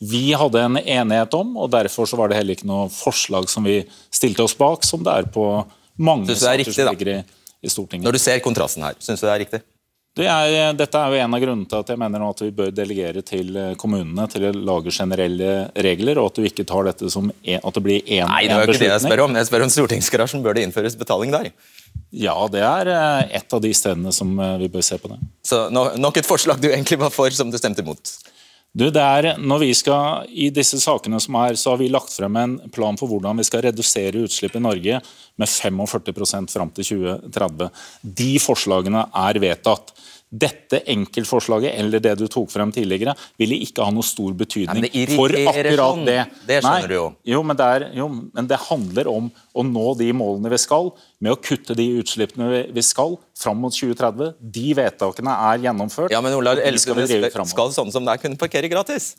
vi 0.06 0.22
hadde 0.38 0.62
en 0.62 0.78
enighet 0.78 1.34
om, 1.34 1.52
og 1.62 1.70
derfor 1.74 2.06
så 2.10 2.18
var 2.18 2.30
det 2.30 2.38
heller 2.38 2.58
ikke 2.58 2.70
noe 2.70 2.86
forslag 2.94 3.50
som 3.50 3.66
vi 3.66 3.80
stilte 4.14 4.46
oss 4.46 4.54
bak, 4.58 4.86
som 4.86 5.02
det 5.06 5.14
er 5.18 5.30
på 5.34 5.48
mange 5.98 6.34
saker 6.34 6.70
som 6.70 6.90
ligger 6.92 7.10
i, 7.10 7.20
i, 7.62 7.70
Stortinget. 7.70 8.06
Når 8.06 8.18
du 8.18 8.22
ser 8.22 8.42
kontrasten 8.42 8.86
her, 8.86 8.98
syns 9.02 9.22
du 9.22 9.26
det 9.26 9.34
er 9.34 9.42
riktig? 9.46 9.62
Det 10.14 10.26
er, 10.30 10.76
dette 10.78 10.94
er 10.94 11.10
jo 11.10 11.22
en 11.24 11.32
av 11.34 11.40
grunnene 11.42 11.66
til 11.66 11.80
at 11.82 11.88
jeg 11.90 11.98
mener 11.98 12.22
at 12.22 12.40
vi 12.44 12.52
bør 12.54 12.68
delegere 12.70 13.22
til 13.26 13.48
eh, 13.58 13.72
kommunene 13.74 14.28
til 14.30 14.44
å 14.46 14.52
lage 14.54 14.92
generelle 14.94 15.48
regler, 15.74 16.20
og 16.22 16.28
at 16.30 16.38
du 16.38 16.46
ikke 16.46 16.66
tar 16.70 16.86
dette 16.86 17.10
som 17.10 17.32
en, 17.32 17.58
at 17.58 17.74
det 17.74 17.82
blir 17.82 17.98
én 18.06 18.30
Nei, 18.30 18.44
det 18.46 18.60
var 18.60 18.70
ikke 18.70 18.84
det 18.84 18.92
jeg 18.92 19.02
spør 19.08 19.24
om. 19.24 19.34
Jeg 19.34 19.48
spør 19.48 19.64
om 19.66 19.72
stortingsgarasjen. 19.74 20.44
Bør 20.44 20.54
det 20.54 20.68
innføres 20.68 20.94
betaling 21.00 21.34
der? 21.34 21.50
Ja, 22.14 22.36
det 22.46 22.62
er 22.62 22.92
eh, 22.94 23.34
et 23.40 23.58
av 23.58 23.64
de 23.64 23.72
stedene 23.74 24.14
som 24.14 24.38
eh, 24.38 24.54
vi 24.62 24.70
bør 24.70 24.86
se 24.86 25.00
på 25.02 25.10
det. 25.10 25.18
Så 25.50 25.64
nok 25.74 26.22
et 26.22 26.30
forslag 26.30 26.62
du 26.62 26.70
egentlig 26.70 27.00
var 27.02 27.10
for, 27.10 27.34
som 27.34 27.50
du 27.50 27.58
stemte 27.58 27.82
imot? 27.82 28.14
Du, 28.74 28.88
det 28.90 29.02
er, 29.02 29.36
når 29.38 29.60
vi 29.62 29.68
skal, 29.78 30.24
I 30.34 30.48
disse 30.50 30.80
sakene 30.82 31.20
som 31.22 31.36
er, 31.38 31.54
så 31.54 31.70
har 31.70 31.78
vi 31.78 31.86
lagt 31.92 32.10
frem 32.10 32.34
en 32.40 32.56
plan 32.74 32.96
for 32.98 33.06
hvordan 33.06 33.38
vi 33.38 33.46
skal 33.46 33.62
redusere 33.68 34.24
utslipp 34.26 34.56
i 34.58 34.62
Norge 34.64 34.98
med 35.38 35.50
45% 35.50 36.50
fram 36.50 36.72
til 36.74 36.88
2030. 36.88 37.68
De 38.02 38.32
forslagene 38.42 39.04
er 39.14 39.38
vedtatt. 39.44 39.94
Dette 40.34 40.80
enkeltforslaget 40.90 41.76
eller 41.78 42.02
det 42.02 42.16
du 42.18 42.24
tok 42.30 42.50
frem 42.50 42.72
tidligere, 42.74 43.14
ville 43.40 43.58
ikke 43.62 43.84
ha 43.86 43.94
noe 43.94 44.06
stor 44.06 44.34
betydning 44.38 44.88
for 45.14 45.34
akkurat 45.34 45.82
sånn. 45.84 46.04
det. 46.08 46.18
Det 46.48 46.60
skjønner 46.64 46.90
du 46.90 46.96
jo. 46.96 47.06
Jo 47.34 47.42
men, 47.46 47.62
er, 47.62 47.86
jo, 47.94 48.08
men 48.34 48.50
det 48.50 48.58
handler 48.66 49.10
om 49.12 49.30
å 49.54 49.66
nå 49.66 49.86
de 50.00 50.10
målene 50.16 50.50
vi 50.52 50.60
skal, 50.60 50.90
med 51.22 51.36
å 51.36 51.38
kutte 51.40 51.76
de 51.78 51.86
utslippene 52.00 52.64
vi 52.74 52.84
skal 52.84 53.16
fram 53.38 53.62
mot 53.62 53.74
2030. 53.74 54.34
De 54.58 54.74
vedtakene 54.76 55.38
er 55.52 55.64
gjennomført. 55.68 56.12
Ja, 56.14 56.22
men 56.24 56.34
Ola 56.36 56.56
skal 56.80 57.00
skal 57.48 57.74
sånn 57.74 57.94
som 57.94 58.10
er 58.10 58.20
kunne 58.22 58.40
parkere 58.40 58.70
gratis? 58.72 59.14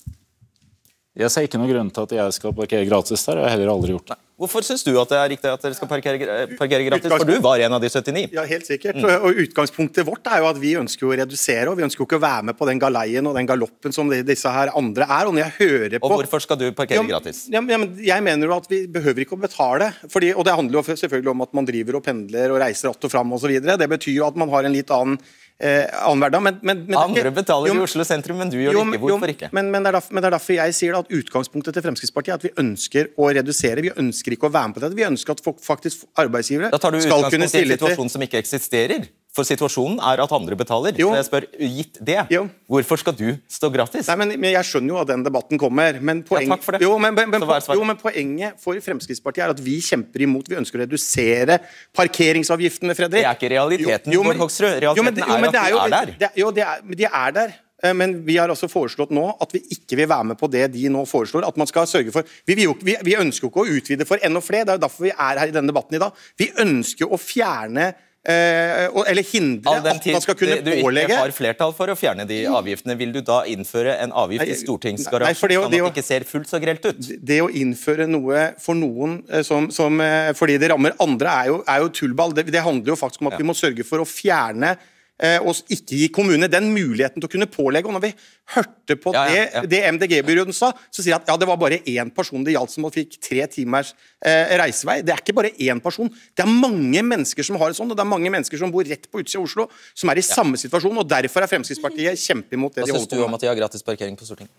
Jeg 1.15 1.32
ser 1.32 1.45
ikke 1.47 1.56
noen 1.62 1.69
grunn 1.71 1.89
til 1.95 2.04
at 2.04 2.12
jeg 2.17 2.34
skal 2.36 2.51
parkere 2.54 2.86
gratis 2.89 3.21
der. 3.23 3.38
og 3.39 3.45
jeg 3.45 3.51
har 3.51 3.58
heller 3.58 3.71
aldri 3.71 3.93
gjort 3.95 4.10
det. 4.12 4.17
Hvorfor 4.36 4.65
syns 4.67 4.82
du 4.84 4.89
at 4.99 5.08
det 5.08 5.15
er 5.15 5.30
riktig 5.32 5.47
at 5.47 5.62
dere 5.63 5.75
skal 5.78 5.88
parkere, 5.88 6.25
parkere 6.60 6.84
gratis? 6.89 7.08
For 7.08 7.23
du 7.23 7.38
var 7.39 7.62
en 7.63 7.71
av 7.78 7.80
de 7.80 7.88
79. 7.88 8.34
Ja, 8.36 8.43
helt 8.43 8.67
sikkert. 8.67 8.97
Og 9.23 9.38
Utgangspunktet 9.45 10.04
vårt 10.04 10.28
er 10.28 10.41
jo 10.43 10.49
at 10.49 10.60
vi 10.60 10.73
ønsker 10.75 11.08
å 11.08 11.13
redusere, 11.15 11.69
og 11.71 11.78
vi 11.80 11.86
ønsker 11.88 12.04
jo 12.04 12.08
ikke 12.10 12.19
å 12.19 12.23
være 12.25 12.43
med 12.49 12.58
på 12.60 12.67
den 12.67 12.82
galeien 12.84 13.30
og 13.32 13.38
den 13.39 13.47
galoppen 13.47 13.95
som 13.95 14.12
de- 14.12 14.19
disse 14.28 14.51
her 14.51 14.73
andre 14.75 15.08
er. 15.08 15.30
Og 15.30 15.38
når 15.38 15.45
jeg 15.45 15.56
hører 15.62 15.95
på 16.04 16.10
Og 16.12 16.17
hvorfor 16.19 16.41
skal 16.43 16.60
du 16.60 16.67
parkere 16.75 16.99
Ja, 16.99 17.08
gratis? 17.08 17.45
Ja, 17.47 17.62
ja, 17.63 17.78
men 17.80 17.95
jeg 17.95 18.21
mener 18.28 18.47
jo 18.51 18.58
at 18.58 18.67
vi 18.67 18.86
behøver 18.88 19.23
ikke 19.23 19.38
å 19.39 19.41
betale. 19.47 19.93
Fordi, 20.12 20.36
og 20.36 20.43
det 20.43 20.54
handler 20.60 20.82
jo 20.82 20.84
selvfølgelig 20.99 21.32
om 21.32 21.41
at 21.47 21.54
man 21.54 21.65
driver 21.71 21.95
og 21.95 22.04
pendler 22.04 22.51
og 22.51 22.60
reiser 22.60 22.89
att 22.91 23.06
og 23.06 23.12
fram 23.12 23.32
osv. 23.32 23.56
Det 23.63 23.89
betyr 23.89 24.15
jo 24.19 24.28
at 24.28 24.36
man 24.36 24.49
har 24.49 24.65
en 24.65 24.73
litt 24.73 24.91
annen 24.91 25.17
eh, 25.59 25.85
annenhver 26.01 26.33
dag. 26.35 26.43
Men, 26.43 26.59
men, 26.61 26.83
men 26.85 26.97
Andre 26.99 27.31
betaler 27.35 27.71
Jo, 27.71 27.75
i 27.79 27.83
Oslo 27.85 28.05
sentrum, 28.07 28.39
men 28.41 28.51
du 28.53 28.57
gjør 28.59 28.75
det 28.75 28.83
ikke. 28.83 28.99
jo, 28.99 29.09
Hvorfor 29.09 29.33
ikke? 29.35 29.49
Men, 29.55 29.71
men, 29.73 29.85
det 29.85 29.91
er 29.91 29.99
derfor, 29.99 30.15
men 30.15 30.23
det 30.23 30.29
er 30.29 30.37
derfor 30.37 30.57
jeg 30.57 30.77
sier 30.77 30.97
at 30.99 31.11
utgangspunktet 31.19 31.77
til 31.77 31.85
Fremskrittspartiet 31.87 32.35
er 32.35 32.41
at 32.41 32.47
vi 32.47 32.53
ønsker 32.63 33.11
å 33.17 33.29
redusere. 33.39 33.85
Vi 33.85 33.93
ønsker 34.05 34.37
ikke 34.37 34.49
å 34.49 34.55
være 34.55 34.71
med 34.71 34.79
på 34.79 34.85
dette. 34.85 34.99
Vi 34.99 35.07
ønsker 35.07 35.37
at 35.37 35.45
folk, 35.45 35.61
faktisk 35.65 36.07
arbeidsgivere 36.21 36.71
Da 36.73 36.81
tar 36.81 36.95
du 36.95 37.01
skal 37.03 37.27
kunne 37.29 37.47
utgangspunkt 37.47 37.55
i 37.55 37.63
en 37.65 37.77
situasjon 37.77 38.13
som 38.17 38.27
ikke 38.27 38.41
eksisterer. 38.43 39.07
For 39.36 39.43
situasjonen 39.43 39.98
er 40.00 40.21
at 40.24 40.32
andre 40.32 40.56
betaler. 40.56 40.95
Jo. 40.95 41.10
Så 41.12 41.17
jeg 41.19 41.28
spør, 41.28 41.45
gitt 41.60 41.98
det, 42.08 42.21
Jo. 42.32 42.45
hvorfor 42.71 43.02
skal 43.02 43.17
du 43.19 43.26
stå 43.52 43.67
gratis? 43.74 44.08
Nei, 44.08 44.15
men, 44.21 44.30
men 44.39 44.54
Jeg 44.54 44.63
skjønner 44.69 44.93
jo 44.93 45.00
at 45.02 45.10
den 45.12 45.26
debatten 45.28 45.60
kommer. 45.60 46.00
Men, 46.00 46.21
poeng, 46.24 46.48
takk 46.54 46.63
for 46.63 46.78
det. 46.78 46.82
Jo, 46.86 46.93
men, 47.04 47.17
men, 47.17 47.43
jo, 47.43 47.84
men 47.84 48.00
poenget 48.00 48.62
for 48.63 48.80
Fremskrittspartiet 48.86 49.43
er 49.43 49.52
at 49.56 49.60
vi 49.65 49.76
kjemper 49.84 50.24
imot. 50.24 50.48
Vi 50.48 50.56
ønsker 50.62 50.80
å 50.80 50.86
redusere 50.86 51.60
parkeringsavgiftene, 52.00 52.95
Fredrik. 52.95 53.26
Det 53.26 53.28
er 53.28 53.36
ikke 53.38 53.52
realiteten, 53.58 54.13
Jo, 54.15 54.21
jo, 54.21 54.30
men, 54.30 54.39
Hoksrud. 54.39 54.80
Realiteten 54.80 54.95
jo, 55.04 55.04
men- 55.04 55.19
jo, 55.19 55.36
er 55.36 55.45
at 55.45 55.54
de 55.54 55.76
er 55.76 55.93
der. 55.98 56.15
Det, 56.24 56.32
jo, 56.39 56.52
det 56.56 56.63
er, 56.63 56.82
de 57.04 57.06
er 57.12 57.32
der. 57.41 57.54
Eh, 57.84 57.93
Men 57.93 58.26
vi 58.26 58.38
har 58.38 58.48
altså 58.50 58.69
foreslått 58.71 59.12
nå 59.12 59.26
at 59.41 59.52
vi 59.52 59.60
ikke 59.76 59.98
vil 60.00 60.08
være 60.08 60.24
med 60.32 60.38
på 60.39 60.50
det 60.50 60.71
de 60.71 60.88
nå 60.89 61.04
foreslår. 61.06 61.45
At 61.48 61.58
man 61.58 61.67
skal 61.67 61.86
sørge 61.86 62.12
for 62.12 62.24
Vi, 62.48 62.56
vi, 62.56 62.95
vi 63.04 63.15
ønsker 63.19 63.45
jo 63.45 63.52
ikke 63.52 63.65
å 63.65 63.76
utvide 63.78 64.08
for 64.08 64.17
enda 64.24 64.39
flere. 64.41 64.65
Det 64.65 64.74
er 64.74 64.80
jo 64.80 64.88
derfor 64.88 65.04
vi 65.04 65.12
er 65.12 65.39
her 65.41 65.48
i 65.48 65.52
denne 65.52 65.67
debatten 65.67 65.95
i 65.95 66.00
dag. 66.00 66.13
Vi 66.39 66.52
ønsker 66.58 67.12
å 67.12 67.19
fjerne 67.19 67.93
eller 68.25 69.25
hindre 69.29 69.75
at 69.79 70.07
man 70.09 70.23
skal 70.23 70.38
kunne 70.39 70.57
pålegge 70.65 71.07
du 71.07 71.13
ikke 71.13 71.21
har 71.21 71.33
flertall 71.35 71.75
for 71.77 71.93
å 71.93 71.97
fjerne 71.99 72.25
de 72.29 72.41
avgiftene, 72.49 72.97
vil 72.97 73.13
du 73.13 73.21
da 73.25 73.43
innføre 73.49 73.97
en 74.01 74.13
avgift 74.15 74.49
i 74.49 74.57
stortingsgarasjen, 74.63 75.38
sånn 75.38 75.67
at 75.67 75.75
det 75.75 75.83
ikke 75.91 76.05
ser 76.05 76.25
fullt 76.27 76.49
så 76.49 76.61
grelt 76.63 76.85
ut? 76.89 77.05
det 77.21 77.39
å 77.43 77.49
innføre 77.49 78.07
noe 78.09 78.49
for 78.61 78.77
noen 78.77 79.19
eh, 79.29 79.43
som, 79.45 79.69
som, 79.73 79.99
eh, 80.03 80.31
fordi 80.38 80.57
det 80.61 80.71
rammer 80.73 80.95
andre, 81.03 81.31
er 81.31 81.51
jo, 81.51 81.61
er 81.69 81.83
jo 81.83 81.93
tullball. 82.01 82.35
Det, 82.35 82.47
det 82.53 82.63
handler 82.65 82.93
jo 82.93 82.99
faktisk 82.99 83.23
om 83.23 83.31
at 83.31 83.39
vi 83.39 83.47
må 83.47 83.55
sørge 83.57 83.85
for 83.88 84.03
å 84.03 84.09
fjerne 84.09 84.75
eh, 84.75 84.91
og 85.15 85.71
ikke 85.71 85.95
gi 85.95 86.08
kommunene 86.12 86.49
den 86.51 86.65
muligheten 86.75 87.21
til 87.21 87.30
å 87.30 87.32
kunne 87.32 87.47
pålegge. 87.47 87.88
Og 87.88 87.95
når 87.95 88.04
vi 88.04 88.12
hørte 88.56 88.97
på 88.99 89.13
Ja, 89.15 89.23
ja, 89.32 89.45
ja. 89.45 89.62
det, 89.63 89.69
det 89.71 89.93
MDG-byråden 89.95 90.56
sa, 90.56 90.73
så 90.91 90.99
sier 90.99 91.15
de 91.15 91.21
at 91.21 91.32
ja, 91.32 91.38
det 91.39 91.47
var 91.47 91.60
bare 91.62 91.80
én 91.88 92.12
person 92.13 92.43
det 92.43 92.56
gjaldt 92.56 92.73
som 92.73 92.88
fikk 92.91 93.15
tre 93.23 93.47
timers 93.51 93.93
eh, 94.19 94.56
reisevei. 94.60 94.99
Det 95.06 95.15
er 95.15 95.23
ikke 95.23 95.38
bare 95.38 95.54
én 95.56 95.80
person. 95.84 96.12
Det 96.36 96.43
er 96.43 96.51
mange 96.51 97.01
mennesker 97.06 97.47
som 97.47 97.60
har 97.62 97.71
det 97.71 97.80
sånn, 97.80 97.91
og 97.91 97.97
det 97.97 98.04
er 98.04 98.12
mange 98.12 98.32
mennesker 98.34 98.60
som 98.60 98.73
bor 98.73 98.86
rett 98.88 99.08
på 99.08 99.23
utsida 99.23 99.41
av 99.41 99.49
Oslo, 99.49 99.69
som 99.95 100.12
er 100.12 100.21
i 100.21 100.28
samme 100.28 100.60
situasjon. 100.60 101.01
og 101.01 101.10
Derfor 101.15 101.45
er 101.45 101.51
Fremskrittspartiet 101.51 102.21
kjempeimot 102.21 102.75
det 102.75 102.86
Hva 102.86 102.91
de 102.91 102.97
syns 102.97 103.08
holder 103.08 103.23
du 103.23 103.28
om 103.30 103.39
at 103.39 103.45
de 103.45 103.51
har 103.51 103.60
gratis 103.63 103.86
parkering 103.86 104.19
på 104.19 104.28
Stortinget? 104.28 104.54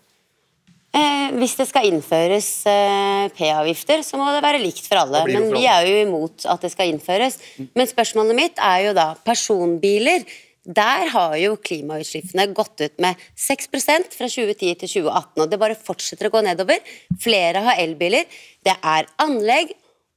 Eh, 0.97 1.29
hvis 1.37 1.53
det 1.59 1.67
skal 1.69 1.85
innføres 1.89 2.47
eh, 2.69 3.27
P-avgifter, 3.35 4.01
så 4.07 4.17
må 4.17 4.29
det 4.33 4.41
være 4.45 4.61
likt 4.63 4.87
for 4.87 5.01
alle. 5.01 5.25
Men 5.29 5.49
vi 5.53 5.65
er 5.69 5.85
jo 5.85 6.01
imot 6.05 6.47
at 6.49 6.63
det 6.63 6.71
skal 6.73 6.89
innføres. 6.89 7.37
Men 7.75 7.89
spørsmålet 7.89 8.37
mitt 8.37 8.61
er 8.63 8.87
jo 8.87 8.95
da 8.97 9.11
personbiler. 9.27 10.25
Der 10.67 11.07
har 11.13 11.35
jo 11.39 11.55
klimautslippene 11.63 12.49
gått 12.51 12.81
ut 12.83 12.97
med 12.99 13.15
6% 13.39 14.11
fra 14.11 14.27
2010 14.27 14.73
til 14.81 14.89
2018, 14.97 15.43
og 15.43 15.51
det 15.51 15.59
bare 15.61 15.77
fortsetter 15.79 16.27
å 16.27 16.33
gå 16.33 16.41
nedover. 16.43 16.81
Flere 17.23 17.61
har 17.63 17.79
elbiler. 17.79 18.25
Det 18.67 18.73
er 18.75 19.07
anlegg 19.23 19.71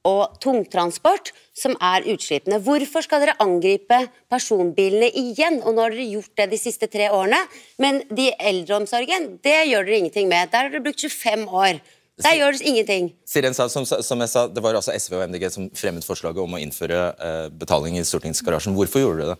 og 0.07 0.35
tungtransport 0.41 1.31
som 1.55 1.77
er 1.79 2.03
utslippene. 2.11 2.59
Hvorfor 2.65 3.05
skal 3.05 3.23
dere 3.23 3.37
angripe 3.39 4.01
personbilene 4.31 5.07
igjen? 5.21 5.61
Og 5.63 5.77
nå 5.77 5.85
har 5.85 5.95
dere 5.95 6.09
gjort 6.17 6.33
det 6.41 6.49
de 6.51 6.59
siste 6.59 6.89
tre 6.91 7.07
årene, 7.13 7.39
men 7.79 8.01
de 8.09 8.31
eldreomsorgen, 8.35 9.37
det 9.45 9.55
gjør 9.69 9.87
dere 9.87 10.01
ingenting 10.01 10.27
med. 10.31 10.51
Der 10.51 10.65
har 10.65 10.73
dere 10.73 10.83
brukt 10.83 11.05
25 11.05 11.45
år. 11.47 11.79
Der 12.21 12.35
gjør 12.37 12.57
det 12.57 12.67
ingenting. 12.67 13.07
Siren 13.25 13.55
sa, 13.55 13.69
som, 13.71 13.85
som 13.87 14.19
jeg 14.19 14.29
sa, 14.29 14.43
Det 14.51 14.61
var 14.61 14.75
altså 14.75 14.91
SV 14.93 15.15
og 15.15 15.23
MDG 15.31 15.47
som 15.53 15.69
fremmet 15.77 16.05
forslaget 16.05 16.43
om 16.43 16.57
å 16.57 16.59
innføre 16.61 16.99
eh, 17.15 17.47
betaling 17.55 17.95
i 17.97 18.03
stortingsgarasjen. 18.05 18.75
Hvorfor 18.75 19.05
gjorde 19.05 19.23
dere 19.23 19.37
det? 19.37 19.39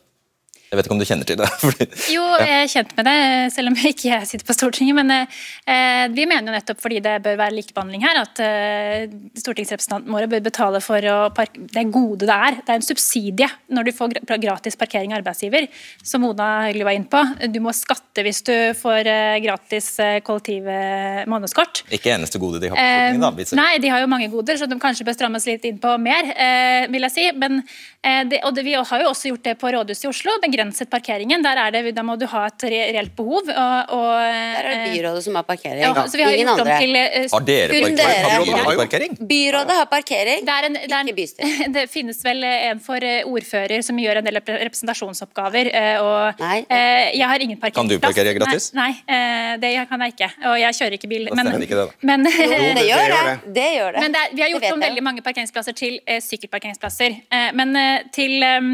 Jeg 0.72 0.80
vet 0.80 0.88
ikke 0.88 0.96
om 0.96 1.02
du 1.02 1.04
kjenner 1.04 1.28
til 1.28 1.36
det? 1.36 1.48
Fordi, 1.62 1.86
Jo, 2.14 2.24
jeg 2.40 2.60
er 2.62 2.70
kjent 2.72 2.92
med 2.96 3.08
det, 3.10 3.16
selv 3.52 3.68
om 3.68 3.76
jeg 3.76 3.92
ikke 3.92 4.20
sitter 4.30 4.48
på 4.48 4.56
Stortinget. 4.56 4.96
Men 4.96 5.12
eh, 5.12 6.06
vi 6.16 6.24
mener 6.30 6.48
jo 6.48 6.56
nettopp 6.56 6.80
fordi 6.80 7.02
det 7.04 7.18
bør 7.26 7.36
være 7.42 7.56
likebehandling 7.58 8.06
her, 8.06 8.22
at 8.22 8.40
eh, 8.40 9.12
stortingsrepresentantene 9.36 10.16
våre 10.16 10.30
bør 10.32 10.46
betale 10.46 10.80
for 10.84 11.08
å 11.12 11.18
parke, 11.36 11.66
det 11.76 11.84
gode 11.92 12.30
det 12.30 12.38
er. 12.38 12.62
Det 12.62 12.72
er 12.72 12.80
en 12.80 12.86
subsidie 12.88 13.50
når 13.76 13.90
du 13.90 13.92
får 13.98 14.16
gratis 14.40 14.80
parkering 14.80 15.12
av 15.12 15.20
arbeidsgiver, 15.20 15.68
som 16.08 16.24
Oda 16.30 16.48
Høgli 16.70 16.88
var 16.88 16.96
inne 16.96 17.12
på. 17.12 17.22
Du 17.52 17.60
må 17.66 17.76
skatte 17.76 18.24
hvis 18.24 18.40
du 18.48 18.54
får 18.80 19.12
eh, 19.12 19.42
gratis 19.44 19.92
eh, 20.00 20.22
kollektiv 20.24 20.72
eh, 20.72 21.22
månedskort. 21.32 21.84
ikke 21.92 22.16
eneste 22.16 22.40
gode 22.40 22.64
de 22.64 22.72
har 22.72 22.80
på 22.80 22.88
Stortinget, 22.88 23.26
da. 23.26 23.34
Eh, 23.34 23.38
viser 23.42 23.60
nei, 23.60 23.76
de 23.84 23.92
har 23.92 24.06
jo 24.06 24.10
mange 24.16 24.32
goder, 24.32 24.56
så 24.56 24.72
de 24.72 24.80
kanskje 24.80 25.10
bør 25.10 25.20
strammes 25.20 25.52
litt 25.52 25.68
inn 25.68 25.84
på 25.84 25.98
mer, 26.00 26.32
eh, 26.32 26.88
vil 26.96 27.10
jeg 27.10 27.16
si. 27.18 27.28
Men, 27.44 27.60
eh, 28.00 28.24
det, 28.32 28.40
og 28.48 28.56
det, 28.56 28.64
vi 28.72 28.80
har 28.80 29.04
jo 29.04 29.12
også 29.12 29.36
gjort 29.36 29.52
det 29.52 29.58
på 29.60 29.76
rådhuset 29.76 30.08
i 30.08 30.14
Oslo, 30.16 30.40
begrenset 30.62 30.90
parkeringen. 30.90 31.42
Der 31.44 31.58
er 31.58 31.72
det, 31.74 31.96
da 31.96 32.04
må 32.06 32.16
du 32.20 32.26
ha 32.30 32.46
et 32.48 32.64
reelt 32.70 33.16
behov. 33.18 33.50
Og, 33.50 33.94
og, 33.98 34.10
Der 34.22 34.70
er 34.70 34.86
det 34.86 34.94
byrådet 34.96 35.24
som 35.26 35.36
har 35.36 35.44
parkering. 35.44 35.82
ja, 35.82 35.94
så 36.08 36.18
vi 36.18 36.24
har 36.24 36.32
Ingen 36.32 36.50
andre. 36.50 36.78
til 36.80 36.96
uh, 36.96 37.28
Har 37.34 37.46
dere 37.46 37.68
parkering? 37.70 37.96
dere. 37.98 38.30
Har 38.32 38.46
byrådet 38.46 38.66
har 38.66 38.78
parkering? 38.86 39.18
Byrådet 39.32 39.76
har 39.80 39.86
parkering, 39.92 40.46
det, 40.46 40.54
er 40.58 40.66
en, 40.70 40.74
det, 40.74 40.92
er 40.92 41.04
ikke 41.06 41.16
bystyret. 41.16 41.74
det 41.76 41.86
finnes 41.90 42.22
vel 42.26 42.44
en 42.44 42.80
for 42.84 43.04
eh, 43.04 43.24
ordfører 43.28 43.82
som 43.86 43.98
gjør 44.00 44.22
en 44.22 44.26
del 44.30 44.38
repre- 44.40 44.60
representasjonsoppgaver. 44.66 45.72
eh, 45.74 46.02
Og 46.02 46.40
Nei. 46.42 46.60
eh, 46.70 47.12
jeg 47.18 47.28
har 47.28 47.40
ingen 47.48 47.58
parkeringsplass. 47.58 47.82
Kan 47.82 47.88
du 47.90 48.00
parkere 48.00 48.34
gratis? 48.38 48.72
Nei, 48.78 48.92
nei 49.08 49.18
eh, 49.18 49.58
det 49.62 49.74
kan 49.90 50.02
jeg 50.06 50.16
ikke. 50.16 50.30
Og 50.52 50.58
jeg 50.62 50.78
kjører 50.80 50.98
ikke 51.00 51.10
bil. 51.12 51.28
Da 51.32 51.36
Men, 51.42 51.52
ikke 51.62 51.78
det, 51.80 51.88
da. 51.88 52.08
men, 52.12 52.26
jo, 52.26 52.74
det 52.80 52.86
gjør 52.88 53.16
det. 53.16 53.36
Det 53.56 53.68
gjør 53.78 53.92
det. 53.98 54.02
Men 54.06 54.16
det 54.16 54.22
er, 54.26 54.36
vi 54.36 54.42
har 54.46 54.50
gjort 54.54 54.68
om 54.72 54.82
jeg. 54.82 54.88
veldig 54.90 55.04
mange 55.10 55.22
parkeringsplasser 55.26 55.78
til 55.82 56.00
eh, 56.06 56.22
sykkelparkeringsplasser. 56.24 57.18
Eh, 57.32 57.50
men 57.58 57.76
eh, 57.76 58.04
til 58.16 58.38
um, 58.44 58.72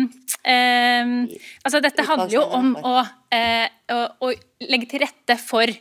um, 0.48 1.16
Altså, 1.68 1.77
dette 1.84 2.06
handler 2.08 2.34
jo 2.34 2.44
om 2.58 2.74
å, 2.80 2.96
eh, 3.34 3.68
å, 3.94 4.00
å 4.28 4.32
legge 4.68 4.90
til 4.92 5.04
rette 5.04 5.38
for 5.42 5.72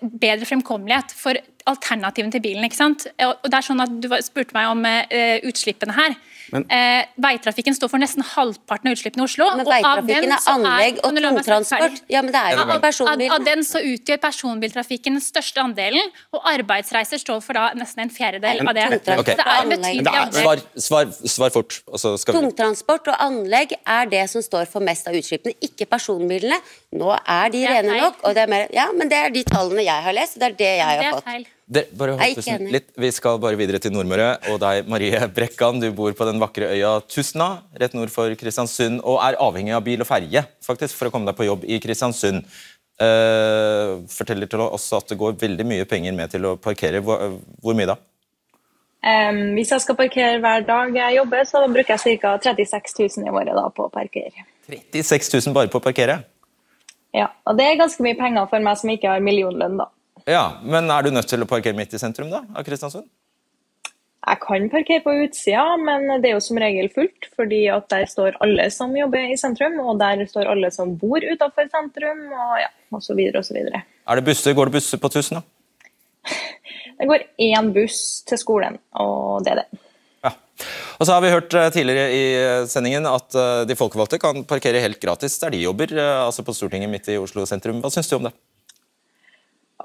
bedre 0.00 0.48
fremkommelighet 0.48 1.12
for 1.16 1.36
alternativene 1.66 2.32
til 2.32 2.40
bilen. 2.44 2.64
ikke 2.64 2.76
sant? 2.76 3.06
Og 3.22 3.44
det 3.48 3.54
er 3.54 3.66
sånn 3.68 3.80
at 3.82 4.00
Du 4.02 4.08
spurte 4.22 4.54
meg 4.54 4.68
om 4.70 4.84
eh, 4.84 5.40
utslippene 5.48 5.94
her. 5.94 6.16
eh, 6.68 7.04
veitrafikken 7.16 7.72
står 7.74 7.88
for 7.88 7.98
nesten 8.02 8.22
halvparten 8.22 8.90
av 8.90 8.96
utslippene 8.96 9.22
i 9.22 9.24
Oslo. 9.24 9.46
Men 9.56 9.66
og 9.66 9.72
av 9.72 10.02
den 10.06 10.28
veitrafikken 10.28 10.32
er 10.32 10.50
anlegg 10.52 10.98
og 11.04 11.14
tungtransport. 11.16 12.02
Ja, 12.12 12.20
men 12.22 12.32
det 12.34 12.40
er 12.42 12.50
jo 12.52 12.58
Av, 12.58 12.66
ikke 12.66 12.74
av, 12.76 12.82
personbil. 12.82 13.30
av 13.32 13.44
den 13.46 13.64
så 13.64 13.80
utgjør 13.80 14.18
personbiltrafikken 14.26 15.16
den 15.16 15.24
største 15.24 15.62
andelen, 15.62 16.10
og 16.34 16.42
arbeidsreiser 16.52 17.18
står 17.22 17.40
for 17.46 17.54
da 17.56 17.70
nesten 17.78 18.04
en 18.04 18.10
fjerdedel 18.12 18.60
av 18.68 18.74
det. 18.76 18.88
tungtransport 18.96 19.32
Så 19.32 19.36
det 19.38 19.46
er 19.46 19.62
en 19.62 19.72
betydelig 19.72 20.04
Men. 20.04 20.42
Svar, 20.42 20.62
svar, 20.76 21.06
svar 21.36 21.50
fort, 21.56 21.78
og 21.88 21.98
så 22.02 22.14
skal 22.20 22.34
Tungtransport 22.40 23.08
og 23.14 23.16
anlegg 23.30 23.72
er 23.86 24.06
det 24.12 24.26
som 24.30 24.42
står 24.44 24.66
for 24.68 24.80
mest 24.84 25.08
av 25.08 25.14
utslippene, 25.16 25.54
ikke 25.62 25.86
personbilene. 25.88 26.58
Nå 26.92 27.14
er 27.16 27.48
de 27.54 27.64
rene 27.66 27.96
nok, 28.02 28.20
og 28.24 28.34
det 28.36 28.42
er 28.44 28.52
mer 28.52 28.68
Ja, 28.72 28.90
men 28.92 29.08
det 29.08 29.16
er 29.18 29.30
de 29.30 29.42
tallene 29.48 29.84
jeg 29.86 30.02
har 30.04 30.12
lest, 30.12 30.36
og 30.36 30.40
det 30.44 30.50
er 30.52 30.56
det 30.60 30.72
jeg 30.76 30.78
Det 30.78 30.86
har 30.86 31.04
er 31.04 31.16
fått. 31.16 31.24
feil. 31.24 31.46
Det, 31.72 31.86
bare 31.96 32.16
Jeg 32.18 32.34
er 32.34 32.40
ikke 32.42 32.56
enig. 32.58 32.72
litt. 32.74 32.88
Vi 33.00 33.10
skal 33.14 33.38
bare 33.40 33.56
videre 33.56 33.80
til 33.80 33.94
Nordmøre. 33.94 34.28
Og 34.52 34.58
deg, 34.60 34.88
Marie 34.92 35.20
Brekkan, 35.36 35.80
du 35.80 35.88
bor 35.96 36.12
på 36.16 36.28
den 36.28 36.42
vakre 36.42 36.68
øya 36.74 36.98
Tustna, 37.08 37.62
rett 37.80 37.96
nord 37.96 38.12
for 38.12 38.34
Kristiansund, 38.36 39.00
og 39.00 39.22
er 39.24 39.38
avhengig 39.40 39.72
av 39.76 39.84
bil 39.86 40.04
og 40.04 40.08
ferje 40.08 40.44
faktisk, 40.64 40.98
for 40.98 41.08
å 41.08 41.14
komme 41.14 41.30
deg 41.30 41.38
på 41.38 41.48
jobb 41.48 41.64
i 41.64 41.80
Kristiansund. 41.82 42.44
Uh, 43.02 44.04
forteller 44.12 44.46
til 44.46 44.60
oss 44.62 44.84
at 44.94 45.08
det 45.10 45.16
går 45.18 45.38
veldig 45.40 45.64
mye 45.66 45.86
penger 45.88 46.12
med 46.14 46.34
til 46.34 46.44
å 46.50 46.56
parkere. 46.60 47.00
Hvor, 47.02 47.38
hvor 47.64 47.78
mye 47.78 47.88
da? 47.88 47.96
Um, 49.02 49.56
hvis 49.56 49.72
jeg 49.74 49.82
skal 49.82 49.98
parkere 49.98 50.42
hver 50.44 50.68
dag 50.68 50.92
jeg 50.94 51.16
jobber, 51.16 51.48
så 51.48 51.64
bruker 51.72 51.96
jeg 51.96 52.20
ca. 52.22 52.36
36 52.44 53.00
000 53.00 53.26
i 53.26 53.32
året 53.32 53.56
da, 53.56 53.64
på 53.74 53.88
å 53.88 53.90
parkere. 53.90 54.44
36 54.68 55.32
000 55.40 55.56
bare 55.56 55.72
på 55.72 55.80
å 55.80 55.84
parkere? 55.88 56.20
Ja, 57.16 57.32
og 57.48 57.58
Det 57.58 57.66
er 57.66 57.80
ganske 57.80 58.04
mye 58.04 58.16
penger 58.16 58.46
for 58.52 58.62
meg 58.62 58.78
som 58.78 58.92
ikke 58.92 59.10
har 59.10 59.24
millionlønn. 59.24 59.80
da. 59.80 59.88
Ja, 60.28 60.60
Men 60.62 60.90
er 60.90 61.02
du 61.02 61.10
nødt 61.10 61.28
til 61.30 61.42
å 61.42 61.48
parkere 61.50 61.76
midt 61.76 61.94
i 61.94 62.00
sentrum 62.00 62.30
da, 62.30 62.44
av 62.54 62.64
Kristiansund? 62.66 63.08
Jeg 64.22 64.38
kan 64.38 64.68
parkere 64.70 65.02
på 65.02 65.12
utsida, 65.24 65.64
men 65.82 66.06
det 66.22 66.30
er 66.30 66.36
jo 66.36 66.42
som 66.44 66.58
regel 66.62 66.86
fullt. 66.94 67.26
fordi 67.34 67.64
at 67.74 67.88
der 67.90 68.06
står 68.06 68.36
alle 68.44 68.68
som 68.70 68.94
jobber 68.94 69.32
i 69.32 69.36
sentrum, 69.36 69.80
og 69.82 69.98
der 69.98 70.22
står 70.30 70.46
alle 70.52 70.70
som 70.70 70.94
bor 70.98 71.18
utenfor 71.18 71.66
sentrum, 71.72 72.28
og 72.30 72.60
ja, 72.60 72.70
så 73.00 73.16
videre. 73.18 73.82
Er 73.82 74.16
det 74.16 74.24
busser? 74.24 74.54
Går 74.54 74.70
det 74.70 74.78
busser 74.78 75.02
på 75.02 75.10
Tustna? 75.10 75.42
Det 76.98 77.08
går 77.10 77.24
én 77.42 77.72
buss 77.74 78.22
til 78.28 78.38
skolen, 78.38 78.78
og 78.94 79.42
det 79.42 79.56
er 79.56 79.62
det. 79.64 79.80
Ja. 80.22 80.30
Og 81.00 81.06
så 81.08 81.16
har 81.16 81.24
vi 81.24 81.32
hørt 81.34 81.54
eh, 81.58 81.70
tidligere 81.74 82.14
i 82.14 82.22
eh, 82.38 82.66
sendingen 82.70 83.08
at 83.10 83.34
eh, 83.34 83.64
de 83.66 83.74
folkevalgte 83.74 84.20
kan 84.22 84.44
parkere 84.46 84.84
helt 84.84 85.02
gratis 85.02 85.34
der 85.42 85.50
de 85.50 85.64
jobber, 85.64 85.96
altså 85.98 86.46
på 86.46 86.54
Stortinget 86.54 86.92
midt 86.92 87.10
i 87.10 87.18
Oslo 87.18 87.42
sentrum. 87.48 87.82
Hva 87.82 87.90
syns 87.90 88.12
du 88.12 88.20
om 88.20 88.30
det? 88.30 88.34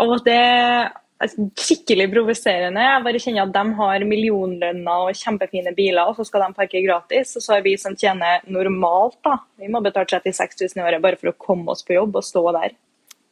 Og 0.03 0.19
det 0.25 0.37
er 0.37 1.31
skikkelig 1.57 2.05
provoserende. 2.13 2.83
Jeg 2.83 3.03
bare 3.05 3.21
kjenner 3.21 3.47
at 3.47 3.55
de 3.55 3.63
har 3.79 4.05
millionlønner 4.05 5.07
og 5.07 5.17
kjempefine 5.17 5.73
biler, 5.77 6.05
og 6.05 6.19
så 6.19 6.27
skal 6.27 6.45
de 6.45 6.57
parke 6.57 6.83
gratis. 6.85 7.33
Og 7.39 7.45
så 7.45 7.55
har 7.55 7.65
vi 7.65 7.73
som 7.81 7.97
tjener 7.97 8.45
normalt, 8.53 9.17
da. 9.25 9.39
Vi 9.57 9.71
må 9.73 9.81
betale 9.85 10.05
36 10.05 10.69
000 10.75 10.83
i 10.83 10.85
året 10.85 11.03
bare 11.03 11.17
for 11.17 11.31
å 11.33 11.37
komme 11.41 11.73
oss 11.73 11.85
på 11.87 11.97
jobb 11.97 12.19
og 12.21 12.27
stå 12.27 12.45
der. 12.59 12.77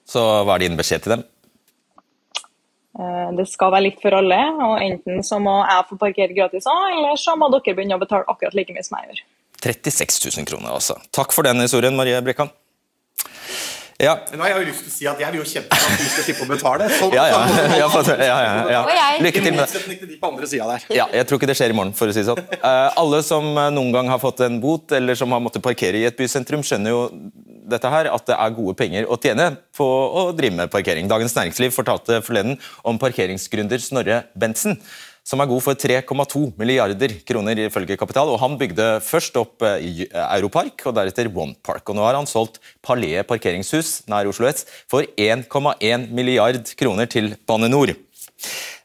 Så 0.09 0.21
hva 0.45 0.57
er 0.57 0.65
din 0.65 0.77
beskjed 0.79 1.05
til 1.05 1.15
dem? 1.15 1.23
Eh, 2.97 3.29
Det 3.37 3.47
skal 3.51 3.73
være 3.73 3.87
likt 3.89 4.01
for 4.01 4.17
alle, 4.17 4.41
og 4.65 4.75
enten 4.81 5.23
så 5.25 5.39
må 5.41 5.59
jeg 5.61 5.87
få 5.89 5.97
parkere 6.01 6.37
gratis, 6.37 6.65
eller 6.65 7.17
så 7.21 7.37
må 7.37 7.49
dere 7.53 7.77
begynne 7.77 7.97
å 7.97 8.01
betale 8.01 8.25
akkurat 8.31 8.57
like 8.57 8.73
mye 8.73 8.85
som 8.85 8.97
jeg 9.01 9.13
gjør. 9.13 9.25
36 9.65 10.19
000 10.37 10.45
kroner, 10.49 10.73
altså. 10.73 10.97
Takk 11.15 11.33
for 11.33 11.45
den 11.45 11.61
historien, 11.61 11.95
Marie 11.97 12.21
Brekkan. 12.21 12.49
Ja. 14.01 14.17
Nå 14.35 14.43
har 14.43 14.49
jeg 14.49 14.57
jo 14.59 14.63
lyst 14.67 14.81
til 14.83 14.91
å 14.91 14.93
si 14.93 15.05
at 15.07 15.21
jeg 15.23 15.31
vil 15.31 15.39
jo 15.39 15.45
kjempe 15.47 15.77
for 15.79 15.93
at 15.93 16.01
du 16.01 16.07
skal 16.11 16.25
slippe 16.25 16.43
å 16.43 16.49
betale. 16.49 16.87
Sånn, 16.99 17.13
Ja, 17.15 17.23
ja, 17.31 17.37
ja, 17.79 17.85
for- 17.87 18.09
ja, 18.11 18.39
ja, 18.43 18.55
ja. 18.73 19.05
Lykke 19.23 19.43
til 19.45 19.55
med 19.55 19.71
det. 19.71 20.97
jeg 21.15 21.27
tror 21.29 21.39
ikke 21.39 21.47
det 21.47 21.55
skjer 21.55 21.71
i 21.71 21.77
morgen, 21.77 21.93
for 21.95 22.11
å 22.11 22.15
si 22.15 22.19
det 22.19 22.27
sånn. 22.27 22.41
Uh, 22.59 22.89
alle 23.01 23.21
som 23.23 23.47
eh, 23.53 23.69
noen 23.71 23.93
gang 23.95 24.11
har 24.11 24.19
fått 24.19 24.43
en 24.43 24.59
bot, 24.63 24.91
eller 24.99 25.15
som 25.15 25.31
har 25.31 25.39
måttet 25.43 25.63
parkere 25.63 26.01
i 26.01 26.05
et 26.09 26.19
bysentrum, 26.19 26.65
skjønner 26.65 26.91
jo 26.91 27.05
dette 27.71 27.89
her, 27.89 28.11
at 28.11 28.27
det 28.27 28.35
er 28.35 28.57
gode 28.59 28.75
penger 28.77 29.07
å 29.07 29.15
tjene 29.21 29.47
på 29.75 29.87
å 29.87 30.27
drive 30.35 30.59
med 30.59 30.73
parkering. 30.75 31.07
Dagens 31.09 31.33
Næringsliv 31.37 31.71
fortalte 31.73 32.19
forleden 32.25 32.59
om 32.83 32.99
parkeringsgründer 33.01 33.79
Snorre 33.81 34.25
Bentsen, 34.35 34.75
som 35.25 35.41
er 35.41 35.49
god 35.49 35.63
for 35.65 35.79
3,2 35.81 36.43
milliarder 36.59 37.15
kroner 37.25 37.65
ifølge 37.65 37.97
Kapital. 37.97 38.29
og 38.29 38.39
Han 38.43 38.57
bygde 38.61 38.87
først 39.01 39.37
opp 39.41 39.65
eh, 39.65 39.81
i 39.81 40.07
Europark 40.13 40.85
og 40.85 40.95
deretter 40.99 41.31
One 41.33 41.57
Park. 41.65 41.89
og 41.89 41.97
Nå 41.97 42.05
har 42.05 42.17
han 42.19 42.29
solgt 42.29 42.61
Palais 42.85 43.25
parkeringshus 43.25 44.03
nær 44.11 44.29
Oslo 44.29 44.47
S 44.51 44.67
for 44.91 45.01
1,1 45.17 46.09
milliard 46.13 46.61
kroner 46.77 47.09
til 47.09 47.33
Bane 47.47 47.71
NOR. 47.71 47.95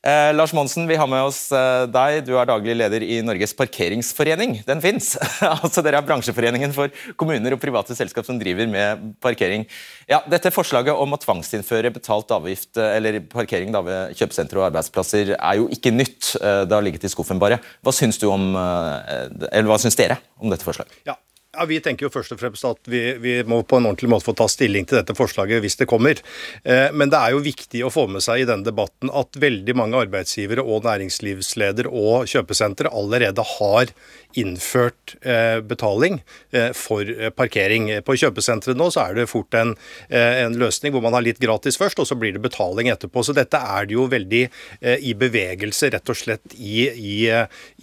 Eh, 0.01 0.31
Lars 0.33 0.53
Monsen, 0.57 0.87
vi 0.89 0.97
har 0.97 1.09
med 1.11 1.27
oss 1.29 1.51
eh, 1.53 1.83
deg. 1.93 2.23
Du 2.25 2.33
er 2.41 2.49
daglig 2.49 2.73
leder 2.79 3.05
i 3.05 3.19
Norges 3.25 3.53
parkeringsforening. 3.57 4.55
Den 4.65 4.81
fins. 4.81 5.13
altså, 5.45 5.85
dere 5.85 6.01
er 6.01 6.07
bransjeforeningen 6.09 6.73
for 6.73 6.89
kommuner 7.21 7.53
og 7.53 7.61
private 7.61 7.97
selskap 7.99 8.25
som 8.25 8.39
driver 8.41 8.71
med 8.71 9.11
parkering. 9.21 9.67
Ja, 10.09 10.23
dette 10.31 10.55
Forslaget 10.55 10.97
om 10.97 11.13
å 11.13 11.21
tvangsinnføre 11.21 11.93
betalt 11.93 12.33
avgift 12.33 12.81
eh, 12.81 12.97
eller 12.97 13.21
parkering 13.29 13.77
da, 13.77 13.85
ved 13.85 14.17
kjøpesentre 14.17 14.63
og 14.63 14.71
arbeidsplasser 14.71 15.35
er 15.37 15.61
jo 15.61 15.69
ikke 15.77 15.93
nytt. 15.93 16.33
Eh, 16.41 16.63
det 16.65 16.79
har 16.79 16.87
ligget 16.87 17.05
i 17.05 17.13
skuffen 17.13 17.43
bare. 17.43 17.61
Hva 17.85 17.93
syns, 17.93 18.17
du 18.23 18.31
om, 18.33 18.55
eh, 18.57 19.27
eller 19.53 19.69
hva 19.69 19.81
syns 19.85 20.01
dere 20.01 20.17
om 20.41 20.49
dette 20.49 20.65
forslaget? 20.65 20.97
Ja. 21.05 21.21
Ja, 21.51 21.65
Vi 21.67 21.81
tenker 21.83 22.07
jo 22.07 22.13
først 22.15 22.31
og 22.31 22.39
fremst 22.39 22.63
at 22.63 22.87
vi, 22.87 23.01
vi 23.19 23.33
må 23.43 23.57
på 23.67 23.81
en 23.81 23.89
ordentlig 23.89 24.07
måte 24.13 24.29
få 24.29 24.37
ta 24.39 24.47
stilling 24.47 24.85
til 24.87 25.01
dette 25.01 25.17
forslaget 25.19 25.59
hvis 25.65 25.75
det 25.81 25.89
kommer. 25.91 26.21
Eh, 26.63 26.93
men 26.95 27.11
det 27.11 27.19
er 27.19 27.35
jo 27.35 27.41
viktig 27.43 27.81
å 27.83 27.91
få 27.91 28.05
med 28.07 28.23
seg 28.23 28.45
i 28.45 28.47
denne 28.47 28.63
debatten 28.63 29.11
at 29.11 29.35
veldig 29.43 29.75
mange 29.75 29.99
arbeidsgivere 29.99 30.63
og 30.63 30.87
næringslivsleder 30.87 31.89
og 31.91 32.31
kjøpesentre 32.31 32.93
allerede 32.95 33.43
har 33.57 33.91
innført 34.39 35.17
eh, 35.27 35.59
betaling 35.67 36.21
eh, 36.55 36.71
for 36.77 37.11
eh, 37.11 37.35
parkering. 37.35 37.91
På 38.07 38.15
kjøpesentre 38.15 38.77
nå 38.79 38.87
så 38.95 39.09
er 39.09 39.19
det 39.19 39.27
fort 39.33 39.59
en, 39.59 39.75
eh, 40.07 40.45
en 40.45 40.55
løsning 40.55 40.95
hvor 40.95 41.03
man 41.03 41.19
har 41.19 41.27
litt 41.27 41.43
gratis 41.43 41.81
først, 41.83 41.99
og 41.99 42.07
så 42.07 42.15
blir 42.21 42.39
det 42.39 42.45
betaling 42.47 42.93
etterpå. 42.95 43.27
Så 43.27 43.35
dette 43.35 43.59
er 43.59 43.91
det 43.91 43.99
jo 43.99 44.07
veldig 44.13 44.45
eh, 44.47 45.03
i 45.03 45.19
bevegelse, 45.19 45.91
rett 45.97 46.15
og 46.15 46.23
slett, 46.23 46.55
i, 46.55 46.87
i, 46.95 47.19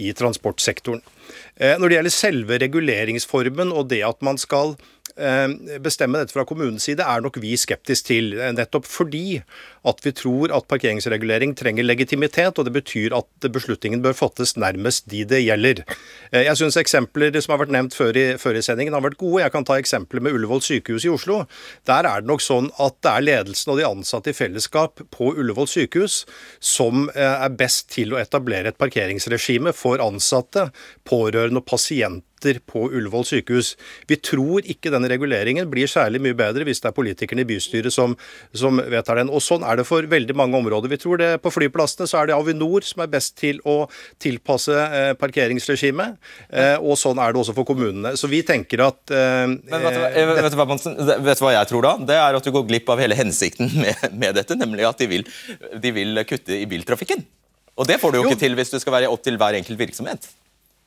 i 0.08 0.16
transportsektoren. 0.16 1.04
Eh, 1.58 1.74
Når 1.80 1.90
det 1.90 1.98
gjelder 1.98 2.14
selve 2.14 2.60
reguleringsformen 2.62 3.74
og 3.74 3.90
det 3.90 4.04
at 4.06 4.22
man 4.26 4.38
skal 4.38 4.76
bestemme 5.84 6.20
dette 6.22 6.36
fra 6.36 6.46
kommunens 6.48 6.86
side, 6.88 7.02
er 7.02 7.24
nok 7.24 7.40
vi 7.42 7.56
skeptisk 7.58 8.06
til. 8.06 8.34
eh, 8.40 8.52
Nettopp 8.54 8.86
fordi 8.86 9.42
at 9.88 10.02
vi 10.04 10.12
tror 10.12 10.52
at 10.54 10.68
parkeringsregulering 10.68 11.56
trenger 11.56 11.84
legitimitet, 11.84 12.60
og 12.60 12.66
det 12.68 12.74
betyr 12.76 13.16
at 13.18 13.48
beslutningen 13.52 14.02
bør 14.04 14.14
fattes 14.14 14.56
nærmest 14.58 15.08
de 15.10 15.24
det 15.26 15.44
gjelder. 15.46 15.84
Eh, 16.32 16.44
Jeg 16.44 16.58
syns 16.58 16.78
eksempler 16.78 17.34
som 17.42 17.54
har 17.56 17.66
vært 17.66 17.74
nevnt 17.74 17.96
før 17.96 18.16
i, 18.18 18.38
før 18.38 18.58
i 18.60 18.62
sendingen 18.62 18.94
har 18.94 19.02
vært 19.02 19.18
gode. 19.18 19.42
Jeg 19.44 19.52
kan 19.52 19.66
ta 19.66 19.80
eksempler 19.80 20.22
med 20.22 20.34
Ullevål 20.34 20.62
sykehus 20.62 21.06
i 21.06 21.10
Oslo. 21.14 21.46
Der 21.88 22.06
er 22.06 22.22
det 22.22 22.28
nok 22.28 22.42
sånn 22.42 22.72
at 22.78 23.00
det 23.02 23.12
er 23.12 23.28
ledelsen 23.28 23.72
og 23.74 23.78
de 23.80 23.88
ansatte 23.88 24.30
i 24.30 24.38
fellesskap 24.38 25.02
på 25.12 25.34
Ullevål 25.34 25.68
sykehus 25.68 26.26
som 26.60 27.10
eh, 27.16 27.46
er 27.46 27.50
best 27.58 27.90
til 27.96 28.14
å 28.14 28.22
etablere 28.22 28.74
et 28.74 28.78
parkeringsregime 28.78 29.74
for 29.74 30.04
ansatte, 30.04 30.70
pårørende 31.08 31.64
og 31.64 31.66
pasienter 31.66 32.27
på 32.70 32.84
Ullevål 32.94 33.26
sykehus. 33.26 33.74
Vi 34.08 34.16
tror 34.22 34.66
ikke 34.70 34.92
denne 34.94 35.10
reguleringen 35.10 35.70
blir 35.72 35.90
særlig 35.90 36.22
mye 36.22 36.38
bedre 36.38 36.64
hvis 36.68 36.80
det 36.84 36.92
er 36.92 36.96
politikerne 36.98 37.42
i 37.42 37.48
bystyret 37.50 37.94
som, 37.94 38.14
som 38.54 38.78
vedtar 38.78 39.18
den. 39.22 39.32
Og 39.34 39.42
Sånn 39.48 39.64
er 39.66 39.80
det 39.80 39.86
for 39.88 40.04
veldig 40.06 40.36
mange 40.38 40.58
områder. 40.60 40.92
Vi 40.92 41.00
tror 41.02 41.18
det 41.22 41.30
På 41.42 41.50
flyplassene 41.54 42.08
så 42.10 42.20
er 42.22 42.28
det 42.30 42.36
Avinor 42.36 42.84
som 42.86 43.02
er 43.02 43.10
best 43.12 43.38
til 43.40 43.60
å 43.66 43.88
tilpasse 44.22 44.74
eh, 44.76 45.14
parkeringsregimet, 45.20 46.18
eh, 46.52 46.76
og 46.78 46.98
sånn 47.00 47.20
er 47.24 47.34
det 47.34 47.42
også 47.42 47.56
for 47.58 47.68
kommunene. 47.68 48.14
Så 48.20 48.30
vi 48.32 48.42
tenker 48.46 48.84
at 48.88 49.14
eh, 49.14 49.46
Men 49.48 49.84
vet 49.86 49.96
du, 49.98 50.02
hva, 50.04 50.12
eh, 50.12 50.34
vet, 50.44 50.52
du 50.54 50.60
hva, 50.60 50.68
Monsen? 50.70 50.98
vet 51.00 51.40
du 51.40 51.46
hva 51.46 51.54
jeg 51.56 51.72
tror 51.72 51.88
da? 51.88 51.96
Det 52.12 52.18
er 52.20 52.38
at 52.38 52.44
du 52.48 52.52
går 52.54 52.68
glipp 52.70 52.90
av 52.94 53.02
hele 53.02 53.18
hensikten 53.18 53.72
med, 53.84 54.08
med 54.14 54.38
dette, 54.38 54.58
nemlig 54.60 54.86
at 54.90 55.00
de 55.02 55.10
vil, 55.12 55.26
de 55.82 55.94
vil 55.96 56.24
kutte 56.28 56.58
i 56.58 56.68
biltrafikken. 56.70 57.24
Og 57.78 57.86
det 57.90 58.00
får 58.02 58.12
du 58.14 58.20
jo, 58.20 58.26
Jo. 58.26 58.34
ikke 58.34 58.42
til 58.42 58.58
hvis 58.58 58.74
du 58.74 58.80
skal 58.82 58.96
være 59.00 59.10
opp 59.14 59.24
til 59.26 59.38
hver 59.38 59.58
enkelt 59.60 59.80
virksomhet. 59.80 60.28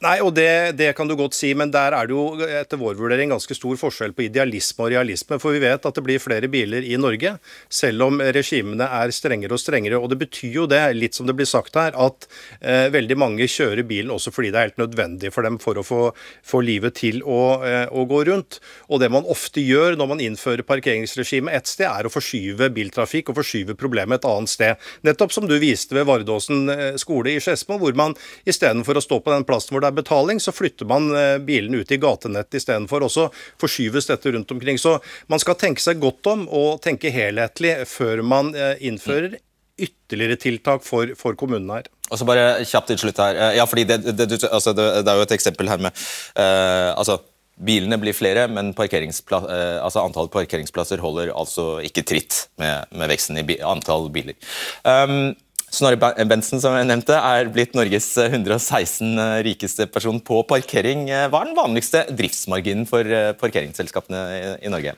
Nei, 0.01 0.15
og 0.25 0.31
det, 0.33 0.79
det 0.81 0.95
kan 0.97 1.11
du 1.11 1.13
godt 1.13 1.35
si, 1.37 1.51
men 1.53 1.69
der 1.75 1.93
er 1.93 2.07
det 2.09 2.15
jo 2.15 2.41
etter 2.41 2.79
vår 2.81 2.95
vurdering 2.97 3.35
ganske 3.35 3.53
stor 3.53 3.77
forskjell 3.77 4.15
på 4.17 4.23
idealisme 4.31 4.87
og 4.87 4.95
realisme. 4.95 5.37
For 5.43 5.53
vi 5.53 5.61
vet 5.61 5.85
at 5.85 5.99
det 5.99 6.05
blir 6.07 6.23
flere 6.25 6.49
biler 6.49 6.87
i 6.89 6.97
Norge, 6.97 7.35
selv 7.69 8.07
om 8.07 8.23
regimene 8.33 8.87
er 8.97 9.13
strengere 9.13 9.53
og 9.53 9.61
strengere. 9.61 9.99
Og 10.01 10.09
det 10.09 10.17
betyr 10.23 10.57
jo 10.57 10.65
det, 10.73 10.79
litt 10.97 11.19
som 11.19 11.29
det 11.29 11.35
blir 11.37 11.49
sagt 11.51 11.77
her, 11.77 11.93
at 11.93 12.25
eh, 12.65 12.87
veldig 12.95 13.19
mange 13.21 13.45
kjører 13.45 13.85
bilen 13.85 14.15
også 14.15 14.33
fordi 14.33 14.55
det 14.55 14.63
er 14.63 14.71
helt 14.71 14.81
nødvendig 14.81 15.35
for 15.35 15.45
dem 15.45 15.59
for 15.61 15.77
å 15.77 15.85
få, 15.85 16.01
få 16.49 16.63
livet 16.65 16.97
til 17.03 17.21
å, 17.21 17.61
eh, 17.69 17.85
å 17.93 18.07
gå 18.09 18.23
rundt. 18.31 18.63
Og 18.89 19.05
det 19.05 19.13
man 19.13 19.29
ofte 19.29 19.61
gjør 19.61 20.01
når 20.01 20.11
man 20.15 20.25
innfører 20.31 20.65
parkeringsregime 20.65 21.53
ett 21.53 21.69
sted, 21.69 21.91
er 21.91 22.09
å 22.09 22.15
forskyve 22.17 22.71
biltrafikk 22.73 23.35
og 23.35 23.43
forskyve 23.43 23.77
problemet 23.77 24.23
et 24.23 24.31
annet 24.33 24.55
sted. 24.55 24.89
Nettopp 25.05 25.37
som 25.37 25.45
du 25.45 25.59
viste 25.61 25.93
ved 25.93 26.09
Vardåsen 26.09 26.73
eh, 26.73 26.99
skole 27.05 27.37
i 27.37 27.45
Skedsmo, 27.45 27.77
hvor 27.85 28.01
man 28.01 28.17
istedenfor 28.49 28.97
å 28.97 29.05
stå 29.05 29.21
på 29.21 29.37
den 29.37 29.45
plassen 29.45 29.77
hvor 29.77 29.85
det 29.85 29.90
er 29.91 29.99
betaling, 29.99 30.41
så 30.43 30.55
flytter 30.55 30.89
man 30.89 31.11
eh, 31.17 31.37
bilene 31.45 31.83
ut 31.83 31.93
i 31.93 32.01
gatenettet 32.01 32.61
istedenfor. 32.61 33.05
Og 33.07 33.13
så 33.13 33.29
forskyves 33.61 34.11
dette 34.11 34.35
rundt 34.35 34.51
omkring. 34.55 34.81
Så 34.81 34.97
man 35.31 35.43
skal 35.43 35.59
tenke 35.61 35.83
seg 35.85 36.01
godt 36.03 36.27
om 36.31 36.47
og 36.49 36.81
tenke 36.85 37.13
helhetlig 37.15 37.77
før 37.91 38.25
man 38.27 38.55
eh, 38.57 38.77
innfører 38.89 39.39
ytterligere 39.81 40.37
tiltak 40.37 40.85
for, 40.85 41.15
for 41.19 41.37
kommunene 41.41 41.81
her. 41.81 41.91
Og 42.11 42.19
så 42.21 42.27
bare 42.29 42.63
kjapt 42.69 42.93
til 42.93 43.03
slutt 43.05 43.21
her. 43.23 43.37
Eh, 43.37 43.59
Ja, 43.61 43.67
fordi 43.69 43.87
det, 43.89 44.03
det, 44.07 44.29
det, 44.29 44.41
altså 44.51 44.75
det, 44.77 44.87
er 45.05 45.21
jo 45.21 45.27
et 45.27 45.37
eksempel 45.37 45.69
her 45.71 45.83
med 45.83 45.93
uh, 46.39 46.97
altså 46.97 47.21
Bilene 47.61 47.99
blir 48.01 48.17
flere, 48.17 48.47
men 48.49 48.73
altså 48.73 50.01
antall 50.01 50.31
parkeringsplasser 50.33 50.97
holder 50.97 51.29
altså 51.37 51.83
ikke 51.85 52.07
tritt 52.09 52.47
med, 52.57 52.89
med 52.97 53.11
veksten 53.13 53.37
i 53.37 53.45
bi 53.45 53.59
antall 53.61 54.09
biler. 54.09 54.33
Um, 54.81 55.35
Snorre 55.71 55.99
Bensen 56.01 56.29
Bentsen 56.31 56.63
som 56.63 56.75
jeg 56.75 56.89
nevnte, 56.89 57.15
er 57.15 57.51
blitt 57.55 57.77
Norges 57.79 58.09
116 58.19 59.13
rikeste 59.47 59.87
person 59.87 60.19
på 60.19 60.43
parkering. 60.51 61.07
Eh, 61.07 61.29
Hva 61.31 61.45
er 61.45 61.53
den 61.53 61.59
vanligste 61.59 62.03
driftsmarginen 62.11 62.89
for 62.91 63.07
eh, 63.07 63.31
parkeringsselskapene 63.39 64.25
i, 64.59 64.73
Norge? 64.73 64.97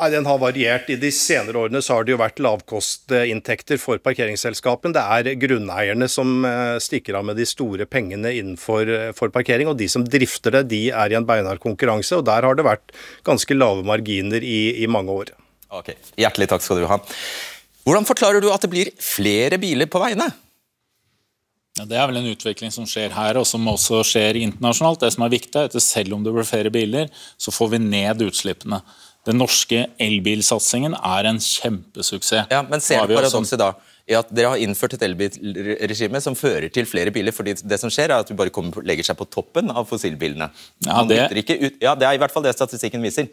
Nei, 0.00 0.08
Den 0.14 0.28
har 0.30 0.38
variert. 0.40 0.86
I 0.88 0.96
de 0.96 1.10
senere 1.12 1.58
årene 1.64 1.82
så 1.82 1.98
har 1.98 2.06
det 2.06 2.14
jo 2.14 2.20
vært 2.22 2.38
lavkostinntekter 2.40 3.82
for 3.82 3.98
parkeringsselskapene. 4.00 4.94
Det 4.94 5.02
er 5.02 5.42
grunneierne 5.42 6.08
som 6.08 6.46
eh, 6.46 6.78
stikker 6.80 7.18
av 7.18 7.26
med 7.26 7.40
de 7.42 7.48
store 7.50 7.90
pengene 7.90 8.30
innenfor 8.38 8.94
eh, 8.94 9.10
for 9.18 9.34
parkering. 9.34 9.68
Og 9.74 9.76
de 9.82 9.90
som 9.90 10.06
drifter 10.06 10.60
det, 10.60 10.68
de 10.70 10.84
er 10.94 11.10
i 11.10 11.18
en 11.18 11.26
beinhard 11.26 11.60
konkurranse. 11.66 12.14
Og 12.16 12.28
der 12.30 12.46
har 12.46 12.54
det 12.54 12.68
vært 12.68 12.94
ganske 13.26 13.58
lave 13.58 13.82
marginer 13.90 14.38
i, 14.38 14.84
i 14.84 14.88
mange 14.88 15.18
år. 15.24 15.34
Ok, 15.74 15.92
Hjertelig 16.18 16.48
takk 16.54 16.62
skal 16.62 16.80
du 16.80 16.88
ha. 16.90 17.02
Hvordan 17.90 18.06
forklarer 18.06 18.38
du 18.38 18.52
at 18.54 18.62
det 18.62 18.70
blir 18.70 18.92
flere 19.02 19.58
biler 19.58 19.88
på 19.90 19.98
veiene? 19.98 20.28
Ja, 21.78 21.86
det 21.88 21.96
er 21.98 22.06
vel 22.10 22.20
en 22.20 22.28
utvikling 22.30 22.70
som 22.74 22.86
skjer 22.86 23.10
her, 23.14 23.38
og 23.40 23.46
som 23.48 23.66
også 23.70 24.04
skjer 24.06 24.38
internasjonalt. 24.38 25.00
Det 25.02 25.10
som 25.14 25.24
er 25.26 25.32
viktig, 25.32 25.54
er 25.58 25.70
at 25.70 25.82
selv 25.82 26.14
om 26.14 26.22
det 26.22 26.34
blir 26.36 26.46
flere 26.46 26.70
biler, 26.70 27.10
så 27.40 27.50
får 27.54 27.72
vi 27.74 27.80
ned 27.82 28.22
utslippene. 28.26 28.78
Den 29.26 29.40
norske 29.42 29.84
elbilsatsingen 30.00 30.94
er 30.96 31.28
en 31.30 31.40
kjempesuksess. 31.42 32.50
Ja, 32.52 32.62
Men 32.62 32.80
ser 32.80 33.06
du 33.08 33.16
paradokset 33.16 33.58
da? 33.60 33.72
I 34.10 34.16
at 34.18 34.30
Dere 34.34 34.54
har 34.54 34.62
innført 34.62 34.94
et 34.96 35.02
elbilregime 35.06 36.22
som 36.22 36.34
fører 36.34 36.70
til 36.72 36.86
flere 36.88 37.12
biler. 37.14 37.32
fordi 37.32 37.54
det 37.62 37.78
som 37.78 37.90
skjer 37.90 38.10
er 38.10 38.20
at 38.20 38.30
vi 38.30 38.34
bare 38.38 38.50
kommer, 38.50 38.82
legger 38.82 39.04
seg 39.04 39.18
på 39.18 39.28
toppen 39.30 39.70
av 39.70 39.86
fossilbilene. 39.86 40.50
Ja, 40.86 41.02
det- 41.04 41.30
ut, 41.30 41.74
ja, 41.80 41.94
Det 41.94 42.06
er 42.06 42.14
i 42.14 42.18
hvert 42.18 42.32
fall 42.32 42.42
det 42.42 42.54
statistikken 42.56 43.02
viser. 43.02 43.28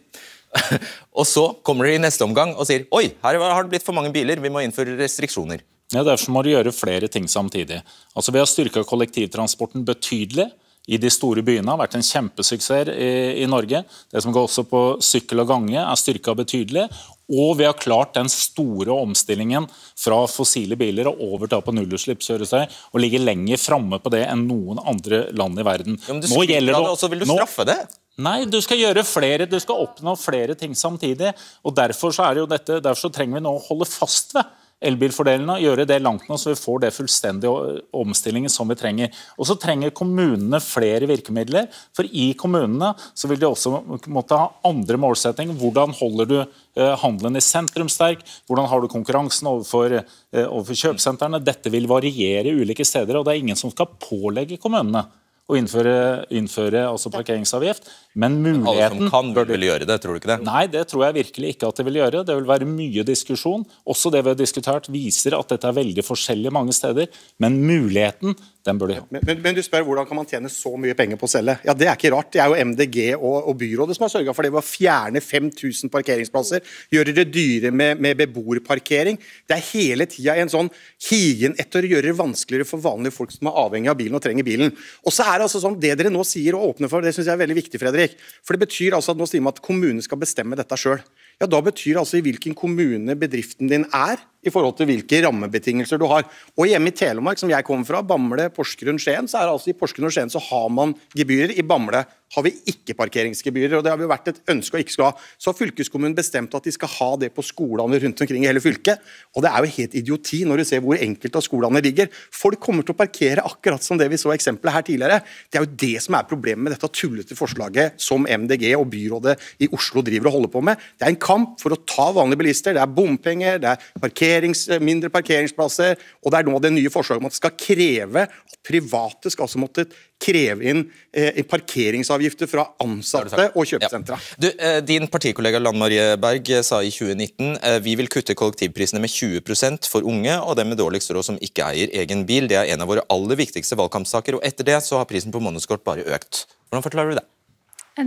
og 1.19 1.25
så 1.27 1.47
kommer 1.65 1.87
de 1.87 1.97
i 1.97 2.03
neste 2.03 2.25
omgang 2.25 2.53
og 2.55 2.67
sier 2.69 2.87
oi, 2.95 3.09
her 3.23 3.39
har 3.41 3.65
det 3.65 3.73
blitt 3.73 3.85
for 3.85 3.97
mange 3.97 4.13
biler, 4.15 4.41
vi 4.41 4.51
må 4.53 4.63
innføre 4.63 4.97
restriksjoner. 4.99 5.63
Ja, 5.95 6.03
Derfor 6.03 6.33
må 6.35 6.43
du 6.43 6.51
gjøre 6.51 6.75
flere 6.75 7.07
ting 7.07 7.27
samtidig. 7.31 7.79
Altså 8.15 8.33
Vi 8.35 8.41
har 8.41 8.49
styrka 8.49 8.83
kollektivtransporten 8.87 9.85
betydelig. 9.87 10.49
I 10.87 10.95
de 10.95 11.09
store 11.11 11.41
byene 11.43 11.67
har 11.67 11.79
vært 11.81 11.97
en 11.99 12.05
kjempesuksess 12.05 12.93
i, 12.93 13.43
i 13.43 13.47
Norge. 13.49 13.81
Det 14.07 14.21
som 14.23 14.31
går 14.31 14.45
også 14.47 14.63
på 14.69 14.81
sykkel 15.03 15.43
og 15.43 15.49
gange, 15.49 15.75
er 15.81 15.99
styrka 15.99 16.31
betydelig. 16.35 16.85
Og 17.27 17.57
vi 17.59 17.65
har 17.67 17.75
klart 17.75 18.13
den 18.15 18.29
store 18.31 18.95
omstillingen 18.95 19.67
fra 19.99 20.21
fossile 20.31 20.77
biler 20.79 21.09
og 21.11 21.19
over 21.25 21.51
til 21.51 21.63
på 21.65 21.75
nullutslippskjøretøy, 21.75 22.63
og 22.95 23.03
ligger 23.03 23.25
lenger 23.27 23.59
framme 23.59 23.99
på 23.99 24.13
det 24.15 24.23
enn 24.29 24.45
noen 24.47 24.79
andre 24.79 25.25
land 25.35 25.59
i 25.59 25.67
verden. 25.67 25.99
Ja, 26.07 26.15
men 26.15 26.23
du 26.23 26.31
Nå 26.31 26.47
gjelder 26.47 26.79
det 26.79 26.93
og 26.95 26.99
så 27.01 27.11
vil 27.11 27.25
du 27.25 27.27
straffe 27.33 27.67
det? 27.67 27.81
Nei, 28.17 28.47
du 28.49 28.57
skal 28.65 28.79
gjøre 28.81 29.03
flere, 29.05 29.45
du 29.45 29.59
skal 29.61 29.83
oppnå 29.83 30.15
flere 30.17 30.55
ting 30.57 30.71
samtidig. 30.73 31.35
og 31.61 31.75
Derfor 31.77 32.15
så, 32.15 32.31
dette, 32.49 32.79
derfor 32.81 33.03
så 33.03 33.11
trenger 33.13 33.37
vi 33.37 33.43
nå 33.45 33.51
å 33.53 33.65
holde 33.67 33.85
fast 33.85 34.33
ved 34.33 34.47
elbilfordelene 34.87 35.55
og 35.57 35.63
gjøre 35.63 35.85
det 35.89 35.97
langt 36.05 36.27
nå, 36.29 36.37
så 36.37 36.51
vi 36.51 36.57
får 36.59 36.81
det 36.83 36.91
fullstendige 36.93 37.81
omstillingen 37.97 38.51
som 38.51 38.69
vi 38.69 38.77
trenger. 38.77 39.13
Og 39.37 39.49
så 39.49 39.57
trenger 39.61 39.93
kommunene 39.97 40.59
flere 40.61 41.09
virkemidler, 41.09 41.69
for 41.97 42.09
i 42.09 42.31
kommunene 42.37 42.91
så 43.17 43.29
vil 43.29 43.41
de 43.41 43.49
også 43.49 43.73
måtte 44.13 44.37
ha 44.37 44.49
andre 44.69 44.99
målsettinger. 45.01 45.57
Hvordan 45.57 45.93
holder 45.97 46.29
du 46.29 46.37
eh, 46.41 46.95
handelen 47.03 47.37
i 47.37 47.45
sentrum 47.45 47.89
sterk? 47.89 48.25
Hvordan 48.49 48.69
har 48.69 48.81
du 48.81 48.89
konkurransen 48.91 49.49
overfor, 49.49 49.99
eh, 50.01 50.45
overfor 50.45 50.81
kjøpesentrene? 50.85 51.41
Dette 51.45 51.73
vil 51.73 51.89
variere 51.89 52.53
ulike 52.53 52.85
steder, 52.85 53.17
og 53.17 53.25
det 53.25 53.35
er 53.35 53.45
ingen 53.45 53.61
som 53.61 53.73
skal 53.73 53.93
pålegge 54.01 54.61
kommunene 54.61 55.05
å 55.47 55.55
innføre, 55.55 56.25
innføre 56.35 56.81
altså 56.89 57.11
parkeringsavgift, 57.13 57.87
men 58.19 58.35
muligheten 58.43 58.67
Alle 58.67 58.89
som 58.89 59.11
kan, 59.13 59.47
vil 59.47 59.63
gjøre 59.69 59.87
det, 59.87 59.99
tror 60.03 60.15
du 60.15 60.19
ikke 60.19 60.31
det? 60.33 60.39
Nei, 60.43 60.65
det 60.73 60.83
tror 60.91 61.05
jeg 61.05 61.17
virkelig 61.21 61.53
ikke 61.53 61.69
at 61.69 61.79
det 61.79 61.85
vil 61.87 61.99
gjøre. 62.01 62.23
Det 62.27 62.35
vil 62.35 62.49
være 62.49 62.67
mye 62.67 63.05
diskusjon. 63.07 63.63
Også 63.87 64.11
det 64.11 64.23
vi 64.25 64.33
har 64.33 64.39
diskutert 64.39 64.89
viser 64.91 65.37
at 65.37 65.53
dette 65.53 65.69
er 65.69 65.77
veldig 65.77 66.03
forskjellig 66.03 66.51
mange 66.51 66.75
steder, 66.75 67.07
men 67.43 67.61
muligheten, 67.63 68.35
den 68.67 68.79
bør 68.79 68.91
de 68.91 68.97
ha. 68.99 69.05
Men, 69.13 69.23
men, 69.27 69.39
men 69.43 69.55
du 69.57 69.61
spør 69.65 69.85
hvordan 69.87 70.07
kan 70.09 70.19
man 70.19 70.27
tjene 70.29 70.51
så 70.51 70.73
mye 70.79 70.95
penger 70.97 71.19
på 71.19 71.27
å 71.27 71.31
selge? 71.31 71.57
Ja, 71.67 71.75
Det 71.77 71.87
er 71.87 71.95
ikke 71.95 72.11
rart. 72.13 72.31
Det 72.33 72.41
er 72.43 72.51
jo 72.51 72.67
MDG 72.71 72.99
og, 73.15 73.37
og 73.49 73.57
byrådet 73.61 73.97
som 73.97 74.05
har 74.05 74.13
sørga 74.13 74.35
for 74.35 74.45
det 74.45 74.51
ved 74.53 74.61
å 74.61 74.67
fjerne 74.67 75.23
5000 75.23 75.93
parkeringsplasser. 75.93 76.63
Gjøre 76.93 77.15
det 77.17 77.27
dyre 77.33 77.71
med, 77.71 78.01
med 78.03 78.19
beboerparkering. 78.21 79.19
Det 79.47 79.57
er 79.57 79.65
hele 79.71 80.09
tida 80.11 80.37
en 80.37 80.51
sånn 80.51 80.71
higen 81.09 81.55
etter 81.61 81.85
å 81.85 81.91
gjøre 81.93 82.09
det 82.09 82.17
vanskeligere 82.19 82.67
for 82.67 82.83
vanlige 82.83 83.15
folk 83.15 83.33
som 83.35 83.51
er 83.51 83.61
avhengig 83.63 83.93
av 83.93 83.99
bilen 83.99 84.19
og 84.19 84.25
trenger 84.25 84.47
bilen. 84.47 84.73
Og 85.05 85.15
så 85.15 85.25
er 85.27 85.37
Det 85.37 85.47
altså 85.47 85.63
sånn, 85.63 85.79
det 85.81 85.95
dere 85.99 86.13
nå 86.13 86.25
sier 86.27 86.57
og 86.57 86.73
åpner 86.73 86.91
for, 86.91 87.05
det 87.05 87.15
synes 87.15 87.29
jeg 87.29 87.37
er 87.37 87.43
veldig 87.45 87.59
viktig, 87.61 87.81
Fredrik. 87.81 88.17
For 88.45 88.55
det 88.57 88.65
betyr 88.67 88.97
altså 88.97 89.15
at 89.15 89.21
nå 89.21 89.27
sier 89.29 89.43
man 89.43 89.55
at 89.55 89.63
kommunen 89.63 90.03
skal 90.03 90.19
bestemme 90.21 90.57
dette 90.59 90.79
sjøl. 90.79 90.99
Ja, 91.37 91.45
Da 91.45 91.59
betyr 91.61 91.99
altså 92.01 92.17
i 92.17 92.23
hvilken 92.25 92.55
kommune 92.57 93.13
bedriften 93.13 93.69
din 93.69 93.83
er, 93.93 94.17
i 94.41 94.49
forhold 94.49 94.77
til 94.79 94.87
hvilke 94.89 95.19
rammebetingelser 95.21 95.99
du 96.01 96.07
har. 96.09 96.25
Og 96.57 96.65
hjemme 96.65 96.89
i 96.89 96.95
Telemark, 96.97 97.37
som 97.37 97.51
jeg 97.51 97.65
kommer 97.67 97.85
fra, 97.85 98.01
Bamble, 98.01 98.47
Porsgrunn, 98.55 98.97
Skien, 98.97 99.27
så 99.29 99.41
er 99.41 99.45
det 99.45 99.53
altså 99.53 99.69
i 99.69 99.75
Porsgrunn 99.77 100.09
og 100.09 100.15
Skien 100.15 100.31
så 100.33 100.41
har 100.41 100.69
man 100.73 100.95
gebyrer. 101.17 101.53
I 101.53 101.65
Bamble 101.67 102.05
har 102.35 102.43
vi 102.43 102.51
ikke 102.67 102.95
parkeringsgebyrer, 102.97 103.77
og 103.77 103.85
det 103.85 103.91
har 103.93 104.01
jo 104.01 104.09
vært 104.11 104.31
et 104.33 104.39
ønske 104.51 104.75
å 104.75 104.81
ikke 104.81 104.95
skal 104.95 105.09
ha. 105.09 105.27
Så 105.39 105.51
har 105.51 105.57
fylkeskommunen 105.57 106.15
bestemt 106.17 106.55
at 106.57 106.65
de 106.67 106.73
skal 106.75 106.91
ha 106.97 107.09
det 107.21 107.29
på 107.35 107.45
skolene 107.45 107.99
rundt 108.03 108.23
omkring 108.23 108.43
i 108.43 108.49
hele 108.49 108.63
fylket. 108.63 109.03
Og 109.35 109.45
det 109.45 109.51
er 109.51 109.63
jo 109.63 109.75
helt 109.77 109.95
idioti 110.01 110.41
når 110.47 110.61
du 110.61 110.65
ser 110.67 110.83
hvor 110.83 110.99
enkelte 110.99 111.39
av 111.39 111.45
skolene 111.45 111.81
ligger. 111.83 112.11
Folk 112.35 112.59
kommer 112.63 112.83
til 112.83 112.95
å 112.95 112.99
parkere 112.99 113.45
akkurat 113.47 113.85
som 113.85 113.99
det 113.99 114.09
vi 114.11 114.19
så 114.19 114.33
eksempelet 114.35 114.75
her 114.75 114.87
tidligere. 114.89 115.21
Det 115.47 115.61
er 115.61 115.65
jo 115.65 115.77
det 115.85 116.03
som 116.03 116.17
er 116.19 116.27
problemet 116.27 116.65
med 116.65 116.75
dette 116.75 116.91
tullete 116.99 117.37
forslaget 117.37 118.01
som 118.01 118.27
MDG 118.27 118.69
og 118.75 118.89
byrådet 118.91 119.37
i 119.63 119.71
Oslo 119.77 120.03
driver 120.05 120.31
og 120.31 120.37
holder 120.39 120.53
på 120.57 120.65
med. 120.67 120.83
Det 120.99 121.07
er 121.07 121.15
en 121.15 121.21
kamp 121.27 121.55
for 121.61 121.75
å 121.75 121.79
ta 121.87 122.09
vanlige 122.17 122.41
bilister. 122.43 122.75
Det 122.75 122.83
er 122.83 122.91
bompenger, 122.99 123.61
det 123.63 123.71
er 123.71 123.87
parkerings, 124.03 124.65
mindre 124.83 125.11
parkeringsplasser, 125.13 125.95
og 126.23 126.33
det 126.33 126.41
er 126.41 126.51
nå 126.51 126.59
det 126.63 126.73
nye 126.75 126.91
forslaget 126.91 127.23
om 127.23 127.31
at 127.31 127.37
det 127.37 127.41
skal 127.41 127.55
kreve 127.55 128.27
at 128.27 128.59
private 128.67 129.31
skal 129.31 129.47
altså 129.47 129.63
måtte 129.63 129.87
kreve 130.21 130.65
inn 130.71 130.83
eh, 131.13 131.43
parkeringsavgifter 131.47 132.49
fra 132.49 132.65
ansatte 132.83 133.49
og 133.53 133.67
kjøpesentra. 133.69 134.17
Du, 134.41 134.47
eh, 134.49 134.79
din 134.85 135.07
partikollega 135.11 135.61
Lan 135.61 135.77
Marie 135.79 136.15
Berg 136.21 136.49
eh, 136.51 136.63
sa 136.65 136.81
i 136.83 136.91
2019 136.93 137.57
eh, 137.61 137.77
vi 137.85 137.95
vil 137.99 138.09
kutte 138.11 138.35
kollektivprisene 138.37 139.01
med 139.03 139.13
20% 139.13 139.89
for 139.91 140.07
unge 140.07 140.35
og 140.41 140.57
dem 140.59 140.73
med 140.73 140.81
dårligst 140.81 141.13
råd 141.13 141.29
som 141.29 141.39
ikke 141.43 141.69
eier 141.69 141.93
egen 142.03 142.25
bil. 142.29 142.49
Det 142.49 142.59
er 142.59 142.73
en 142.73 142.83
av 142.83 142.91
våre 142.91 143.05
aller 143.13 143.39
viktigste 143.39 143.77
valgkampsaker, 143.79 144.39
og 144.39 144.45
etter 144.47 144.67
det 144.67 144.81
så 144.85 145.01
har 145.01 145.09
prisen 145.09 145.33
på 145.33 145.41
månedskort 145.43 145.85
bare 145.87 146.05
økt. 146.17 146.45
Hvordan 146.67 146.85
forklarer 146.85 147.13
du 147.13 147.21
det? 147.21 147.27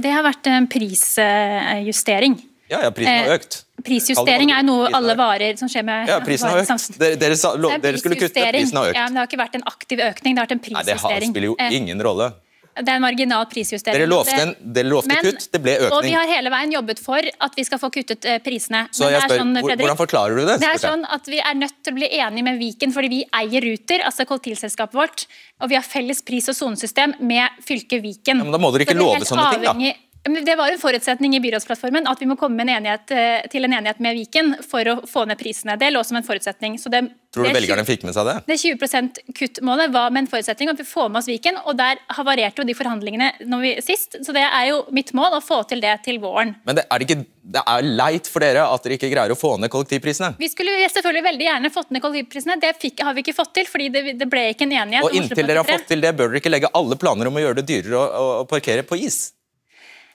Det 0.00 0.12
har 0.14 0.22
vært 0.22 0.46
en 0.46 0.68
prisjustering. 0.70 2.38
Ja, 2.70 2.82
ja, 2.86 2.90
prisen 2.94 3.16
har 3.18 3.30
Eh, 3.32 3.38
økt. 3.38 3.64
Prisjustering 3.84 4.52
er 4.54 4.62
noe 4.62 4.90
alle 4.94 5.16
varer 5.18 5.56
som 5.58 5.68
skjer 5.68 5.82
med 5.84 6.08
Ja, 6.08 6.20
prisen 6.20 6.48
har 6.48 6.60
økt. 6.62 6.98
Dere, 7.00 7.16
dere, 7.18 7.36
sa, 7.36 7.54
lo, 7.56 7.70
er 7.74 7.78
dere 7.82 7.98
skulle 7.98 8.16
kutte, 8.20 8.44
prisen 8.52 8.76
har 8.78 8.92
økt. 8.92 8.96
Ja, 9.00 9.08
men 9.08 9.14
det 9.16 9.24
har 9.24 9.26
ikke 9.30 9.40
vært 9.42 9.58
en 9.58 9.66
aktiv 9.66 9.98
økning, 10.04 10.36
det 10.36 10.38
har 10.38 10.46
vært 10.46 10.52
en 10.58 10.62
prisjustering. 10.68 11.10
Nei, 11.10 11.20
Det 11.20 11.32
spiller 11.34 11.50
jo 11.50 11.56
Eh, 11.58 11.74
ingen 11.80 12.00
rolle. 12.06 12.32
Det 12.80 12.86
er 12.88 12.96
en 13.00 13.02
marginal 13.02 13.44
prisjustering. 13.50 13.98
Dere 13.98 14.06
lovte, 14.06 14.36
en, 14.40 14.54
dere 14.62 14.86
lovte 14.88 15.08
Men- 15.08 15.24
kutt, 15.26 15.48
det 15.50 15.60
ble 15.60 15.72
økning. 15.76 15.92
Og 15.92 16.02
vi 16.04 16.12
har 16.12 16.26
hele 16.30 16.50
veien 16.54 16.70
jobbet 16.72 16.98
for 17.02 17.18
at 17.18 17.52
vi 17.56 17.64
skal 17.64 17.78
få 17.82 17.90
kuttet 17.90 18.24
eh, 18.24 18.38
prisene. 18.38 18.86
Så 18.94 19.10
jeg 19.10 19.20
spør, 19.22 19.38
sånn, 19.42 19.54
Fredrik, 19.58 19.80
Hvordan 19.82 19.98
forklarer 19.98 20.36
du 20.38 20.46
det? 20.46 20.60
det 20.60 20.68
er 20.68 20.78
sånn 20.78 21.04
at 21.10 21.26
Vi 21.26 21.40
er 21.40 21.54
nødt 21.58 21.74
til 21.82 21.92
å 21.92 21.96
bli 21.96 22.08
enige 22.08 22.44
med 22.44 22.58
Viken 22.60 22.92
fordi 22.94 23.08
vi 23.08 23.24
eier 23.34 23.60
Ruter, 23.66 23.98
altså 24.06 24.24
kollektivselskapet 24.24 24.94
vårt. 24.94 25.26
Og 25.60 25.68
vi 25.68 25.74
har 25.74 25.82
felles 25.82 26.22
pris- 26.22 26.48
og 26.48 26.54
sonesystem 26.54 27.14
med 27.20 27.50
fylket 27.66 28.00
Viken. 28.02 28.38
Ja, 28.38 28.44
men 28.44 28.52
da 28.52 28.58
må 28.58 28.70
dere 28.72 28.86
ikke 28.86 28.96
love 28.96 29.18
sånne 29.26 29.50
ting, 29.52 29.62
da. 29.64 29.92
Det 30.22 30.56
var 30.56 30.68
en 30.68 30.78
forutsetning 30.78 31.32
i 31.36 31.40
byrådsplattformen 31.40 32.04
at 32.10 32.20
vi 32.20 32.26
må 32.28 32.34
komme 32.36 32.60
en 32.60 32.68
enighet, 32.68 33.10
eh, 33.10 33.46
til 33.48 33.64
en 33.64 33.72
enighet 33.72 34.02
med 34.04 34.18
Viken 34.18 34.52
for 34.68 34.84
å 34.84 34.98
få 35.08 35.24
ned 35.24 35.38
prisene. 35.40 35.78
Det 35.80 35.88
lå 35.90 36.02
som 36.04 36.18
en 36.18 36.26
forutsetning. 36.26 36.76
Så 36.78 36.92
det, 36.92 37.00
Tror 37.32 37.46
du 37.46 37.48
er 37.48 37.56
velgerne 37.56 37.86
fikk 37.88 38.04
med 38.04 38.12
seg 38.12 38.28
det? 38.28 38.34
det 38.50 38.58
20% 38.60 39.20
kuttmålet 39.32 39.94
var 39.94 40.10
med 40.10 40.26
en 40.26 40.28
forutsetning 40.28 40.68
at 40.68 40.76
vi 40.76 40.84
får 40.84 41.08
med 41.08 41.22
oss 41.22 41.30
Viken, 41.30 41.56
og 41.64 41.78
der 41.78 42.02
havarerte 42.12 42.60
jo 42.60 42.68
de 42.68 42.76
forhandlingene 42.76 43.30
når 43.48 43.64
vi, 43.64 43.72
sist. 43.80 44.18
Så 44.20 44.36
det 44.36 44.44
er 44.44 44.68
jo 44.68 44.82
mitt 44.92 45.14
mål 45.16 45.38
å 45.38 45.40
få 45.40 45.62
til 45.72 45.80
det 45.80 45.96
til 46.04 46.20
våren. 46.20 46.52
Men 46.68 46.76
det 46.76 46.84
er, 46.84 47.06
ikke, 47.06 47.24
det 47.56 47.64
er 47.64 47.90
leit 48.04 48.28
for 48.28 48.44
dere 48.44 48.68
at 48.68 48.84
dere 48.84 49.00
ikke 49.00 49.12
greier 49.14 49.32
å 49.32 49.40
få 49.40 49.56
ned 49.56 49.72
kollektivprisene. 49.72 50.34
Vi 50.36 50.52
skulle 50.52 50.76
selvfølgelig 50.84 51.26
veldig 51.30 51.48
gjerne 51.48 51.72
fått 51.72 51.96
ned 51.96 52.04
kollektivprisene. 52.04 52.60
Det 52.60 52.76
fikk, 52.76 53.06
har 53.08 53.16
vi 53.16 53.24
ikke 53.24 53.38
fått 53.40 53.56
til, 53.56 53.72
fordi 53.72 53.88
det, 53.96 54.06
det 54.20 54.28
ble 54.28 54.50
ikke 54.52 54.68
en 54.68 54.76
enighet. 54.84 55.08
Og 55.08 55.16
inntil 55.16 55.46
dere 55.48 55.64
har 55.64 55.72
fått 55.78 55.88
til 55.88 56.04
det, 56.04 56.12
bør 56.12 56.28
dere 56.28 56.44
ikke 56.44 56.52
legge 56.52 56.74
alle 56.76 57.00
planer 57.00 57.32
om 57.32 57.40
å 57.40 57.48
gjøre 57.48 57.62
det 57.62 57.70
dyrere 57.72 58.04
å, 58.04 58.32
å 58.42 58.48
parkere 58.50 58.84
på 58.84 59.00
is. 59.00 59.30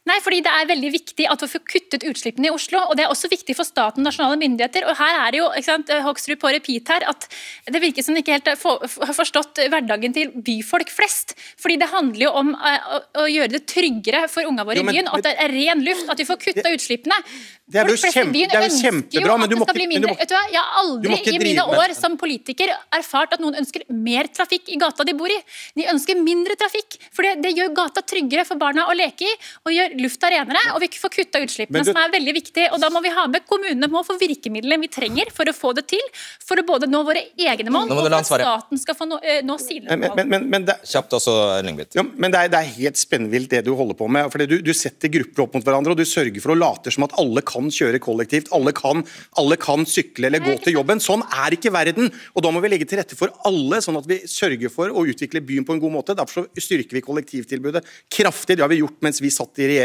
Nei, 0.06 0.20
fordi 0.22 0.38
det 0.46 0.52
er 0.54 0.68
veldig 0.70 0.90
viktig 0.94 1.26
at 1.34 1.42
vi 1.42 1.48
får 1.50 1.62
kuttet 1.66 2.04
utslippene 2.06 2.52
i 2.52 2.54
Oslo. 2.54 2.78
og 2.90 2.94
Det 2.98 3.06
er 3.06 3.10
også 3.10 3.30
viktig 3.32 3.56
for 3.58 3.66
staten 3.66 4.04
og 4.04 4.06
nasjonale 4.12 4.38
myndigheter. 4.38 4.86
og 4.86 4.98
Her 5.00 5.18
er 5.24 5.32
det 5.34 5.40
jo 5.40 5.48
ikke 5.50 5.66
sant, 5.66 5.90
Hoksrud 6.06 6.38
på 6.38 6.52
repeat 6.54 6.92
her, 6.94 7.08
at 7.10 7.26
det 7.74 7.82
virker 7.82 8.06
som 8.06 8.14
de 8.14 8.22
ikke 8.22 8.36
helt 8.38 8.52
har 8.54 9.16
forstått 9.18 9.64
hverdagen 9.66 10.14
til 10.14 10.30
byfolk 10.46 10.94
flest. 10.94 11.34
Fordi 11.58 11.80
det 11.82 11.90
handler 11.90 12.22
jo 12.28 12.32
om 12.38 12.54
eh, 12.54 12.86
å, 13.18 13.26
gjøre 13.26 13.50
det 13.56 13.64
tryggere 13.66 14.28
for 14.30 14.46
unga 14.46 14.64
våre 14.68 14.78
Jo, 14.78 14.84
men- 14.84 14.94
i 14.94 15.02
byen. 15.02 15.10
At 15.10 15.24
det 15.26 15.34
er 15.42 15.50
ren 15.50 15.82
luft, 15.84 16.06
at 16.14 16.22
vi 16.22 16.28
får 16.30 16.38
kutta 16.44 16.70
utslippene. 16.70 17.18
Det 17.66 17.82
er 17.82 17.90
jo 17.90 17.98
kjempe- 17.98 18.46
det 18.46 18.54
er 18.54 18.68
jo 18.70 18.78
kjempebra, 18.78 19.40
men 19.42 19.50
du 19.50 19.56
må 19.58 19.66
ikke- 19.66 19.90
men 19.90 20.02
du 20.04 20.08
må-? 20.10 20.20
Jeg 20.22 20.62
har 20.62 20.84
aldri 20.84 21.18
i 21.34 21.40
mine 21.40 21.66
med- 21.66 21.80
år 21.82 21.96
som 21.98 22.16
politiker 22.16 22.70
erfart 22.94 23.34
at 23.34 23.40
noen 23.40 23.58
ønsker 23.58 23.82
mer 23.90 24.30
trafikk 24.30 24.70
i 24.70 24.78
gata 24.78 25.04
de 25.04 25.14
bor 25.14 25.26
i. 25.34 25.40
De 25.76 25.84
ønsker 25.90 26.14
mindre 26.22 26.54
trafikk, 26.56 27.00
for 27.12 27.24
det, 27.24 27.42
det 27.42 27.56
gjør 27.58 27.74
gata 27.74 28.02
tryggere 28.06 28.46
for 28.46 28.56
barna 28.56 28.86
å 28.86 28.94
leke 28.94 29.26
i, 29.26 29.34
og 29.66 29.74
gjør 29.74 29.95
lufta 30.02 30.30
renere, 30.34 30.62
og 30.76 30.82
vi 30.84 30.90
får 30.94 31.14
kutta 31.16 31.42
utslippene, 31.46 31.84
du- 31.84 31.92
som 31.92 31.98
er 32.02 32.12
veldig 32.14 32.34
viktig. 32.36 32.68
Og 32.74 32.80
da 32.82 32.90
må 32.90 33.02
vi 33.04 33.10
ha 33.16 33.28
med 33.28 33.46
kommunene 33.48 33.90
må 33.92 34.04
få 34.06 34.18
virkemidlene 34.20 34.80
vi 34.82 34.88
trenger 34.92 35.32
for 35.34 35.46
å 35.46 35.54
få 35.56 35.74
det 35.76 35.88
til, 35.88 36.04
for 36.46 36.56
å 36.62 36.66
både 36.66 36.88
nå 36.90 37.04
våre 37.06 37.24
egne 37.38 37.70
mål, 37.72 37.92
og 37.92 38.04
for 38.06 38.16
at 38.16 38.26
staten 38.26 38.78
skal 38.82 38.96
få 38.96 39.08
nå, 39.10 39.20
eh, 39.24 39.42
nå 39.46 39.58
sine 39.60 39.98
mål. 39.98 40.16
men, 40.16 40.30
men, 40.30 40.50
men 40.50 40.66
det, 40.66 40.76
Kjapt 40.86 41.14
også, 41.18 41.36
Lyngbit. 41.66 41.96
Ja, 41.96 42.04
men 42.04 42.32
det 42.32 42.40
er, 42.40 42.48
det 42.54 42.60
er 42.60 42.74
helt 42.78 42.98
spennvilt 43.00 43.50
det 43.50 43.64
du 43.66 43.74
holder 43.76 43.96
på 43.96 44.10
med. 44.10 44.30
Fordi 44.32 44.48
du, 44.48 44.62
du 44.62 44.74
setter 44.74 45.10
grupper 45.10 45.44
opp 45.46 45.54
mot 45.56 45.64
hverandre 45.66 45.92
og 45.92 45.98
du 45.98 46.06
sørger 46.06 46.42
for 46.44 46.54
å 46.54 46.58
late 46.60 46.92
som 46.94 47.04
at 47.08 47.14
alle 47.22 47.42
kan 47.46 47.70
kjøre 47.72 48.00
kollektivt, 48.04 48.52
alle 48.56 48.72
kan, 48.76 49.04
alle 49.38 49.58
kan 49.58 49.86
sykle 49.86 50.28
eller 50.28 50.40
gå 50.40 50.58
til 50.64 50.74
jobben. 50.78 51.00
Sånn 51.04 51.24
er 51.32 51.56
ikke 51.58 51.72
verden. 51.74 52.12
Og 52.36 52.44
da 52.44 52.52
må 52.52 52.62
vi 52.64 52.70
legge 52.70 52.88
til 52.90 52.98
rette 53.00 53.16
for 53.16 53.30
alle, 53.46 53.82
sånn 53.82 53.98
at 53.98 54.06
vi 54.10 54.20
sørger 54.30 54.70
for 54.70 54.90
å 54.90 55.06
utvikle 55.06 55.42
byen 55.46 55.66
på 55.66 55.74
en 55.74 55.80
god 55.80 55.92
måte. 55.92 56.16
Derfor 56.18 56.48
styrker 56.58 56.92
vi 56.98 57.02
kollektivtilbudet 57.06 57.84
kraftig. 58.10 58.58
Det 58.58 58.62
har 58.66 58.70
vi 58.70 58.82
gjort 58.82 58.98
mens 59.02 59.22
vi 59.22 59.30
satt 59.30 59.54
i 59.60 59.64
regjering. 59.68 59.85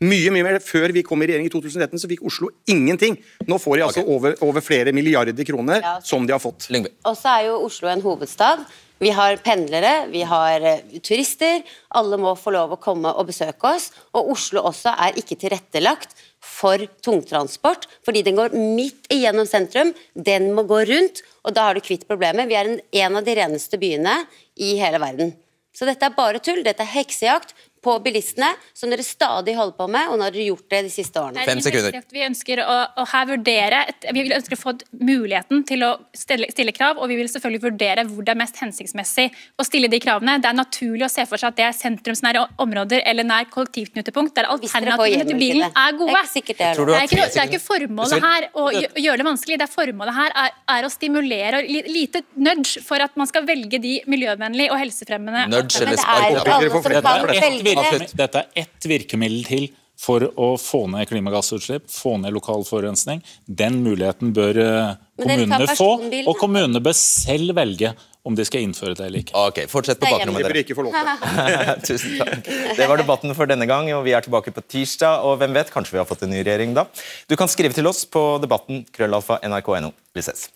Mye 0.00 0.30
mye 0.30 0.42
mer. 0.46 0.58
Før 0.60 0.92
vi 0.92 1.02
kom 1.02 1.22
i 1.22 1.26
regjering 1.26 1.46
i 1.46 1.52
2013 1.52 1.98
så 1.98 2.08
fikk 2.10 2.22
Oslo 2.26 2.48
ingenting. 2.66 3.16
Nå 3.48 3.58
får 3.58 3.76
de 3.76 3.82
altså 3.88 4.04
over, 4.06 4.36
over 4.42 4.60
flere 4.60 4.92
milliarder 4.92 5.44
kroner 5.44 5.80
Ja. 5.82 6.00
som 6.00 6.26
de 6.26 6.32
har 6.32 6.40
fått. 6.40 6.68
Og 7.04 7.16
så 7.16 7.28
er 7.38 7.46
jo 7.48 7.64
Oslo 7.66 7.88
en 7.88 8.00
hovedstad. 8.02 8.64
Vi 9.00 9.08
har 9.16 9.36
pendlere, 9.40 10.10
vi 10.12 10.20
har 10.28 10.60
eh, 10.60 10.80
turister. 11.00 11.62
Alle 11.96 12.18
må 12.20 12.34
få 12.36 12.52
lov 12.52 12.74
å 12.74 12.80
komme 12.80 13.08
og 13.16 13.26
besøke 13.30 13.64
oss. 13.74 13.90
Og 14.12 14.28
Oslo 14.34 14.60
også 14.68 14.92
er 14.92 15.16
ikke 15.16 15.38
tilrettelagt 15.40 16.12
for 16.44 16.76
tungtransport, 17.04 17.86
fordi 18.04 18.22
den 18.26 18.36
går 18.36 18.52
midt 18.52 19.08
igjennom 19.12 19.46
sentrum. 19.48 19.94
Den 20.14 20.52
må 20.56 20.64
gå 20.68 20.82
rundt, 20.88 21.22
og 21.44 21.54
da 21.56 21.68
har 21.70 21.74
du 21.74 21.80
kvitt 21.80 22.04
problemet. 22.08 22.48
Vi 22.48 22.54
er 22.58 22.68
en, 22.68 22.80
en 22.92 23.16
av 23.16 23.24
de 23.24 23.34
reneste 23.40 23.80
byene 23.80 24.26
i 24.60 24.74
hele 24.80 25.00
verden. 25.00 25.32
Så 25.72 25.86
dette 25.88 26.04
er 26.04 26.16
bare 26.16 26.40
tull. 26.44 26.60
Dette 26.66 26.82
er 26.84 26.92
heksejakt 26.98 27.54
på 27.84 27.96
bilistene, 28.04 28.52
som 28.76 28.90
dere 28.92 29.04
stadig 29.06 29.54
holder 29.58 29.76
på 29.78 29.88
med, 29.90 30.10
og 30.10 30.18
nå 30.18 30.26
har 30.26 30.34
dere 30.34 30.48
gjort 30.50 30.66
det 30.72 30.82
de 30.86 30.92
siste 30.92 31.20
årene. 31.20 31.44
Fem 31.48 31.62
sekunder. 31.64 32.00
Vi 32.12 32.24
ønsker 32.26 32.62
å, 32.64 32.76
å 33.00 33.06
her 33.12 33.28
vurdere 33.30 33.84
et, 33.90 34.08
Vi 34.10 34.24
vil 34.24 34.34
ønsker 34.36 34.58
å 34.58 34.60
få 34.60 34.74
muligheten 35.00 35.64
til 35.68 35.84
å 35.86 35.92
stille, 36.16 36.50
stille 36.52 36.74
krav, 36.76 37.00
og 37.00 37.10
vi 37.10 37.18
vil 37.20 37.30
selvfølgelig 37.32 37.64
vurdere 37.66 38.06
hvor 38.08 38.26
det 38.26 38.34
er 38.34 38.40
mest 38.40 38.60
hensiktsmessig 38.62 39.28
å 39.60 39.66
stille 39.66 39.90
de 39.92 40.00
kravene. 40.02 40.38
Det 40.42 40.50
er 40.50 40.58
naturlig 40.58 41.06
å 41.08 41.12
se 41.12 41.26
for 41.28 41.40
seg 41.40 41.52
at 41.52 41.60
det 41.60 41.68
er 41.68 41.76
sentrumsnære 41.78 42.46
områder 42.60 43.04
eller 43.08 43.28
nær 43.28 43.48
kollektivknutepunkt, 43.52 44.34
der 44.38 44.50
alternativene 44.52 45.28
til 45.28 45.40
bilen 45.40 45.66
er 45.68 45.70
er 45.70 45.74
Det 45.74 45.86
er 45.86 45.98
gode. 46.00 46.24
ikke 46.40 46.56
det 46.56 46.66
er 46.66 46.74
Det 46.80 46.96
er, 46.96 47.08
ikke, 47.08 47.28
det 47.34 47.40
er 47.40 47.48
ikke 47.50 47.64
formålet 47.64 48.24
her 48.24 48.48
å 48.54 48.70
å 48.70 49.02
gjøre 49.02 49.20
det 49.20 49.26
vanskelig. 49.26 49.58
Det 49.60 49.66
er 49.66 49.72
formålet 49.72 50.16
her 50.16 50.34
er, 50.42 50.54
er 50.74 50.86
å 50.86 50.90
stimulere 50.92 51.60
og 51.60 51.90
lite 51.90 52.22
nudge 52.36 52.82
for 52.84 53.02
at 53.02 53.16
man 53.20 53.28
skal 53.30 53.46
velge 53.48 53.80
de 53.82 53.96
miljøvennlige 54.10 54.72
og 54.74 54.80
helsefremmende 54.80 55.46
Nudge 55.50 55.80
eller 55.80 55.96
det 55.96 56.02
spark? 56.02 57.69
Avslutt. 57.78 58.16
Dette 58.18 58.42
er 58.42 58.64
ett 58.64 58.90
virkemiddel 58.90 59.44
til 59.46 59.68
for 60.00 60.24
å 60.40 60.54
få 60.56 60.86
ned 60.88 61.08
klimagassutslipp, 61.10 61.84
få 61.92 62.14
ned 62.22 62.32
lokal 62.32 62.64
forurensning. 62.64 63.20
Den 63.44 63.82
muligheten 63.84 64.32
bør 64.36 64.60
eh, 64.62 64.94
kommunene 65.20 65.66
få, 65.76 65.90
og 66.24 66.38
kommunene 66.40 66.80
bør 66.80 66.96
selv 66.96 67.52
velge 67.58 67.92
om 68.24 68.36
de 68.36 68.44
skal 68.44 68.64
innføre 68.64 68.96
det 68.96 69.06
eller 69.06 69.22
ikke. 69.22 69.34
Ok, 69.36 69.60
Fortsett 69.72 70.00
på 70.00 70.08
bakrommet, 70.08 70.44
bør 70.44 70.52
dere. 70.52 70.64
ikke 70.64 70.76
få 70.76 70.84
lov 70.86 70.96
til. 70.96 71.88
Tusen 71.88 72.16
takk. 72.20 72.48
Det 72.76 72.88
var 72.88 73.00
debatten 73.00 73.36
for 73.36 73.48
denne 73.48 73.68
gang, 73.68 73.88
og 73.96 74.04
vi 74.08 74.14
er 74.16 74.24
tilbake 74.24 74.52
på 74.56 74.64
tirsdag. 74.68 75.24
Og 75.24 75.38
hvem 75.40 75.56
vet, 75.56 75.72
kanskje 75.72 75.96
vi 75.96 76.02
har 76.02 76.08
fått 76.08 76.24
en 76.26 76.32
ny 76.32 76.40
regjering 76.44 76.76
da. 76.76 76.86
Du 77.28 77.36
kan 77.40 77.48
skrive 77.52 77.76
til 77.76 77.88
oss 77.88 78.04
på 78.08 78.24
debatten 78.44 78.84
krøllalfa 78.96 79.40
nrk.no. 79.48 79.92
Vi 80.16 80.24
ses. 80.24 80.48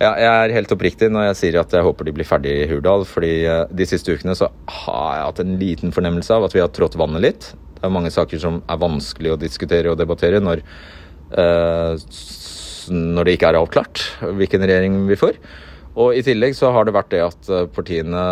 Ja, 0.00 0.10
jeg 0.18 0.26
er 0.26 0.54
helt 0.56 0.72
oppriktig 0.74 1.06
når 1.12 1.28
jeg 1.28 1.38
sier 1.38 1.60
at 1.60 1.74
jeg 1.74 1.86
håper 1.86 2.08
de 2.08 2.14
blir 2.16 2.26
ferdig 2.26 2.54
i 2.64 2.66
Hurdal. 2.70 3.04
fordi 3.06 3.34
eh, 3.46 3.66
de 3.70 3.86
siste 3.86 4.16
ukene 4.16 4.34
så 4.34 4.48
har 4.66 5.12
jeg 5.18 5.28
hatt 5.28 5.42
en 5.44 5.54
liten 5.60 5.94
fornemmelse 5.94 6.34
av 6.34 6.48
at 6.48 6.56
vi 6.56 6.62
har 6.64 6.72
trådt 6.74 6.98
vannet 6.98 7.22
litt. 7.22 7.52
Det 7.78 7.86
er 7.86 7.94
mange 7.94 8.10
saker 8.10 8.42
som 8.42 8.58
er 8.66 8.82
vanskelig 8.82 9.34
å 9.34 9.38
diskutere 9.38 9.92
og 9.92 10.00
debattere 10.00 10.42
når, 10.42 10.64
eh, 11.38 11.94
når 12.90 13.28
det 13.28 13.36
ikke 13.36 13.54
er 13.54 13.60
avklart 13.60 14.02
hvilken 14.24 14.66
regjering 14.66 14.98
vi 15.06 15.20
får. 15.20 15.38
Og 15.94 16.18
i 16.18 16.26
tillegg 16.26 16.58
så 16.58 16.74
har 16.74 16.88
det 16.88 16.96
vært 16.96 17.14
det 17.14 17.22
at 17.22 17.50
eh, 17.54 17.66
partiene 17.70 18.26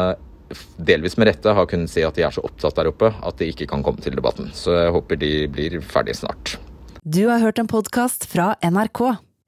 delvis 0.82 1.14
med 1.16 1.30
rette 1.30 1.54
har 1.54 1.68
kunnet 1.70 1.88
si 1.88 2.02
at 2.04 2.18
de 2.18 2.26
er 2.26 2.34
så 2.34 2.42
opptatt 2.44 2.76
der 2.76 2.90
oppe 2.90 3.14
at 3.22 3.38
de 3.38 3.52
ikke 3.52 3.70
kan 3.70 3.86
komme 3.86 4.02
til 4.02 4.18
debatten. 4.18 4.50
Så 4.50 4.74
jeg 4.74 4.94
håper 4.98 5.20
de 5.20 5.34
blir 5.52 5.78
ferdig 5.86 6.18
snart. 6.18 6.58
Du 7.06 7.28
har 7.30 7.42
hørt 7.42 7.62
en 7.62 7.70
podkast 7.70 8.26
fra 8.30 8.54
NRK. 8.62 9.31